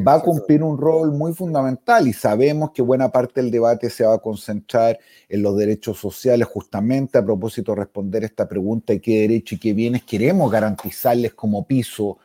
va 0.07 0.15
a 0.15 0.21
cumplir 0.21 0.63
un 0.63 0.79
rol 0.79 1.13
muy 1.13 1.33
fundamental 1.33 2.07
y 2.07 2.13
sabemos 2.13 2.73
que 2.73 2.83
buena 2.83 3.11
parte 3.11 3.41
del 3.41 3.51
debate 3.51 3.89
se 3.89 4.05
va 4.05 4.15
a 4.15 4.19
concentrar 4.19 4.99
en 5.29 5.43
los 5.43 5.57
derechos 5.57 5.99
sociales 5.99 6.47
justamente 6.47 7.17
a 7.17 7.25
propósito 7.25 7.73
de 7.73 7.81
responder 7.81 8.23
esta 8.23 8.47
pregunta 8.47 8.93
de 8.93 9.01
qué 9.01 9.21
derecho 9.23 9.55
y 9.55 9.59
qué 9.59 9.73
bienes 9.73 10.05
queremos 10.05 10.53
garantizarles 10.53 11.33
como 11.33 11.67
piso 11.67 12.19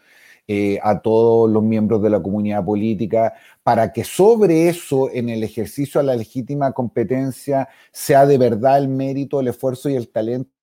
eh, 0.45 0.79
a 0.83 0.99
todos 0.99 1.49
los 1.49 1.63
miembros 1.63 2.01
de 2.01 2.09
la 2.09 2.21
comunidad 2.21 2.65
política 2.65 3.33
para 3.63 3.93
que 3.93 4.03
sobre 4.03 4.67
eso, 4.67 5.09
en 5.11 5.29
el 5.29 5.43
ejercicio 5.43 6.01
de 6.01 6.07
la 6.07 6.15
legítima 6.15 6.73
competencia, 6.73 7.69
sea 7.91 8.25
de 8.25 8.37
verdad 8.37 8.79
el 8.79 8.89
mérito, 8.89 9.39
el 9.39 9.47
esfuerzo 9.47 9.89
y 9.89 9.95
el 9.95 10.09
talento 10.09 10.58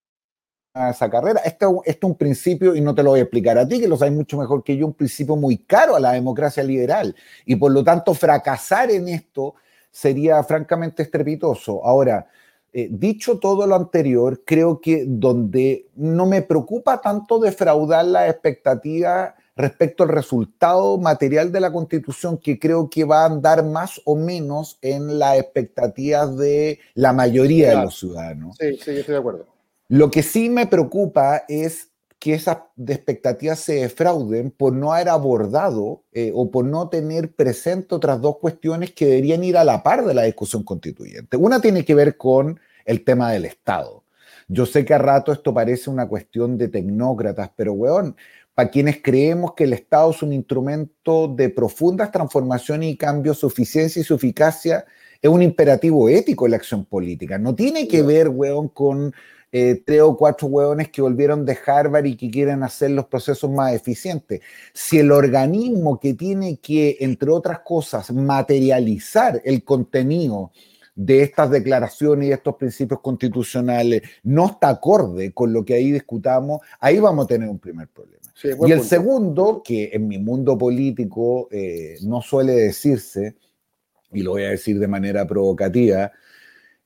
esa 0.77 1.09
carrera. 1.11 1.41
Esto, 1.45 1.83
es 1.85 1.99
un 2.03 2.14
principio, 2.14 2.74
y 2.74 2.81
no 2.81 2.95
te 2.95 3.03
lo 3.03 3.11
voy 3.11 3.20
a 3.20 3.22
explicar 3.22 3.59
a 3.59 3.66
ti, 3.66 3.81
que 3.81 3.89
lo 3.89 3.97
sabes 3.97 4.14
mucho 4.14 4.37
mejor 4.37 4.62
que 4.62 4.77
yo, 4.77 4.87
un 4.87 4.95
principio 4.95 5.37
muy 5.37 5.59
caro 5.59 5.97
a 5.97 6.01
la 6.01 6.12
democracia 6.12 6.62
liberal. 6.62 7.14
Y 7.45 7.57
por 7.57 7.72
lo 7.72 7.83
tanto, 7.83 8.14
fracasar 8.14 8.91
en 8.91 9.09
esto 9.09 9.55
sería 9.91 10.43
francamente 10.45 11.03
estrepitoso. 11.03 11.85
Ahora, 11.85 12.27
eh, 12.72 12.89
dicho 12.91 13.39
todo 13.39 13.66
lo 13.66 13.74
anterior, 13.74 14.43
creo 14.45 14.81
que 14.81 15.05
donde 15.07 15.89
no 15.95 16.27
me 16.27 16.43
preocupa 16.43 17.01
tanto 17.01 17.39
defraudar 17.39 18.05
la 18.05 18.29
expectativa 18.29 19.35
respecto 19.57 20.03
al 20.03 20.11
resultado 20.11 20.99
material 20.99 21.51
de 21.51 21.61
la 21.61 21.72
constitución, 21.72 22.37
que 22.37 22.59
creo 22.59 22.91
que 22.91 23.05
va 23.05 23.22
a 23.22 23.27
andar 23.27 23.64
más 23.64 24.03
o 24.05 24.14
menos 24.14 24.79
en 24.83 25.18
las 25.18 25.39
expectativas 25.39 26.37
de 26.37 26.79
la 26.93 27.14
mayoría 27.14 27.70
de 27.70 27.77
los 27.77 27.99
ciudadanos. 27.99 28.57
Sí, 28.61 28.72
sí, 28.77 28.91
estoy 28.91 29.14
de 29.14 29.16
acuerdo 29.16 29.55
lo 29.89 30.11
que 30.11 30.22
sí 30.22 30.51
me 30.51 30.66
preocupa 30.66 31.45
es 31.49 31.91
que 32.18 32.34
esas 32.34 32.59
expectativas 32.89 33.61
se 33.61 33.74
defrauden 33.74 34.51
por 34.51 34.72
no 34.72 34.93
haber 34.93 35.11
abordado 35.11 36.03
eh, 36.12 36.32
o 36.34 36.51
por 36.51 36.64
no 36.64 36.89
tener 36.89 37.32
presente 37.34 37.95
otras 37.95 38.20
dos 38.20 38.39
cuestiones 38.39 38.93
que 38.93 39.07
deberían 39.07 39.45
ir 39.45 39.57
a 39.57 39.64
la 39.64 39.82
par 39.82 40.05
de 40.05 40.14
la 40.14 40.22
discusión 40.22 40.64
constituyente. 40.64 41.37
Una 41.37 41.61
tiene 41.61 41.84
que 41.84 41.95
ver 41.95 42.16
con 42.16 42.59
el 42.84 43.05
tema 43.05 43.32
del 43.32 43.45
Estado. 43.45 44.03
Yo 44.49 44.64
sé 44.64 44.84
que 44.84 44.95
a 44.95 44.99
rato 44.99 45.32
esto 45.32 45.53
parece 45.53 45.91
una 45.91 46.09
cuestión 46.09 46.57
de 46.57 46.68
tecnócratas, 46.68 47.51
pero 47.55 47.74
weón, 47.74 48.16
para 48.55 48.70
quienes 48.70 49.03
creemos 49.03 49.53
que 49.55 49.64
el 49.64 49.74
Estado 49.74 50.11
es 50.11 50.22
un 50.22 50.32
instrumento 50.32 51.28
de 51.28 51.51
profundas 51.51 52.11
transformaciones 52.11 52.91
y 52.91 52.97
cambios, 52.97 53.39
su 53.39 53.49
eficiencia 53.49 54.01
y 54.01 54.05
su 54.05 54.14
eficacia 54.14 54.87
es 55.20 55.30
un 55.30 55.43
imperativo 55.43 56.09
ético 56.09 56.47
en 56.47 56.53
la 56.53 56.57
acción 56.57 56.84
política. 56.84 57.39
No 57.39 57.55
tiene 57.55 57.87
que 57.87 58.03
ver, 58.03 58.28
weón, 58.28 58.68
con 58.68 59.12
eh, 59.59 59.82
tres 59.86 60.02
o 60.02 60.14
cuatro 60.18 60.48
hueones 60.48 60.90
que 60.90 61.00
volvieron 61.00 61.46
de 61.46 61.57
Harvard 61.66 62.04
y 62.04 62.14
que 62.14 62.30
quieren 62.30 62.62
hacer 62.62 62.90
los 62.90 63.07
procesos 63.07 63.50
más 63.50 63.72
eficientes. 63.72 64.42
Si 64.74 64.98
el 64.98 65.11
organismo 65.11 65.98
que 65.98 66.12
tiene 66.12 66.59
que, 66.59 66.98
entre 67.00 67.30
otras 67.30 67.61
cosas, 67.61 68.12
materializar 68.12 69.40
el 69.46 69.64
contenido 69.64 70.52
de 70.94 71.22
estas 71.22 71.50
declaraciones 71.50 72.28
y 72.28 72.32
estos 72.32 72.57
principios 72.57 73.00
constitucionales 73.00 74.02
no 74.24 74.44
está 74.44 74.68
acorde 74.68 75.32
con 75.32 75.54
lo 75.54 75.64
que 75.64 75.72
ahí 75.72 75.90
discutamos, 75.90 76.61
ahí 76.78 76.98
vamos 76.98 77.24
a 77.24 77.28
tener 77.28 77.48
un 77.48 77.59
primer 77.59 77.88
problema. 77.88 78.24
y 78.68 78.72
el 78.72 78.82
segundo, 78.82 79.62
que 79.64 79.88
en 79.90 80.07
mi 80.07 80.18
mundo 80.18 80.59
político 80.59 81.48
eh, 81.50 81.96
no 82.02 82.20
suele 82.20 82.52
decirse, 82.52 83.36
y 84.12 84.22
lo 84.22 84.32
voy 84.32 84.42
a 84.42 84.50
decir 84.50 84.78
de 84.78 84.86
manera 84.86 85.26
provocativa, 85.26 86.12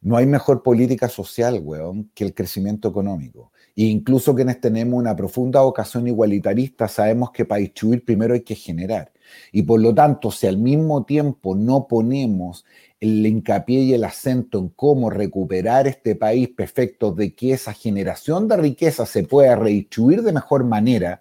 no 0.00 0.16
hay 0.16 0.26
mejor 0.26 0.62
política 0.62 1.08
social, 1.08 1.60
weón, 1.62 2.10
que 2.14 2.24
el 2.24 2.34
crecimiento 2.34 2.88
económico. 2.88 3.52
E 3.76 3.84
incluso 3.84 4.34
quienes 4.34 4.60
tenemos 4.60 4.98
una 4.98 5.14
profunda 5.14 5.60
vocación 5.60 6.06
igualitarista 6.08 6.88
sabemos 6.88 7.30
que 7.30 7.44
para 7.44 7.60
distribuir 7.60 8.04
primero 8.04 8.34
hay 8.34 8.40
que 8.40 8.54
generar. 8.54 9.12
Y 9.52 9.62
por 9.62 9.80
lo 9.80 9.94
tanto, 9.94 10.30
si 10.30 10.46
al 10.46 10.58
mismo 10.58 11.04
tiempo 11.04 11.54
no 11.54 11.86
ponemos 11.86 12.64
el 12.98 13.24
hincapié 13.24 13.80
y 13.82 13.94
el 13.94 14.04
acento 14.04 14.58
en 14.58 14.68
cómo 14.70 15.10
recuperar 15.10 15.86
este 15.86 16.16
país 16.16 16.48
perfecto 16.48 17.12
de 17.12 17.34
que 17.34 17.52
esa 17.52 17.72
generación 17.72 18.48
de 18.48 18.56
riqueza 18.56 19.06
se 19.06 19.22
pueda 19.24 19.56
redistribuir 19.56 20.22
de 20.22 20.32
mejor 20.32 20.64
manera, 20.64 21.20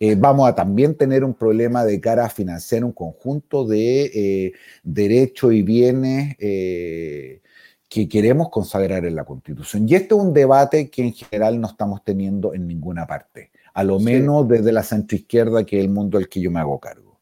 eh, 0.00 0.14
vamos 0.16 0.48
a 0.48 0.54
también 0.54 0.94
tener 0.96 1.24
un 1.24 1.34
problema 1.34 1.84
de 1.84 2.00
cara 2.00 2.26
a 2.26 2.30
financiar 2.30 2.84
un 2.84 2.92
conjunto 2.92 3.66
de 3.66 4.04
eh, 4.14 4.52
derechos 4.84 5.52
y 5.52 5.62
bienes 5.62 6.36
eh, 6.38 7.40
que 7.88 8.08
queremos 8.08 8.50
consagrar 8.50 9.04
en 9.06 9.14
la 9.14 9.24
Constitución. 9.24 9.88
Y 9.88 9.94
este 9.94 10.14
es 10.14 10.20
un 10.20 10.34
debate 10.34 10.90
que 10.90 11.02
en 11.02 11.12
general 11.12 11.60
no 11.60 11.68
estamos 11.68 12.04
teniendo 12.04 12.52
en 12.52 12.66
ninguna 12.66 13.06
parte, 13.06 13.50
a 13.72 13.82
lo 13.82 13.98
menos 13.98 14.46
desde 14.46 14.72
la 14.72 14.82
centroizquierda, 14.82 15.64
que 15.64 15.78
es 15.78 15.84
el 15.84 15.90
mundo 15.90 16.18
al 16.18 16.28
que 16.28 16.40
yo 16.40 16.50
me 16.50 16.60
hago 16.60 16.78
cargo. 16.78 17.18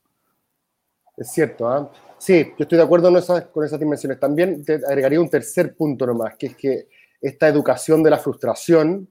Es 1.17 1.31
cierto, 1.31 1.69
¿ah? 1.69 1.91
sí, 2.19 2.53
yo 2.59 2.65
estoy 2.65 2.79
de 2.79 2.85
acuerdo 2.85 3.11
con 3.53 3.65
esas 3.65 3.81
dimensiones. 3.81 4.21
También 4.21 4.65
te 4.65 4.75
agregaría 4.75 5.21
un 5.21 5.31
tercer 5.31 5.75
punto 5.75 6.07
nomás, 6.07 6.37
que 6.37 6.47
es 6.49 6.57
que 6.57 6.89
esta 7.21 7.49
educación 7.49 8.03
de 8.03 8.11
la 8.11 8.19
frustración 8.19 9.09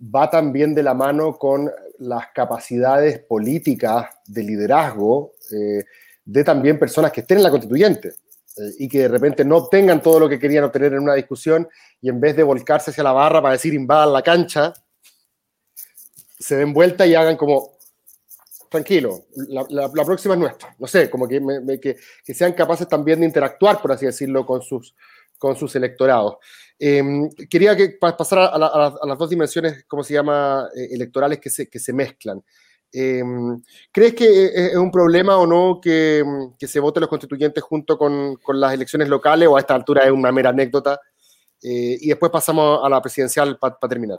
va 0.00 0.30
también 0.30 0.74
de 0.74 0.82
la 0.82 0.94
mano 0.94 1.36
con 1.36 1.70
las 1.98 2.28
capacidades 2.34 3.18
políticas 3.20 4.06
de 4.26 4.42
liderazgo 4.42 5.32
eh, 5.52 5.84
de 6.24 6.44
también 6.44 6.78
personas 6.78 7.12
que 7.12 7.20
estén 7.20 7.38
en 7.38 7.44
la 7.44 7.50
constituyente. 7.50 8.12
Eh, 8.56 8.70
y 8.78 8.88
que 8.88 9.00
de 9.00 9.08
repente 9.08 9.44
no 9.44 9.66
tengan 9.66 10.00
todo 10.00 10.20
lo 10.20 10.28
que 10.28 10.38
querían 10.38 10.64
obtener 10.64 10.92
en 10.92 11.00
una 11.00 11.14
discusión 11.14 11.68
y 12.00 12.08
en 12.08 12.20
vez 12.20 12.36
de 12.36 12.42
volcarse 12.42 12.90
hacia 12.90 13.02
la 13.02 13.12
barra 13.12 13.42
para 13.42 13.52
decir 13.52 13.74
invadan 13.74 14.12
la 14.12 14.22
cancha, 14.22 14.72
se 16.38 16.56
den 16.56 16.72
vuelta 16.72 17.06
y 17.06 17.14
hagan 17.14 17.36
como, 17.36 17.78
tranquilo, 18.70 19.26
la, 19.48 20.04
próxima 20.04 20.34
es 20.34 20.40
nuestra. 20.40 20.74
No 20.78 20.86
sé, 20.86 21.08
como 21.10 21.26
que, 21.26 21.40
que, 21.80 22.34
sean 22.34 22.52
capaces 22.52 22.88
también 22.88 23.20
de 23.20 23.26
interactuar, 23.26 23.80
por 23.80 23.92
así 23.92 24.06
decirlo, 24.06 24.44
con 24.44 24.62
sus, 24.62 24.94
con 25.38 25.56
sus 25.56 25.74
electorados. 25.76 26.36
Em, 26.78 27.30
quería 27.48 27.76
que, 27.76 27.90
pasar 28.00 28.50
a, 28.52 28.58
las 29.06 29.18
dos 29.18 29.30
dimensiones, 29.30 29.84
¿cómo 29.86 30.04
se 30.04 30.14
llama?, 30.14 30.68
eh, 30.76 30.88
electorales 30.92 31.40
que 31.40 31.50
se, 31.50 31.68
que 31.68 31.78
se 31.78 31.92
mezclan. 31.92 32.42
Em, 32.96 33.60
¿Crees 33.90 34.14
que 34.14 34.24
e-, 34.24 34.66
es 34.68 34.76
un 34.76 34.90
problema 34.92 35.36
o 35.36 35.46
no 35.48 35.80
que, 35.80 36.22
se 36.60 36.78
voten 36.78 37.00
los 37.00 37.10
constituyentes 37.10 37.62
junto 37.64 37.98
con, 37.98 38.38
las 38.54 38.72
elecciones 38.72 39.08
locales 39.08 39.48
o 39.48 39.56
a 39.56 39.60
esta 39.60 39.74
altura 39.74 40.04
es 40.04 40.12
una 40.12 40.30
mera 40.30 40.50
anécdota? 40.50 41.00
Eh, 41.60 41.98
y 42.00 42.08
después 42.08 42.30
pasamos 42.30 42.80
a 42.84 42.88
la 42.88 43.02
presidencial 43.02 43.58
para 43.58 43.76
terminar. 43.88 44.18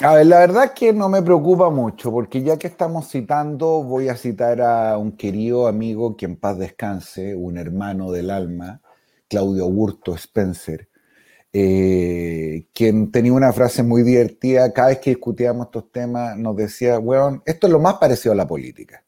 A 0.00 0.14
ver, 0.14 0.26
la 0.26 0.40
verdad 0.40 0.64
es 0.64 0.70
que 0.72 0.92
no 0.92 1.08
me 1.08 1.22
preocupa 1.22 1.70
mucho, 1.70 2.10
porque 2.10 2.42
ya 2.42 2.58
que 2.58 2.66
estamos 2.66 3.08
citando, 3.08 3.82
voy 3.84 4.08
a 4.08 4.16
citar 4.16 4.60
a 4.60 4.98
un 4.98 5.12
querido 5.16 5.68
amigo 5.68 6.16
que 6.16 6.26
en 6.26 6.36
paz 6.36 6.58
descanse, 6.58 7.36
un 7.36 7.56
hermano 7.56 8.10
del 8.10 8.30
alma, 8.30 8.80
Claudio 9.28 9.64
Augusto 9.64 10.14
Spencer, 10.14 10.88
eh, 11.58 12.66
quien 12.74 13.10
tenía 13.10 13.32
una 13.32 13.50
frase 13.50 13.82
muy 13.82 14.02
divertida, 14.02 14.70
cada 14.74 14.88
vez 14.88 14.98
que 14.98 15.08
discutíamos 15.08 15.68
estos 15.68 15.90
temas 15.90 16.36
nos 16.36 16.54
decía, 16.54 16.98
weón, 16.98 17.42
esto 17.46 17.66
es 17.66 17.72
lo 17.72 17.80
más 17.80 17.94
parecido 17.94 18.32
a 18.32 18.36
la 18.36 18.46
política. 18.46 19.02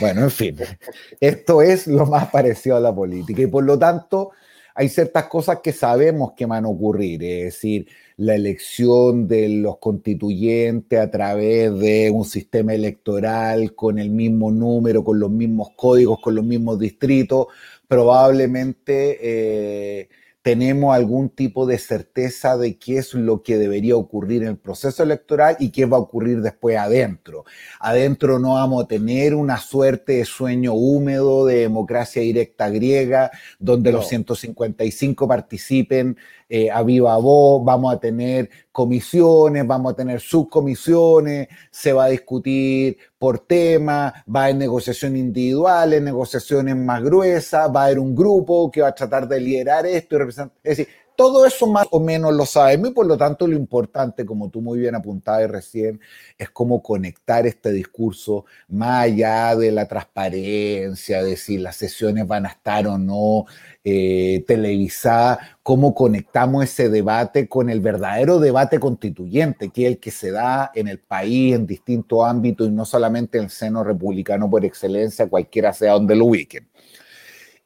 Bueno, 0.00 0.22
en 0.22 0.30
fin, 0.30 0.56
esto 1.20 1.60
es 1.60 1.86
lo 1.86 2.06
más 2.06 2.30
parecido 2.30 2.76
a 2.76 2.80
la 2.80 2.94
política 2.94 3.42
y 3.42 3.48
por 3.48 3.64
lo 3.64 3.78
tanto 3.78 4.30
hay 4.74 4.88
ciertas 4.88 5.26
cosas 5.26 5.58
que 5.62 5.74
sabemos 5.74 6.32
que 6.34 6.46
van 6.46 6.64
a 6.64 6.68
ocurrir, 6.68 7.22
es 7.22 7.44
decir, 7.44 7.86
la 8.16 8.34
elección 8.34 9.28
de 9.28 9.50
los 9.50 9.76
constituyentes 9.76 10.98
a 10.98 11.10
través 11.10 11.78
de 11.80 12.08
un 12.10 12.24
sistema 12.24 12.72
electoral 12.72 13.74
con 13.74 13.98
el 13.98 14.08
mismo 14.08 14.50
número, 14.50 15.04
con 15.04 15.20
los 15.20 15.30
mismos 15.30 15.72
códigos, 15.76 16.18
con 16.18 16.34
los 16.34 16.46
mismos 16.46 16.78
distritos, 16.78 17.48
probablemente... 17.86 19.18
Eh, 19.20 20.08
tenemos 20.42 20.94
algún 20.94 21.28
tipo 21.28 21.66
de 21.66 21.78
certeza 21.78 22.56
de 22.56 22.78
qué 22.78 22.98
es 22.98 23.12
lo 23.12 23.42
que 23.42 23.58
debería 23.58 23.96
ocurrir 23.96 24.42
en 24.42 24.48
el 24.48 24.56
proceso 24.56 25.02
electoral 25.02 25.56
y 25.60 25.70
qué 25.70 25.84
va 25.84 25.98
a 25.98 26.00
ocurrir 26.00 26.40
después 26.40 26.78
adentro. 26.78 27.44
Adentro 27.78 28.38
no 28.38 28.54
vamos 28.54 28.84
a 28.84 28.88
tener 28.88 29.34
una 29.34 29.58
suerte 29.58 30.14
de 30.14 30.24
sueño 30.24 30.72
húmedo 30.72 31.44
de 31.44 31.56
democracia 31.56 32.22
directa 32.22 32.70
griega, 32.70 33.30
donde 33.58 33.92
los 33.92 34.08
155 34.08 35.28
participen 35.28 36.16
eh, 36.52 36.68
a 36.68 36.82
viva 36.82 37.16
voz, 37.18 37.64
vamos 37.64 37.94
a 37.94 38.00
tener 38.00 38.50
comisiones, 38.72 39.64
vamos 39.64 39.92
a 39.92 39.96
tener 39.96 40.20
subcomisiones, 40.20 41.46
se 41.70 41.92
va 41.92 42.06
a 42.06 42.08
discutir 42.08 42.98
por 43.16 43.38
tema, 43.38 44.12
va 44.28 44.40
a 44.40 44.44
haber 44.46 44.56
negociaciones 44.56 45.20
individuales, 45.20 46.02
negociaciones 46.02 46.74
más 46.74 47.04
gruesas, 47.04 47.70
va 47.72 47.82
a 47.82 47.84
haber 47.86 48.00
un 48.00 48.16
grupo 48.16 48.68
que 48.68 48.82
va 48.82 48.88
a 48.88 48.94
tratar 48.94 49.28
de 49.28 49.40
liderar 49.40 49.86
esto 49.86 50.16
y 50.16 50.18
representar. 50.18 50.58
Es 50.64 50.78
decir, 50.78 50.92
todo 51.20 51.44
eso 51.44 51.66
más 51.66 51.86
o 51.90 52.00
menos 52.00 52.34
lo 52.34 52.46
sabemos 52.46 52.88
y 52.88 52.92
por 52.94 53.04
lo 53.04 53.14
tanto 53.14 53.46
lo 53.46 53.54
importante, 53.54 54.24
como 54.24 54.48
tú 54.48 54.62
muy 54.62 54.78
bien 54.78 54.94
apuntabas 54.94 55.50
recién, 55.50 56.00
es 56.38 56.48
cómo 56.48 56.82
conectar 56.82 57.46
este 57.46 57.72
discurso 57.72 58.46
más 58.68 59.04
allá 59.04 59.54
de 59.54 59.70
la 59.70 59.86
transparencia, 59.86 61.22
de 61.22 61.36
si 61.36 61.58
las 61.58 61.76
sesiones 61.76 62.26
van 62.26 62.46
a 62.46 62.48
estar 62.48 62.86
o 62.86 62.96
no 62.96 63.44
eh, 63.82 64.44
televisadas, 64.46 65.38
cómo 65.62 65.94
conectamos 65.94 66.64
ese 66.64 66.88
debate 66.90 67.48
con 67.48 67.70
el 67.70 67.80
verdadero 67.80 68.38
debate 68.38 68.78
constituyente, 68.78 69.70
que 69.70 69.86
es 69.86 69.92
el 69.92 69.98
que 69.98 70.10
se 70.10 70.30
da 70.30 70.70
en 70.74 70.88
el 70.88 70.98
país 70.98 71.54
en 71.54 71.66
distintos 71.66 72.26
ámbitos 72.26 72.68
y 72.68 72.72
no 72.72 72.84
solamente 72.84 73.38
en 73.38 73.44
el 73.44 73.50
seno 73.50 73.82
republicano 73.82 74.50
por 74.50 74.64
excelencia, 74.64 75.28
cualquiera 75.28 75.72
sea 75.72 75.92
donde 75.92 76.14
lo 76.14 76.26
ubiquen. 76.26 76.68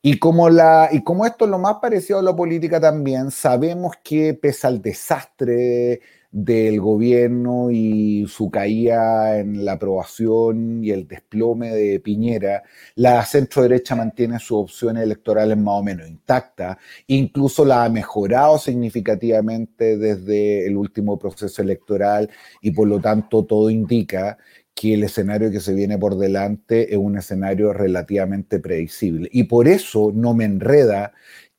Y 0.02 0.18
como, 0.18 0.50
la, 0.50 0.90
y 0.92 1.02
como 1.02 1.24
esto 1.24 1.46
es 1.46 1.50
lo 1.50 1.58
más 1.58 1.76
parecido 1.80 2.18
a 2.18 2.22
la 2.22 2.36
política 2.36 2.78
también, 2.78 3.30
sabemos 3.30 3.94
que 4.04 4.34
pese 4.34 4.66
al 4.66 4.82
desastre 4.82 6.00
del 6.34 6.80
gobierno 6.80 7.70
y 7.70 8.26
su 8.28 8.50
caída 8.50 9.38
en 9.38 9.64
la 9.64 9.74
aprobación 9.74 10.82
y 10.82 10.90
el 10.90 11.06
desplome 11.06 11.70
de 11.70 12.00
Piñera, 12.00 12.64
la 12.96 13.24
centro 13.24 13.62
derecha 13.62 13.94
mantiene 13.94 14.40
sus 14.40 14.58
opciones 14.64 15.04
electorales 15.04 15.56
más 15.56 15.74
o 15.76 15.84
menos 15.84 16.08
intactas, 16.08 16.76
incluso 17.06 17.64
la 17.64 17.84
ha 17.84 17.88
mejorado 17.88 18.58
significativamente 18.58 19.96
desde 19.96 20.66
el 20.66 20.76
último 20.76 21.16
proceso 21.20 21.62
electoral 21.62 22.28
y 22.60 22.72
por 22.72 22.88
lo 22.88 22.98
tanto 22.98 23.44
todo 23.44 23.70
indica 23.70 24.36
que 24.74 24.94
el 24.94 25.04
escenario 25.04 25.52
que 25.52 25.60
se 25.60 25.72
viene 25.72 25.98
por 25.98 26.18
delante 26.18 26.92
es 26.92 26.98
un 26.98 27.16
escenario 27.16 27.72
relativamente 27.72 28.58
predecible. 28.58 29.28
Y 29.30 29.44
por 29.44 29.68
eso 29.68 30.10
no 30.12 30.34
me 30.34 30.46
enreda 30.46 31.12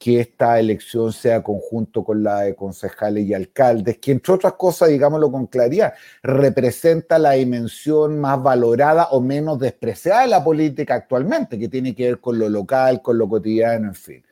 que 0.05 0.19
esta 0.19 0.59
elección 0.59 1.11
sea 1.11 1.41
conjunto 1.41 2.03
con 2.03 2.21
la 2.21 2.41
de 2.41 2.53
concejales 2.53 3.25
y 3.25 3.33
alcaldes, 3.33 3.97
que 3.97 4.11
entre 4.11 4.33
otras 4.33 4.53
cosas, 4.53 4.89
digámoslo 4.89 5.31
con 5.31 5.47
claridad, 5.47 5.95
representa 6.21 7.17
la 7.17 7.31
dimensión 7.31 8.19
más 8.19 8.39
valorada 8.43 9.05
o 9.05 9.19
menos 9.19 9.57
despreciada 9.57 10.21
de 10.21 10.27
la 10.27 10.43
política 10.43 10.93
actualmente, 10.93 11.57
que 11.57 11.69
tiene 11.69 11.95
que 11.95 12.05
ver 12.05 12.19
con 12.19 12.37
lo 12.37 12.47
local, 12.49 13.01
con 13.01 13.17
lo 13.17 13.27
cotidiano, 13.27 13.87
en 13.87 13.95
fin. 13.95 14.23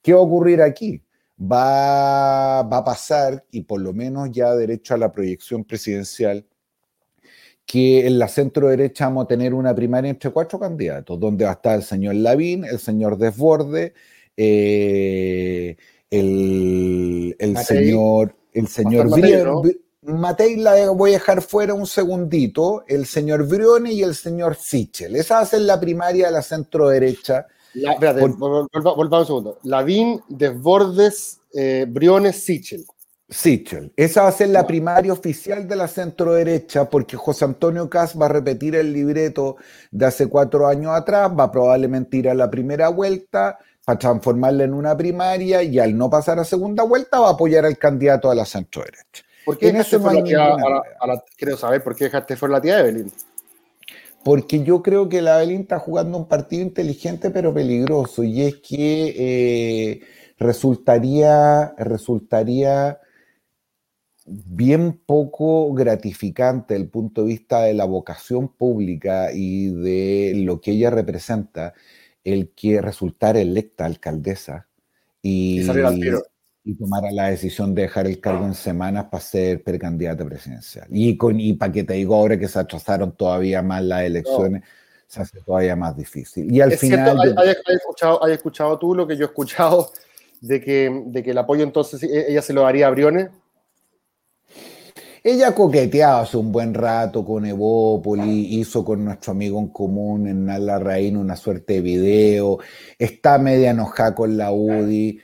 ¿Qué 0.00 0.12
va 0.12 0.20
a 0.20 0.22
ocurrir 0.22 0.62
aquí? 0.62 1.02
Va, 1.40 2.62
va 2.62 2.76
a 2.76 2.84
pasar, 2.84 3.44
y 3.50 3.62
por 3.62 3.80
lo 3.80 3.92
menos 3.92 4.30
ya 4.30 4.54
derecho 4.54 4.94
a 4.94 4.98
la 4.98 5.10
proyección 5.10 5.64
presidencial, 5.64 6.46
que 7.64 8.06
en 8.06 8.20
la 8.20 8.28
centro 8.28 8.68
derecha 8.68 9.06
vamos 9.06 9.24
a 9.24 9.26
tener 9.26 9.54
una 9.54 9.74
primaria 9.74 10.08
entre 10.08 10.30
cuatro 10.30 10.60
candidatos, 10.60 11.18
donde 11.18 11.46
va 11.46 11.50
a 11.50 11.54
estar 11.54 11.74
el 11.74 11.82
señor 11.82 12.14
Lavín, 12.14 12.64
el 12.64 12.78
señor 12.78 13.18
Desborde, 13.18 13.92
eh, 14.36 15.76
el, 16.10 17.56
señor 17.64 18.34
el 18.52 18.68
señor 18.68 19.10
Briones. 19.10 19.76
Matei 20.02 20.56
la 20.56 20.90
voy 20.90 21.10
a 21.10 21.12
dejar 21.14 21.42
fuera 21.42 21.74
un 21.74 21.86
segundito, 21.86 22.84
el 22.86 23.06
señor 23.06 23.46
Brione 23.46 23.92
y 23.92 24.02
el 24.02 24.14
señor 24.14 24.54
Sichel. 24.54 25.16
Esa 25.16 25.36
va 25.36 25.40
a 25.40 25.46
ser 25.46 25.62
la 25.62 25.80
primaria 25.80 26.26
de 26.26 26.32
la 26.32 26.42
centro 26.42 26.88
derecha. 26.88 27.46
espérate, 27.74 28.20
volvamos 28.20 28.68
un 29.20 29.26
segundo. 29.26 29.58
Lavín, 29.64 30.22
Desbordes, 30.28 31.40
eh, 31.52 31.86
Briones, 31.88 32.36
Sichel. 32.36 32.86
Sichel. 33.28 33.92
Esa 33.96 34.22
va 34.22 34.28
a 34.28 34.32
ser 34.32 34.50
la 34.50 34.64
primaria 34.64 35.12
oficial 35.12 35.66
de 35.66 35.74
la 35.74 35.88
centro 35.88 36.34
derecha 36.34 36.88
porque 36.88 37.16
José 37.16 37.44
Antonio 37.44 37.90
Cas 37.90 38.16
va 38.18 38.26
a 38.26 38.28
repetir 38.28 38.76
el 38.76 38.92
libreto 38.92 39.56
de 39.90 40.06
hace 40.06 40.28
cuatro 40.28 40.68
años 40.68 40.92
atrás, 40.94 41.32
va 41.36 41.44
a 41.44 41.50
probablemente 41.50 42.16
ir 42.18 42.28
a 42.28 42.34
la 42.34 42.48
primera 42.48 42.88
vuelta 42.88 43.58
para 43.86 44.00
transformarla 44.00 44.64
en 44.64 44.74
una 44.74 44.96
primaria 44.96 45.62
y 45.62 45.78
al 45.78 45.96
no 45.96 46.10
pasar 46.10 46.40
a 46.40 46.44
segunda 46.44 46.82
vuelta 46.82 47.20
va 47.20 47.28
a 47.28 47.32
apoyar 47.34 47.64
al 47.64 47.78
candidato 47.78 48.28
a 48.28 48.34
la 48.34 48.44
centro 48.44 48.82
derecha. 48.82 49.22
¿Por 49.44 49.56
qué 49.56 49.70
dejaste 49.70 50.00
la 50.00 50.24
tía, 50.24 50.44
a 50.44 51.22
quiero 51.36 51.56
saber 51.56 51.84
por 51.84 51.94
qué 51.94 52.06
dejaste 52.06 52.34
fuera 52.34 52.54
la 52.54 52.60
tía 52.60 52.80
Evelyn? 52.80 53.12
Porque 54.24 54.64
yo 54.64 54.82
creo 54.82 55.08
que 55.08 55.22
la 55.22 55.40
Evelyn 55.40 55.60
está 55.60 55.78
jugando 55.78 56.18
un 56.18 56.26
partido 56.26 56.62
inteligente 56.62 57.30
pero 57.30 57.54
peligroso 57.54 58.24
y 58.24 58.42
es 58.42 58.56
que 58.56 59.14
eh, 59.16 60.00
resultaría, 60.36 61.72
resultaría 61.78 62.98
bien 64.24 65.00
poco 65.06 65.72
gratificante 65.74 66.74
desde 66.74 66.86
el 66.86 66.90
punto 66.90 67.20
de 67.20 67.28
vista 67.28 67.62
de 67.62 67.74
la 67.74 67.84
vocación 67.84 68.48
pública 68.48 69.28
y 69.32 69.68
de 69.68 70.32
lo 70.44 70.60
que 70.60 70.72
ella 70.72 70.90
representa 70.90 71.72
el 72.26 72.50
que 72.50 72.82
resultara 72.82 73.40
electa 73.40 73.84
alcaldesa 73.84 74.66
y, 75.22 75.60
y 76.64 76.74
tomara 76.74 77.12
la 77.12 77.30
decisión 77.30 77.72
de 77.72 77.82
dejar 77.82 78.08
el 78.08 78.20
cargo 78.20 78.44
en 78.44 78.54
semanas 78.54 79.04
para 79.04 79.22
ser 79.22 79.62
precandidata 79.62 80.24
presidencial. 80.24 80.88
Y, 80.90 81.16
con, 81.16 81.38
y 81.38 81.52
para 81.52 81.70
que 81.70 81.84
te 81.84 81.94
digo 81.94 82.16
ahora 82.16 82.36
que 82.36 82.48
se 82.48 82.58
atrasaron 82.58 83.16
todavía 83.16 83.62
más 83.62 83.84
las 83.84 84.02
elecciones, 84.02 84.64
se 85.06 85.22
hace 85.22 85.40
todavía 85.42 85.76
más 85.76 85.96
difícil. 85.96 86.52
Y 86.52 86.60
al 86.60 86.72
final... 86.72 87.16
Cierto, 87.22 87.40
¿hay, 87.40 87.50
escuchado, 87.76 88.26
escuchado 88.26 88.78
tú 88.80 88.92
lo 88.96 89.06
que 89.06 89.16
yo 89.16 89.26
he 89.26 89.28
escuchado 89.28 89.92
de 90.40 90.60
que, 90.60 91.04
de 91.06 91.22
que 91.22 91.30
el 91.30 91.38
apoyo 91.38 91.62
entonces 91.62 92.02
e, 92.02 92.32
ella 92.32 92.42
se 92.42 92.52
lo 92.52 92.62
daría 92.62 92.88
a 92.88 92.90
Briones? 92.90 93.28
Ella 95.28 95.52
coqueteaba 95.52 96.20
hace 96.20 96.36
un 96.36 96.52
buen 96.52 96.72
rato 96.72 97.24
con 97.24 97.44
Evópoli, 97.44 98.60
hizo 98.60 98.84
con 98.84 99.04
nuestro 99.04 99.32
amigo 99.32 99.58
en 99.58 99.70
común 99.70 100.28
en 100.28 100.44
Nala 100.44 100.78
Reina 100.78 101.18
una 101.18 101.34
suerte 101.34 101.72
de 101.72 101.80
video, 101.80 102.60
está 102.96 103.36
media 103.36 103.70
enojada 103.72 104.14
con 104.14 104.36
la 104.36 104.52
UDI. 104.52 105.18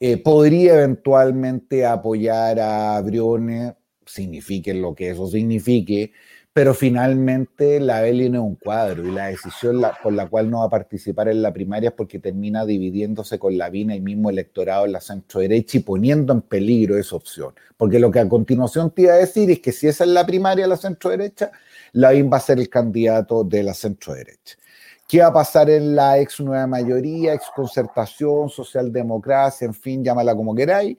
Eh, 0.00 0.16
podría 0.16 0.76
eventualmente 0.76 1.84
apoyar 1.84 2.58
a 2.58 2.98
Briones, 3.02 3.74
signifique 4.06 4.72
lo 4.72 4.94
que 4.94 5.10
eso 5.10 5.26
signifique, 5.26 6.12
pero 6.54 6.72
finalmente 6.72 7.80
la 7.80 8.00
Belén 8.00 8.36
es 8.36 8.40
un 8.40 8.54
cuadro 8.54 9.04
y 9.04 9.10
la 9.10 9.26
decisión 9.26 9.82
por 10.00 10.12
la 10.12 10.28
cual 10.28 10.48
no 10.48 10.60
va 10.60 10.66
a 10.66 10.70
participar 10.70 11.26
en 11.26 11.42
la 11.42 11.52
primaria 11.52 11.88
es 11.88 11.94
porque 11.96 12.20
termina 12.20 12.64
dividiéndose 12.64 13.40
con 13.40 13.58
la 13.58 13.74
y 13.74 13.84
mismo 13.84 14.30
electorado 14.30 14.86
en 14.86 14.92
la 14.92 15.00
centro 15.00 15.40
derecha 15.40 15.78
y 15.78 15.80
poniendo 15.80 16.32
en 16.32 16.42
peligro 16.42 16.96
esa 16.96 17.16
opción. 17.16 17.54
Porque 17.76 17.98
lo 17.98 18.08
que 18.12 18.20
a 18.20 18.28
continuación 18.28 18.92
te 18.92 19.02
iba 19.02 19.14
a 19.14 19.16
decir 19.16 19.50
es 19.50 19.58
que 19.58 19.72
si 19.72 19.88
esa 19.88 20.04
es 20.04 20.10
la 20.10 20.24
primaria 20.24 20.64
de 20.64 20.68
la 20.68 20.76
centro 20.76 21.10
derecha, 21.10 21.50
Lavín 21.92 22.30
va 22.32 22.36
a 22.36 22.40
ser 22.40 22.60
el 22.60 22.68
candidato 22.68 23.42
de 23.42 23.64
la 23.64 23.74
centro 23.74 24.14
derecha. 24.14 24.56
¿Qué 25.08 25.22
va 25.22 25.26
a 25.26 25.32
pasar 25.32 25.68
en 25.68 25.96
la 25.96 26.20
ex 26.20 26.38
nueva 26.38 26.68
mayoría, 26.68 27.34
ex 27.34 27.46
concertación, 27.54 28.48
socialdemocracia, 28.48 29.66
en 29.66 29.74
fin, 29.74 30.04
llámala 30.04 30.36
como 30.36 30.54
queráis? 30.54 30.96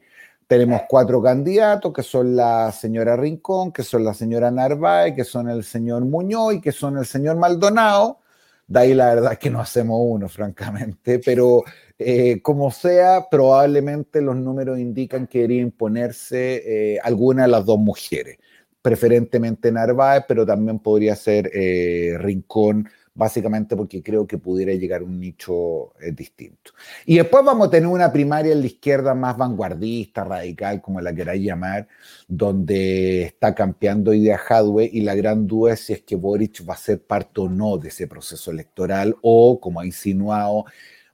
Tenemos 0.48 0.82
cuatro 0.88 1.22
candidatos, 1.24 1.92
que 1.92 2.04
son 2.04 2.36
la 2.36 2.72
señora 2.72 3.16
Rincón, 3.16 3.72
que 3.72 3.82
son 3.82 4.04
la 4.04 4.14
señora 4.14 4.52
Narváez, 4.52 5.16
que 5.16 5.24
son 5.24 5.50
el 5.50 5.64
señor 5.64 6.06
Muñoz 6.06 6.56
y 6.56 6.62
que 6.62 6.72
son 6.72 6.98
el 6.98 7.06
señor 7.06 7.38
Maldonado. 7.38 8.20
De 8.68 8.80
ahí 8.80 8.94
la 8.94 9.14
verdad 9.16 9.34
es 9.34 9.40
que 9.40 9.50
no 9.50 9.60
hacemos 9.60 10.00
uno, 10.02 10.30
francamente, 10.30 11.20
pero 11.20 11.64
eh, 11.98 12.42
como 12.42 12.72
sea, 12.72 13.28
probablemente 13.30 14.22
los 14.22 14.36
números 14.36 14.80
indican 14.80 15.28
que 15.28 15.40
debería 15.40 15.62
imponerse 15.62 16.96
eh, 16.96 17.00
alguna 17.04 17.44
de 17.44 17.50
las 17.50 17.66
dos 17.66 17.80
mujeres, 17.80 18.38
preferentemente 18.82 19.72
Narváez, 19.72 20.26
pero 20.28 20.46
también 20.46 20.80
podría 20.80 21.16
ser 21.16 21.50
eh, 21.54 22.18
Rincón 22.20 22.88
básicamente 23.16 23.76
porque 23.78 24.04
creo 24.04 24.28
que 24.28 24.38
pudiera 24.38 24.74
llegar 24.74 25.02
a 25.02 25.06
un 25.06 25.20
nicho 25.20 25.94
eh, 26.02 26.12
distinto. 26.12 26.72
Y 27.06 27.16
después 27.16 27.44
vamos 27.44 27.68
a 27.68 27.72
tener 27.72 27.88
una 27.88 28.12
primaria 28.12 28.52
en 28.52 28.60
la 28.60 28.68
izquierda 28.68 29.16
más 29.16 29.38
vanguardista, 29.38 30.26
radical, 30.26 30.82
como 30.82 31.02
la 31.02 31.16
queráis 31.16 31.44
llamar, 31.44 31.88
donde 32.28 33.24
está 33.24 33.56
campeando 33.56 34.14
idea 34.14 34.38
Hadwe 34.38 34.90
y 34.92 35.02
la 35.02 35.16
gran 35.16 35.48
duda 35.48 35.74
es 35.74 35.80
si 35.80 35.94
es 35.94 36.02
que 36.02 36.18
Boric 36.18 36.68
va 36.70 36.74
a 36.74 36.78
ser 36.78 37.02
parte 37.02 37.42
o 37.42 37.50
no 37.50 37.78
de 37.78 37.88
ese 37.88 38.08
proceso 38.08 38.52
electoral 38.52 39.16
o, 39.22 39.60
como 39.62 39.80
ha 39.80 39.86
insinuado, 39.86 40.66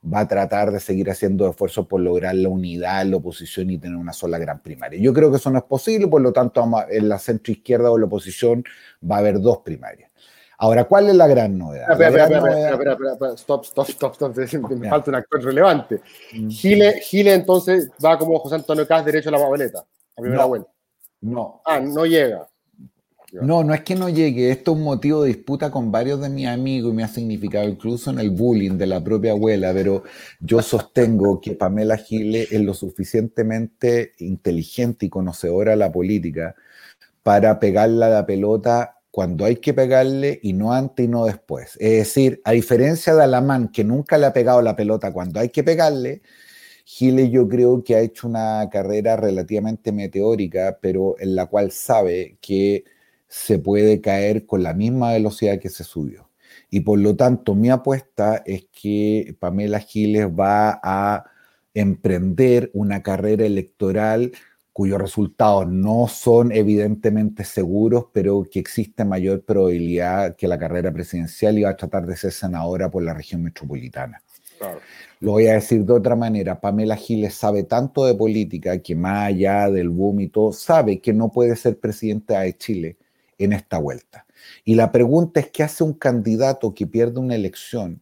va 0.03 0.21
a 0.21 0.27
tratar 0.27 0.71
de 0.71 0.79
seguir 0.79 1.11
haciendo 1.11 1.47
esfuerzos 1.47 1.85
por 1.85 2.01
lograr 2.01 2.33
la 2.33 2.49
unidad 2.49 3.05
la 3.05 3.17
oposición 3.17 3.69
y 3.69 3.77
tener 3.77 3.97
una 3.97 4.13
sola 4.13 4.39
gran 4.39 4.61
primaria. 4.61 4.99
Yo 4.99 5.13
creo 5.13 5.29
que 5.29 5.37
eso 5.37 5.51
no 5.51 5.59
es 5.59 5.65
posible, 5.65 6.07
por 6.07 6.21
lo 6.21 6.33
tanto, 6.33 6.67
en 6.89 7.09
la 7.09 7.19
centro 7.19 7.53
izquierda 7.53 7.91
o 7.91 7.97
la 7.97 8.07
oposición 8.07 8.63
va 9.09 9.17
a 9.17 9.19
haber 9.19 9.39
dos 9.39 9.59
primarias. 9.59 10.10
Ahora, 10.61 10.83
¿cuál 10.83 11.09
es 11.09 11.15
la 11.15 11.27
gran 11.27 11.57
novedad? 11.57 11.91
Espera, 11.91 12.23
espera, 12.23 12.71
espera, 12.73 13.33
stop, 13.33 13.65
stop, 13.65 13.89
stop, 13.89 14.13
stop, 14.13 14.69
me 14.69 14.87
falta 14.87 15.09
un 15.09 15.15
actor 15.15 15.43
relevante. 15.43 16.01
Mm. 16.33 16.49
Gile, 16.49 17.01
Gile 17.01 17.33
entonces 17.33 17.89
va 18.03 18.15
como 18.15 18.37
José 18.37 18.55
Antonio 18.55 18.87
Cas 18.87 19.03
derecho 19.03 19.29
a 19.29 19.31
la 19.31 19.39
papeleta, 19.39 19.79
a 19.79 20.21
primera 20.21 20.45
vuelta. 20.45 20.69
No. 21.21 21.63
Ah, 21.65 21.79
no 21.79 22.05
llega. 22.05 22.47
No, 23.31 23.63
no 23.63 23.73
es 23.73 23.81
que 23.81 23.95
no 23.95 24.07
llegue, 24.07 24.51
esto 24.51 24.73
es 24.73 24.77
un 24.77 24.83
motivo 24.83 25.23
de 25.23 25.29
disputa 25.29 25.71
con 25.71 25.91
varios 25.91 26.21
de 26.21 26.29
mis 26.29 26.45
amigos 26.45 26.91
y 26.91 26.95
me 26.95 27.03
ha 27.05 27.07
significado 27.07 27.67
incluso 27.67 28.11
en 28.11 28.19
el 28.19 28.29
bullying 28.29 28.77
de 28.77 28.85
la 28.85 29.03
propia 29.03 29.31
abuela, 29.31 29.71
pero 29.73 30.03
yo 30.41 30.61
sostengo 30.61 31.41
que 31.41 31.53
Pamela 31.53 31.97
Gile 31.97 32.43
es 32.51 32.61
lo 32.61 32.75
suficientemente 32.75 34.11
inteligente 34.19 35.07
y 35.07 35.09
conocedora 35.09 35.71
de 35.71 35.77
la 35.77 35.91
política 35.91 36.55
para 37.23 37.59
pegarle 37.59 38.05
a 38.05 38.09
la 38.09 38.25
pelota 38.27 39.00
cuando 39.11 39.45
hay 39.45 39.57
que 39.57 39.73
pegarle 39.73 40.39
y 40.41 40.53
no 40.53 40.73
antes 40.73 41.05
y 41.05 41.09
no 41.09 41.25
después. 41.25 41.77
Es 41.79 41.91
decir, 41.91 42.41
a 42.45 42.51
diferencia 42.51 43.13
de 43.13 43.23
Alamán, 43.23 43.69
que 43.69 43.83
nunca 43.83 44.17
le 44.17 44.25
ha 44.25 44.33
pegado 44.33 44.61
la 44.61 44.75
pelota 44.75 45.11
cuando 45.13 45.39
hay 45.39 45.49
que 45.49 45.63
pegarle, 45.63 46.21
Gile 46.85 47.29
yo 47.29 47.47
creo 47.47 47.83
que 47.83 47.95
ha 47.95 48.01
hecho 48.01 48.27
una 48.27 48.67
carrera 48.71 49.15
relativamente 49.17 49.91
meteórica, 49.91 50.79
pero 50.81 51.15
en 51.19 51.35
la 51.35 51.45
cual 51.47 51.71
sabe 51.71 52.37
que 52.41 52.85
se 53.27 53.59
puede 53.59 54.01
caer 54.01 54.45
con 54.45 54.63
la 54.63 54.73
misma 54.73 55.13
velocidad 55.13 55.59
que 55.59 55.69
se 55.69 55.83
subió. 55.83 56.29
Y 56.69 56.81
por 56.81 56.99
lo 56.99 57.15
tanto, 57.15 57.55
mi 57.55 57.69
apuesta 57.69 58.43
es 58.45 58.67
que 58.71 59.35
Pamela 59.39 59.79
Giles 59.79 60.27
va 60.27 60.79
a 60.83 61.25
emprender 61.73 62.71
una 62.73 63.01
carrera 63.03 63.45
electoral 63.45 64.31
cuyos 64.81 64.99
resultados 64.99 65.67
no 65.67 66.07
son 66.07 66.51
evidentemente 66.51 67.43
seguros, 67.43 68.05
pero 68.11 68.47
que 68.49 68.57
existe 68.57 69.05
mayor 69.05 69.43
probabilidad 69.43 70.35
que 70.35 70.47
la 70.47 70.57
carrera 70.57 70.91
presidencial 70.91 71.59
iba 71.59 71.69
a 71.69 71.77
tratar 71.77 72.07
de 72.07 72.17
ser 72.17 72.31
senadora 72.31 72.89
por 72.89 73.03
la 73.03 73.13
región 73.13 73.43
metropolitana. 73.43 74.23
Lo 75.19 75.33
voy 75.33 75.45
a 75.45 75.53
decir 75.53 75.85
de 75.85 75.93
otra 75.93 76.15
manera, 76.15 76.59
Pamela 76.59 76.95
Giles 76.95 77.35
sabe 77.35 77.61
tanto 77.61 78.07
de 78.07 78.15
política 78.15 78.79
que 78.79 78.95
más 78.95 79.27
allá 79.27 79.69
del 79.69 79.89
boom 79.89 80.21
y 80.21 80.29
todo, 80.29 80.51
sabe 80.51 80.99
que 80.99 81.13
no 81.13 81.31
puede 81.31 81.55
ser 81.55 81.79
presidenta 81.79 82.39
de 82.39 82.57
Chile 82.57 82.97
en 83.37 83.53
esta 83.53 83.77
vuelta. 83.77 84.25
Y 84.65 84.73
la 84.73 84.91
pregunta 84.91 85.41
es, 85.41 85.51
¿qué 85.51 85.61
hace 85.61 85.83
un 85.83 85.93
candidato 85.93 86.73
que 86.73 86.87
pierde 86.87 87.19
una 87.19 87.35
elección 87.35 88.01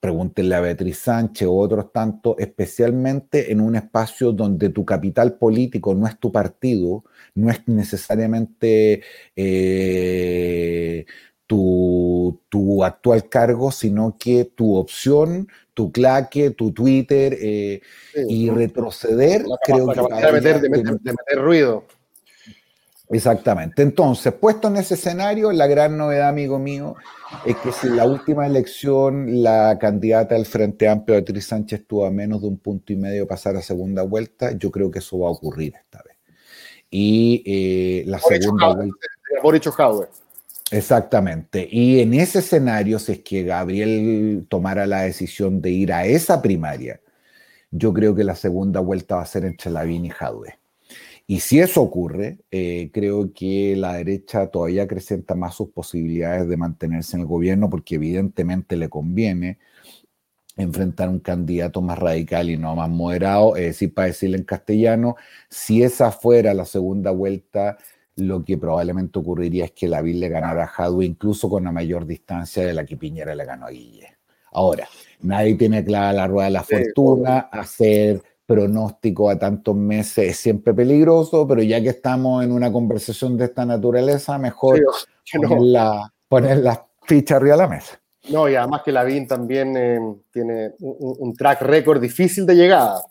pregúntenle 0.00 0.54
a 0.54 0.60
Beatriz 0.60 0.98
Sánchez 0.98 1.48
o 1.48 1.56
otros 1.56 1.92
tantos, 1.92 2.36
especialmente 2.38 3.50
en 3.52 3.60
un 3.60 3.76
espacio 3.76 4.32
donde 4.32 4.68
tu 4.70 4.84
capital 4.84 5.34
político 5.34 5.94
no 5.94 6.06
es 6.06 6.18
tu 6.18 6.30
partido, 6.30 7.04
no 7.34 7.50
es 7.50 7.66
necesariamente 7.66 9.02
eh, 9.34 11.04
tu, 11.46 12.84
actual 12.84 13.28
cargo, 13.28 13.72
sino 13.72 14.16
que 14.18 14.44
tu 14.44 14.76
opción, 14.76 15.48
tu 15.74 15.90
claque, 15.90 16.50
tu 16.50 16.72
Twitter 16.72 17.36
eh, 17.40 17.80
y 18.28 18.50
retroceder, 18.50 19.44
creo 19.64 19.88
que... 19.88 20.00
de 20.40 20.68
meter 20.68 21.38
ruido. 21.38 21.84
Exactamente. 23.10 23.82
Entonces, 23.82 24.34
puesto 24.34 24.68
en 24.68 24.76
ese 24.76 24.94
escenario, 24.94 25.50
la 25.52 25.66
gran 25.66 25.96
novedad, 25.96 26.28
amigo 26.28 26.58
mío, 26.58 26.94
es 27.46 27.56
que 27.56 27.72
si 27.72 27.86
en 27.86 27.96
la 27.96 28.04
última 28.04 28.46
elección 28.46 29.42
la 29.42 29.78
candidata 29.80 30.34
del 30.34 30.44
Frente 30.44 30.88
Amplio, 30.88 31.16
Beatriz 31.16 31.46
Sánchez, 31.46 31.86
tuvo 31.86 32.04
a 32.04 32.10
menos 32.10 32.42
de 32.42 32.48
un 32.48 32.58
punto 32.58 32.92
y 32.92 32.96
medio 32.96 33.26
pasar 33.26 33.56
a 33.56 33.62
segunda 33.62 34.02
vuelta, 34.02 34.52
yo 34.52 34.70
creo 34.70 34.90
que 34.90 34.98
eso 34.98 35.18
va 35.20 35.28
a 35.28 35.32
ocurrir 35.32 35.74
esta 35.76 36.02
vez. 36.02 36.16
Y 36.90 37.42
eh, 37.46 38.04
la 38.06 38.18
segunda 38.18 38.74
vuelta... 38.74 39.06
Boric 39.42 39.70
Exactamente. 40.70 41.66
Y 41.70 42.00
en 42.00 42.12
ese 42.12 42.40
escenario, 42.40 42.98
si 42.98 43.12
es 43.12 43.20
que 43.20 43.42
Gabriel 43.42 44.46
tomara 44.48 44.86
la 44.86 45.02
decisión 45.02 45.62
de 45.62 45.70
ir 45.70 45.92
a 45.92 46.04
esa 46.04 46.42
primaria, 46.42 47.00
yo 47.70 47.92
creo 47.92 48.14
que 48.14 48.24
la 48.24 48.34
segunda 48.34 48.80
vuelta 48.80 49.16
va 49.16 49.22
a 49.22 49.26
ser 49.26 49.44
entre 49.44 49.70
Lavín 49.70 50.04
y 50.04 50.10
Jadwe. 50.10 50.57
Y 51.30 51.40
si 51.40 51.60
eso 51.60 51.82
ocurre, 51.82 52.38
eh, 52.50 52.90
creo 52.90 53.34
que 53.34 53.76
la 53.76 53.92
derecha 53.92 54.46
todavía 54.46 54.84
acrecenta 54.84 55.34
más 55.34 55.54
sus 55.54 55.68
posibilidades 55.68 56.48
de 56.48 56.56
mantenerse 56.56 57.16
en 57.16 57.20
el 57.20 57.28
gobierno 57.28 57.68
porque 57.68 57.96
evidentemente 57.96 58.78
le 58.78 58.88
conviene 58.88 59.58
enfrentar 60.56 61.10
un 61.10 61.20
candidato 61.20 61.82
más 61.82 61.98
radical 61.98 62.48
y 62.48 62.56
no 62.56 62.74
más 62.74 62.88
moderado, 62.88 63.56
es 63.56 63.64
decir, 63.64 63.92
para 63.92 64.08
decirle 64.08 64.38
en 64.38 64.44
castellano, 64.44 65.16
si 65.50 65.82
esa 65.82 66.12
fuera 66.12 66.54
la 66.54 66.64
segunda 66.64 67.10
vuelta, 67.10 67.76
lo 68.16 68.42
que 68.42 68.56
probablemente 68.56 69.18
ocurriría 69.18 69.66
es 69.66 69.72
que 69.72 69.86
la 69.86 70.00
le 70.00 70.28
ganara 70.30 70.64
a 70.64 70.66
Jadwe 70.66 71.04
incluso 71.04 71.50
con 71.50 71.62
una 71.62 71.72
mayor 71.72 72.06
distancia 72.06 72.64
de 72.64 72.72
la 72.72 72.86
que 72.86 72.96
Piñera 72.96 73.34
le 73.34 73.44
ganó 73.44 73.66
a 73.66 73.70
Guille. 73.70 74.16
Ahora, 74.52 74.88
nadie 75.20 75.56
tiene 75.56 75.84
clara 75.84 76.14
la 76.14 76.26
rueda 76.26 76.46
de 76.46 76.52
la 76.52 76.62
fortuna, 76.62 77.38
hacer 77.52 78.22
pronóstico 78.48 79.28
a 79.28 79.38
tantos 79.38 79.76
meses 79.76 80.30
es 80.30 80.36
siempre 80.38 80.72
peligroso, 80.72 81.46
pero 81.46 81.62
ya 81.62 81.82
que 81.82 81.90
estamos 81.90 82.42
en 82.42 82.50
una 82.50 82.72
conversación 82.72 83.36
de 83.36 83.44
esta 83.44 83.66
naturaleza, 83.66 84.38
mejor 84.38 84.80
poner, 85.30 85.60
la, 85.60 86.10
poner 86.26 86.56
las 86.56 86.80
fichas 87.02 87.36
arriba 87.36 87.56
de 87.56 87.62
la 87.62 87.68
mesa. 87.68 88.00
No, 88.30 88.48
y 88.48 88.54
además 88.54 88.80
que 88.82 88.90
Lavín 88.90 89.28
también 89.28 89.76
eh, 89.76 90.00
tiene 90.32 90.72
un, 90.78 91.36
track 91.36 91.60
record 91.60 92.00
difícil 92.00 92.46
de 92.46 92.54
llegada. 92.54 93.02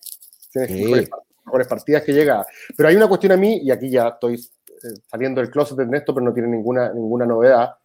Tiene 0.51 1.07
mejores, 1.45 1.67
partidas 1.67 2.01
que 2.01 2.13
llega. 2.13 2.43
Pero 2.75 2.89
hay 2.89 2.95
una 2.95 3.07
cuestión 3.07 3.33
a 3.33 3.38
mí, 3.38 3.59
y 3.61 3.69
aquí 3.69 3.91
ya 3.91 4.07
estoy 4.07 4.33
eh, 4.33 4.99
saliendo 5.05 5.39
del 5.39 5.51
closet 5.51 5.77
de 5.77 5.83
Ernesto, 5.83 6.15
pero 6.15 6.25
no 6.25 6.33
tiene 6.33 6.49
ninguna, 6.49 6.91
ninguna 6.91 7.27
novedad. 7.27 7.75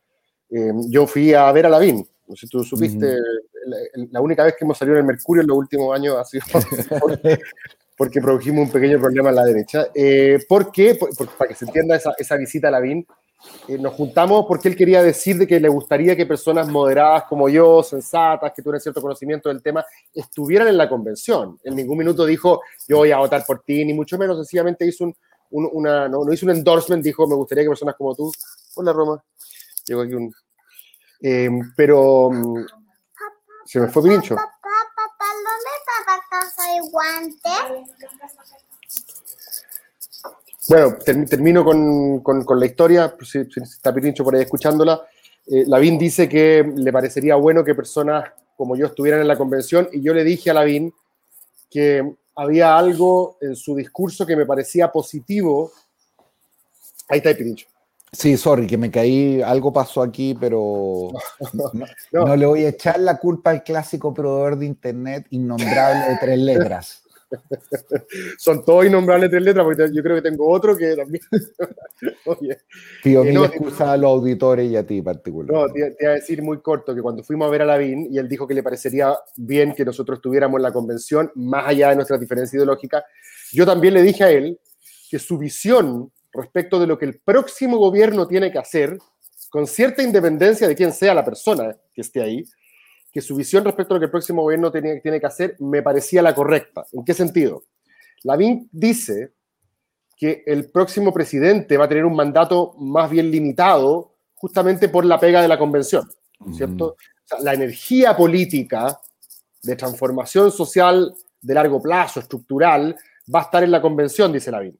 Eh, 0.48 0.72
yo 0.88 1.06
fui 1.06 1.34
a 1.34 1.52
ver 1.52 1.66
a 1.66 1.68
Lavín. 1.68 2.08
No 2.26 2.36
sé 2.36 2.46
si 2.46 2.50
tú 2.50 2.64
supiste, 2.64 3.16
la, 4.10 4.20
única 4.20 4.44
vez 4.44 4.54
que 4.56 4.64
hemos 4.64 4.78
salido 4.78 4.96
en 4.96 5.00
el 5.00 5.06
Mercurio 5.06 5.42
en 5.42 5.48
los 5.48 5.56
últimos 5.56 5.94
años 5.94 6.16
ha 6.16 6.24
sido 6.24 6.44
porque, 7.96 8.20
produjimos 8.20 8.66
un 8.66 8.72
pequeño 8.72 8.98
problema 9.00 9.28
en 9.30 9.34
la 9.34 9.44
derecha. 9.44 9.86
¿Por 10.48 10.72
qué? 10.72 10.98
para 11.38 11.48
que 11.48 11.54
se 11.54 11.64
entienda 11.64 11.96
esa, 11.96 12.14
esa 12.18 12.36
visita 12.36 12.68
a 12.68 12.70
Lavín, 12.70 13.06
eh, 13.68 13.78
nos 13.78 13.94
juntamos 13.94 14.44
porque 14.46 14.68
él 14.68 14.76
quería 14.76 15.02
decir 15.02 15.36
de 15.36 15.46
que 15.46 15.58
le 15.58 15.68
gustaría 15.68 16.14
que 16.14 16.26
personas 16.26 16.68
moderadas 16.68 17.24
como 17.24 17.48
yo, 17.48 17.82
sensatas, 17.82 18.52
que 18.54 18.62
tuvieran 18.62 18.80
cierto 18.80 19.02
conocimiento 19.02 19.48
del 19.48 19.62
tema, 19.62 19.84
estuvieran 20.14 20.68
en 20.68 20.76
la 20.76 20.88
convención. 20.88 21.58
En 21.64 21.74
ningún 21.74 21.98
minuto 21.98 22.24
dijo, 22.24 22.60
yo 22.86 22.98
voy 22.98 23.10
a 23.10 23.18
votar 23.18 23.44
por 23.46 23.62
ti, 23.62 23.84
ni 23.84 23.94
mucho 23.94 24.16
menos, 24.18 24.36
sencillamente 24.36 24.86
hizo 24.86 25.04
un, 25.04 25.14
una, 25.50 26.08
no, 26.08 26.32
hizo 26.32 26.46
un 26.46 26.52
endorsement, 26.52 27.04
dijo, 27.04 27.26
me 27.26 27.34
gustaría 27.34 27.64
que 27.64 27.70
personas 27.70 27.96
como 27.96 28.14
tú, 28.14 28.32
hola 28.76 28.92
Roma, 28.92 29.22
llegó 29.86 30.02
aquí 30.02 30.14
un... 30.14 30.32
Eh, 31.22 31.48
pero 31.76 32.30
mm, 32.30 32.66
se 33.64 33.80
me 33.80 33.88
fue 33.88 34.02
Pirincho. 34.02 34.34
Papá, 34.34 34.50
papá, 34.96 35.24
¿dónde 35.36 35.70
está 35.78 35.92
la 36.12 36.20
casa 36.28 36.62
de 36.72 36.80
guantes? 36.90 37.62
Bueno, 40.68 40.96
termino 41.28 41.64
con, 41.64 42.60
la 42.60 42.66
historia, 42.66 43.14
pues, 43.16 43.30
si, 43.30 43.38
está 43.62 43.94
Pirincho 43.94 44.24
por 44.24 44.34
ahí 44.34 44.42
escuchándola. 44.42 45.00
Eh, 45.46 45.64
Lavín 45.66 45.98
dice 45.98 46.28
que 46.28 46.64
le 46.74 46.92
parecería 46.92 47.36
bueno 47.36 47.64
que 47.64 47.74
personas 47.74 48.30
como 48.56 48.76
yo 48.76 48.86
estuvieran 48.86 49.20
en 49.20 49.28
la 49.28 49.36
convención 49.36 49.88
y 49.92 50.02
yo 50.02 50.14
le 50.14 50.22
dije 50.22 50.50
a 50.50 50.54
Lavín 50.54 50.94
que 51.68 52.14
había 52.36 52.76
algo 52.76 53.38
en 53.40 53.56
su 53.56 53.74
discurso 53.74 54.24
que 54.24 54.36
me 54.36 54.46
parecía 54.46 54.90
positivo. 54.92 55.72
Ahí 57.08 57.18
está 57.18 57.30
el 57.30 57.36
Pirincho. 57.36 57.71
Sí, 58.14 58.36
sorry, 58.36 58.66
que 58.66 58.76
me 58.76 58.90
caí, 58.90 59.40
algo 59.40 59.72
pasó 59.72 60.02
aquí, 60.02 60.36
pero 60.38 61.08
no, 62.12 62.36
le 62.36 62.44
voy 62.44 62.64
a 62.64 62.68
echar 62.68 63.00
la 63.00 63.18
culpa 63.18 63.50
al 63.50 63.62
clásico 63.62 64.12
proveedor 64.12 64.58
de 64.58 64.66
internet 64.66 65.26
innombrable 65.30 66.10
de 66.10 66.18
tres 66.20 66.38
letras. 66.38 67.02
Son 68.38 68.62
todos 68.66 68.84
innombrables 68.84 69.30
tres 69.30 69.42
letras, 69.42 69.64
porque 69.64 69.90
yo 69.90 70.02
creo 70.02 70.16
que 70.16 70.28
tengo 70.28 70.46
otro 70.46 70.76
que 70.76 70.94
también. 70.94 71.22
Oye. 72.26 72.58
Tío, 73.02 73.24
eh, 73.24 73.46
excusa 73.46 73.92
a 73.92 73.96
los 73.96 74.10
auditores 74.10 74.70
y 74.70 74.76
a 74.76 74.86
ti 74.86 75.00
particular. 75.00 75.50
No, 75.50 75.72
te, 75.72 75.96
iba 75.98 76.10
a 76.10 76.14
decir 76.14 76.42
muy 76.42 76.60
corto 76.60 76.94
que 76.94 77.00
cuando 77.00 77.22
fuimos 77.22 77.48
a 77.48 77.50
ver 77.50 77.62
a 77.62 77.64
Lavín 77.64 78.08
y 78.10 78.18
él 78.18 78.28
dijo 78.28 78.46
que 78.46 78.52
le 78.52 78.62
parecería 78.62 79.16
bien 79.38 79.72
que 79.72 79.86
nosotros 79.86 80.18
estuviéramos 80.18 80.58
en 80.58 80.62
la 80.64 80.72
convención, 80.72 81.32
más 81.36 81.66
allá 81.66 81.88
de 81.88 81.96
nuestra 81.96 82.18
diferencia 82.18 82.58
ideológica, 82.58 83.02
yo 83.52 83.64
también 83.64 83.94
le 83.94 84.02
dije 84.02 84.24
a 84.24 84.30
él 84.30 84.60
que 85.10 85.18
su 85.18 85.38
visión 85.38 86.12
respecto 86.32 86.80
de 86.80 86.86
lo 86.86 86.98
que 86.98 87.04
el 87.04 87.20
próximo 87.20 87.78
gobierno 87.78 88.26
tiene 88.26 88.50
que 88.50 88.58
hacer, 88.58 88.98
con 89.50 89.66
cierta 89.66 90.02
independencia 90.02 90.66
de 90.66 90.74
quién 90.74 90.92
sea 90.92 91.14
la 91.14 91.24
persona 91.24 91.76
que 91.92 92.00
esté 92.00 92.22
ahí, 92.22 92.44
que 93.12 93.20
su 93.20 93.36
visión 93.36 93.64
respecto 93.64 93.92
a 93.92 93.96
lo 93.96 94.00
que 94.00 94.06
el 94.06 94.10
próximo 94.10 94.42
gobierno 94.42 94.72
tiene, 94.72 95.00
tiene 95.00 95.20
que 95.20 95.26
hacer 95.26 95.56
me 95.60 95.82
parecía 95.82 96.22
la 96.22 96.34
correcta. 96.34 96.86
¿En 96.92 97.04
qué 97.04 97.12
sentido? 97.12 97.64
Lavín 98.24 98.68
dice 98.72 99.34
que 100.16 100.42
el 100.46 100.70
próximo 100.70 101.12
presidente 101.12 101.76
va 101.76 101.84
a 101.84 101.88
tener 101.88 102.04
un 102.04 102.14
mandato 102.14 102.74
más 102.78 103.10
bien 103.10 103.30
limitado 103.30 104.14
justamente 104.34 104.88
por 104.88 105.04
la 105.04 105.20
pega 105.20 105.42
de 105.42 105.48
la 105.48 105.58
convención, 105.58 106.08
¿cierto? 106.52 106.96
la 107.40 107.54
energía 107.54 108.16
política 108.16 108.98
de 109.62 109.76
transformación 109.76 110.50
social 110.50 111.14
de 111.40 111.54
largo 111.54 111.80
plazo, 111.80 112.20
estructural, 112.20 112.96
va 113.32 113.40
a 113.40 113.42
estar 113.42 113.62
en 113.62 113.70
la 113.70 113.80
convención, 113.80 114.32
dice 114.32 114.50
Lavín. 114.50 114.78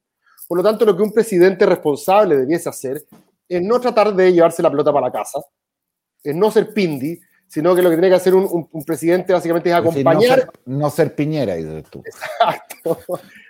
Por 0.53 0.59
lo 0.59 0.65
tanto, 0.65 0.85
lo 0.85 0.95
que 0.95 1.03
un 1.03 1.13
presidente 1.13 1.65
responsable 1.65 2.37
debiese 2.37 2.69
hacer 2.69 3.03
es 3.49 3.63
no 3.63 3.81
tratar 3.81 4.15
de 4.15 4.35
llevarse 4.35 4.63
la 4.63 4.71
pelota 4.71 4.93
para 4.93 5.07
la 5.07 5.11
casa, 5.11 5.41
es 6.23 6.37
no 6.37 6.51
ser 6.51 6.75
pindi, 6.75 7.19
sino 7.49 7.75
que 7.75 7.81
lo 7.81 7.89
que 7.89 7.97
tiene 7.97 8.11
que 8.11 8.17
hacer 8.17 8.35
un, 8.35 8.85
presidente 8.85 9.33
básicamente 9.33 9.71
es 9.71 9.75
acompañar. 9.75 10.51
no, 10.67 10.91
ser, 10.91 11.15
Piñera, 11.15 11.55
dices 11.55 11.85
tú. 11.89 12.03
Exacto. 12.05 12.99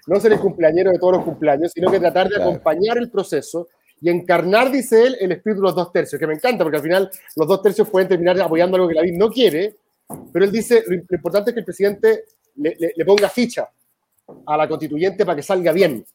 No 0.06 0.20
ser 0.20 0.34
el 0.34 0.38
cumpleañero 0.38 0.92
de 0.92 0.98
todos 1.00 1.14
los 1.14 1.24
cumpleaños, 1.24 1.72
sino 1.74 1.90
que 1.90 1.98
tratar 1.98 2.28
de 2.28 2.40
acompañar 2.40 2.96
el 2.98 3.10
proceso 3.10 3.66
y 4.00 4.08
encarnar, 4.08 4.70
dice 4.70 5.04
él, 5.04 5.16
el 5.18 5.32
espíritu 5.32 5.60
de 5.60 5.66
los 5.66 5.74
dos 5.74 5.90
tercios, 5.90 6.20
que 6.20 6.26
me 6.28 6.34
encanta, 6.34 6.62
porque 6.62 6.76
al 6.76 6.84
final 6.84 7.10
los 7.34 7.48
dos 7.48 7.62
tercios 7.62 7.88
pueden 7.88 8.06
terminar 8.06 8.40
apoyando 8.40 8.76
algo 8.76 8.86
que 8.86 8.94
la 8.94 9.02
vida 9.02 9.18
no 9.18 9.28
quiere, 9.28 9.74
pero 10.32 10.44
él 10.44 10.52
dice, 10.52 10.84
lo, 10.86 10.94
importante 10.94 11.50
es 11.50 11.54
que 11.54 11.60
el 11.60 11.66
presidente 11.66 12.24
le, 12.54 12.76
le, 12.94 13.04
ponga 13.04 13.28
ficha 13.28 13.68
a 14.46 14.56
la 14.56 14.68
constituyente 14.68 15.26
para 15.26 15.34
que 15.34 15.42
salga 15.42 15.72
bien. 15.72 16.06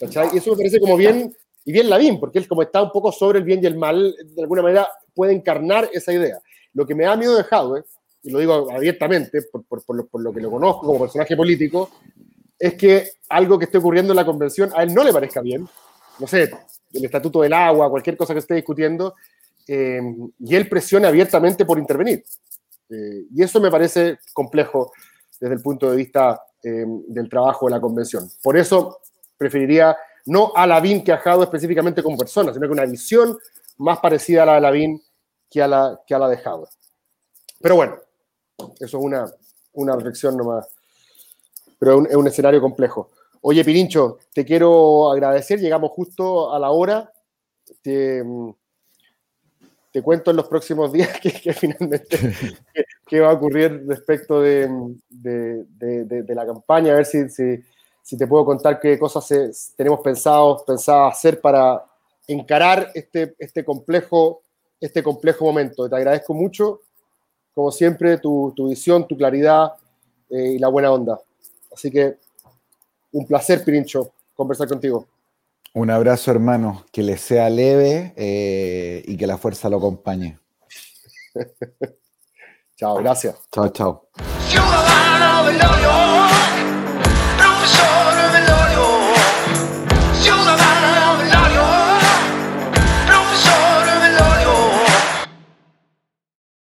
Y 0.00 0.38
eso 0.38 0.50
me 0.52 0.56
parece 0.56 0.80
como 0.80 0.96
bien, 0.96 1.34
y 1.64 1.72
bien 1.72 1.90
Lavín, 1.90 2.20
porque 2.20 2.38
él 2.38 2.48
como 2.48 2.62
está 2.62 2.82
un 2.82 2.90
poco 2.90 3.12
sobre 3.12 3.38
el 3.38 3.44
bien 3.44 3.62
y 3.62 3.66
el 3.66 3.76
mal, 3.76 4.14
de 4.34 4.42
alguna 4.42 4.62
manera 4.62 4.88
puede 5.14 5.32
encarnar 5.32 5.88
esa 5.92 6.12
idea. 6.12 6.38
Lo 6.74 6.86
que 6.86 6.94
me 6.94 7.04
da 7.04 7.16
miedo 7.16 7.36
de 7.36 7.44
Jadwe, 7.44 7.82
y 8.22 8.30
lo 8.30 8.38
digo 8.38 8.70
abiertamente 8.70 9.42
por, 9.42 10.20
lo, 10.20 10.32
que 10.32 10.40
lo 10.40 10.50
conozco 10.50 10.86
como 10.86 11.00
personaje 11.00 11.36
político, 11.36 11.90
es 12.58 12.74
que 12.74 13.10
algo 13.28 13.58
que 13.58 13.66
esté 13.66 13.78
ocurriendo 13.78 14.12
en 14.12 14.16
la 14.16 14.24
convención 14.24 14.70
a 14.74 14.82
él 14.82 14.94
no 14.94 15.04
le 15.04 15.12
parezca 15.12 15.40
bien. 15.40 15.68
No 16.18 16.26
sé, 16.26 16.50
el 16.92 17.04
estatuto 17.04 17.42
del 17.42 17.52
agua, 17.52 17.90
cualquier 17.90 18.16
cosa 18.16 18.32
que 18.32 18.40
esté 18.40 18.54
discutiendo, 18.54 19.14
eh, 19.66 20.00
y 20.40 20.54
él 20.54 20.68
presione 20.68 21.06
abiertamente 21.06 21.64
por 21.64 21.78
intervenir. 21.78 22.24
Eh, 22.90 23.26
y 23.34 23.42
eso 23.42 23.60
me 23.60 23.70
parece 23.70 24.18
complejo 24.32 24.92
desde 25.40 25.54
el 25.54 25.62
punto 25.62 25.90
de 25.90 25.96
vista 25.96 26.40
eh, 26.62 26.84
del 27.06 27.28
trabajo 27.28 27.66
de 27.66 27.72
la 27.72 27.80
convención. 27.80 28.28
Por 28.42 28.56
eso 28.56 28.98
preferiría 29.38 29.96
no 30.26 30.52
a 30.54 30.66
Lavín 30.66 31.02
que 31.02 31.12
a 31.12 31.18
Jadwe 31.18 31.44
específicamente 31.44 32.02
como 32.02 32.18
persona, 32.18 32.52
sino 32.52 32.66
que 32.66 32.72
una 32.72 32.84
visión 32.84 33.38
más 33.78 33.98
parecida 34.00 34.42
a 34.42 34.46
la 34.46 34.54
de 34.56 34.60
Lavín 34.60 35.02
que 35.50 35.62
a 35.62 35.68
la, 35.68 36.00
que 36.06 36.14
a 36.14 36.18
la 36.18 36.28
dejado. 36.28 36.68
Pero 37.60 37.76
bueno, 37.76 37.96
eso 38.78 38.98
es 38.98 39.04
una, 39.04 39.24
una 39.72 39.96
reflexión 39.96 40.36
nomás. 40.36 40.68
Pero 41.78 42.06
es 42.06 42.16
un, 42.16 42.26
escenario 42.26 42.60
complejo. 42.60 43.10
Oye, 43.40 43.64
Pirincho, 43.64 44.18
te 44.34 44.44
quiero 44.44 45.10
agradecer. 45.10 45.60
Llegamos 45.60 45.92
justo 45.92 46.52
a 46.52 46.58
la 46.58 46.70
hora. 46.70 47.12
Te, 47.82 48.22
te 49.92 50.02
cuento 50.02 50.30
en 50.30 50.36
los 50.36 50.48
próximos 50.48 50.92
días 50.92 51.18
que, 51.22 51.52
finalmente 51.52 52.18
qué, 53.06 53.20
va 53.20 53.30
a 53.30 53.34
ocurrir 53.34 53.84
respecto 53.86 54.40
de, 54.40 54.68
de, 55.08 55.64
de, 56.04 56.34
la 56.34 56.46
campaña, 56.46 56.92
a 56.92 56.96
ver 56.96 57.06
si, 57.06 57.28
si, 57.28 57.62
si, 58.08 58.16
te 58.16 58.26
puedo 58.26 58.44
contar 58.44 58.80
qué 58.80 58.98
cosas 58.98 59.74
tenemos 59.76 60.00
pensado, 60.00 60.64
pensado 60.64 61.06
hacer 61.06 61.40
para 61.40 61.84
encarar 62.26 62.90
este, 62.94 63.34
este 63.38 63.64
complejo 63.64 64.42
este 64.80 65.02
complejo 65.02 65.44
momento. 65.44 65.88
Te 65.88 65.96
agradezco 65.96 66.34
mucho, 66.34 66.82
como 67.54 67.70
siempre, 67.70 68.18
tu, 68.18 68.52
visión, 68.68 69.06
tu 69.06 69.16
claridad 69.16 69.72
eh, 70.30 70.52
y 70.54 70.58
la 70.58 70.68
buena 70.68 70.92
onda. 70.92 71.18
Así 71.72 71.90
que 71.90 72.16
un 73.12 73.26
placer, 73.26 73.64
Pirincho, 73.64 74.12
conversar 74.34 74.68
contigo. 74.68 75.06
Un 75.74 75.90
abrazo, 75.90 76.30
hermano, 76.30 76.84
que 76.92 77.02
le 77.02 77.18
sea 77.18 77.50
leve 77.50 78.14
eh, 78.16 79.02
y 79.06 79.16
que 79.16 79.26
la 79.26 79.38
fuerza 79.38 79.68
lo 79.68 79.78
acompañe. 79.78 80.38
chao, 82.76 82.96
gracias. 82.96 83.36
Chao, 83.52 83.68
chao. 83.68 84.08
show. 87.68 88.07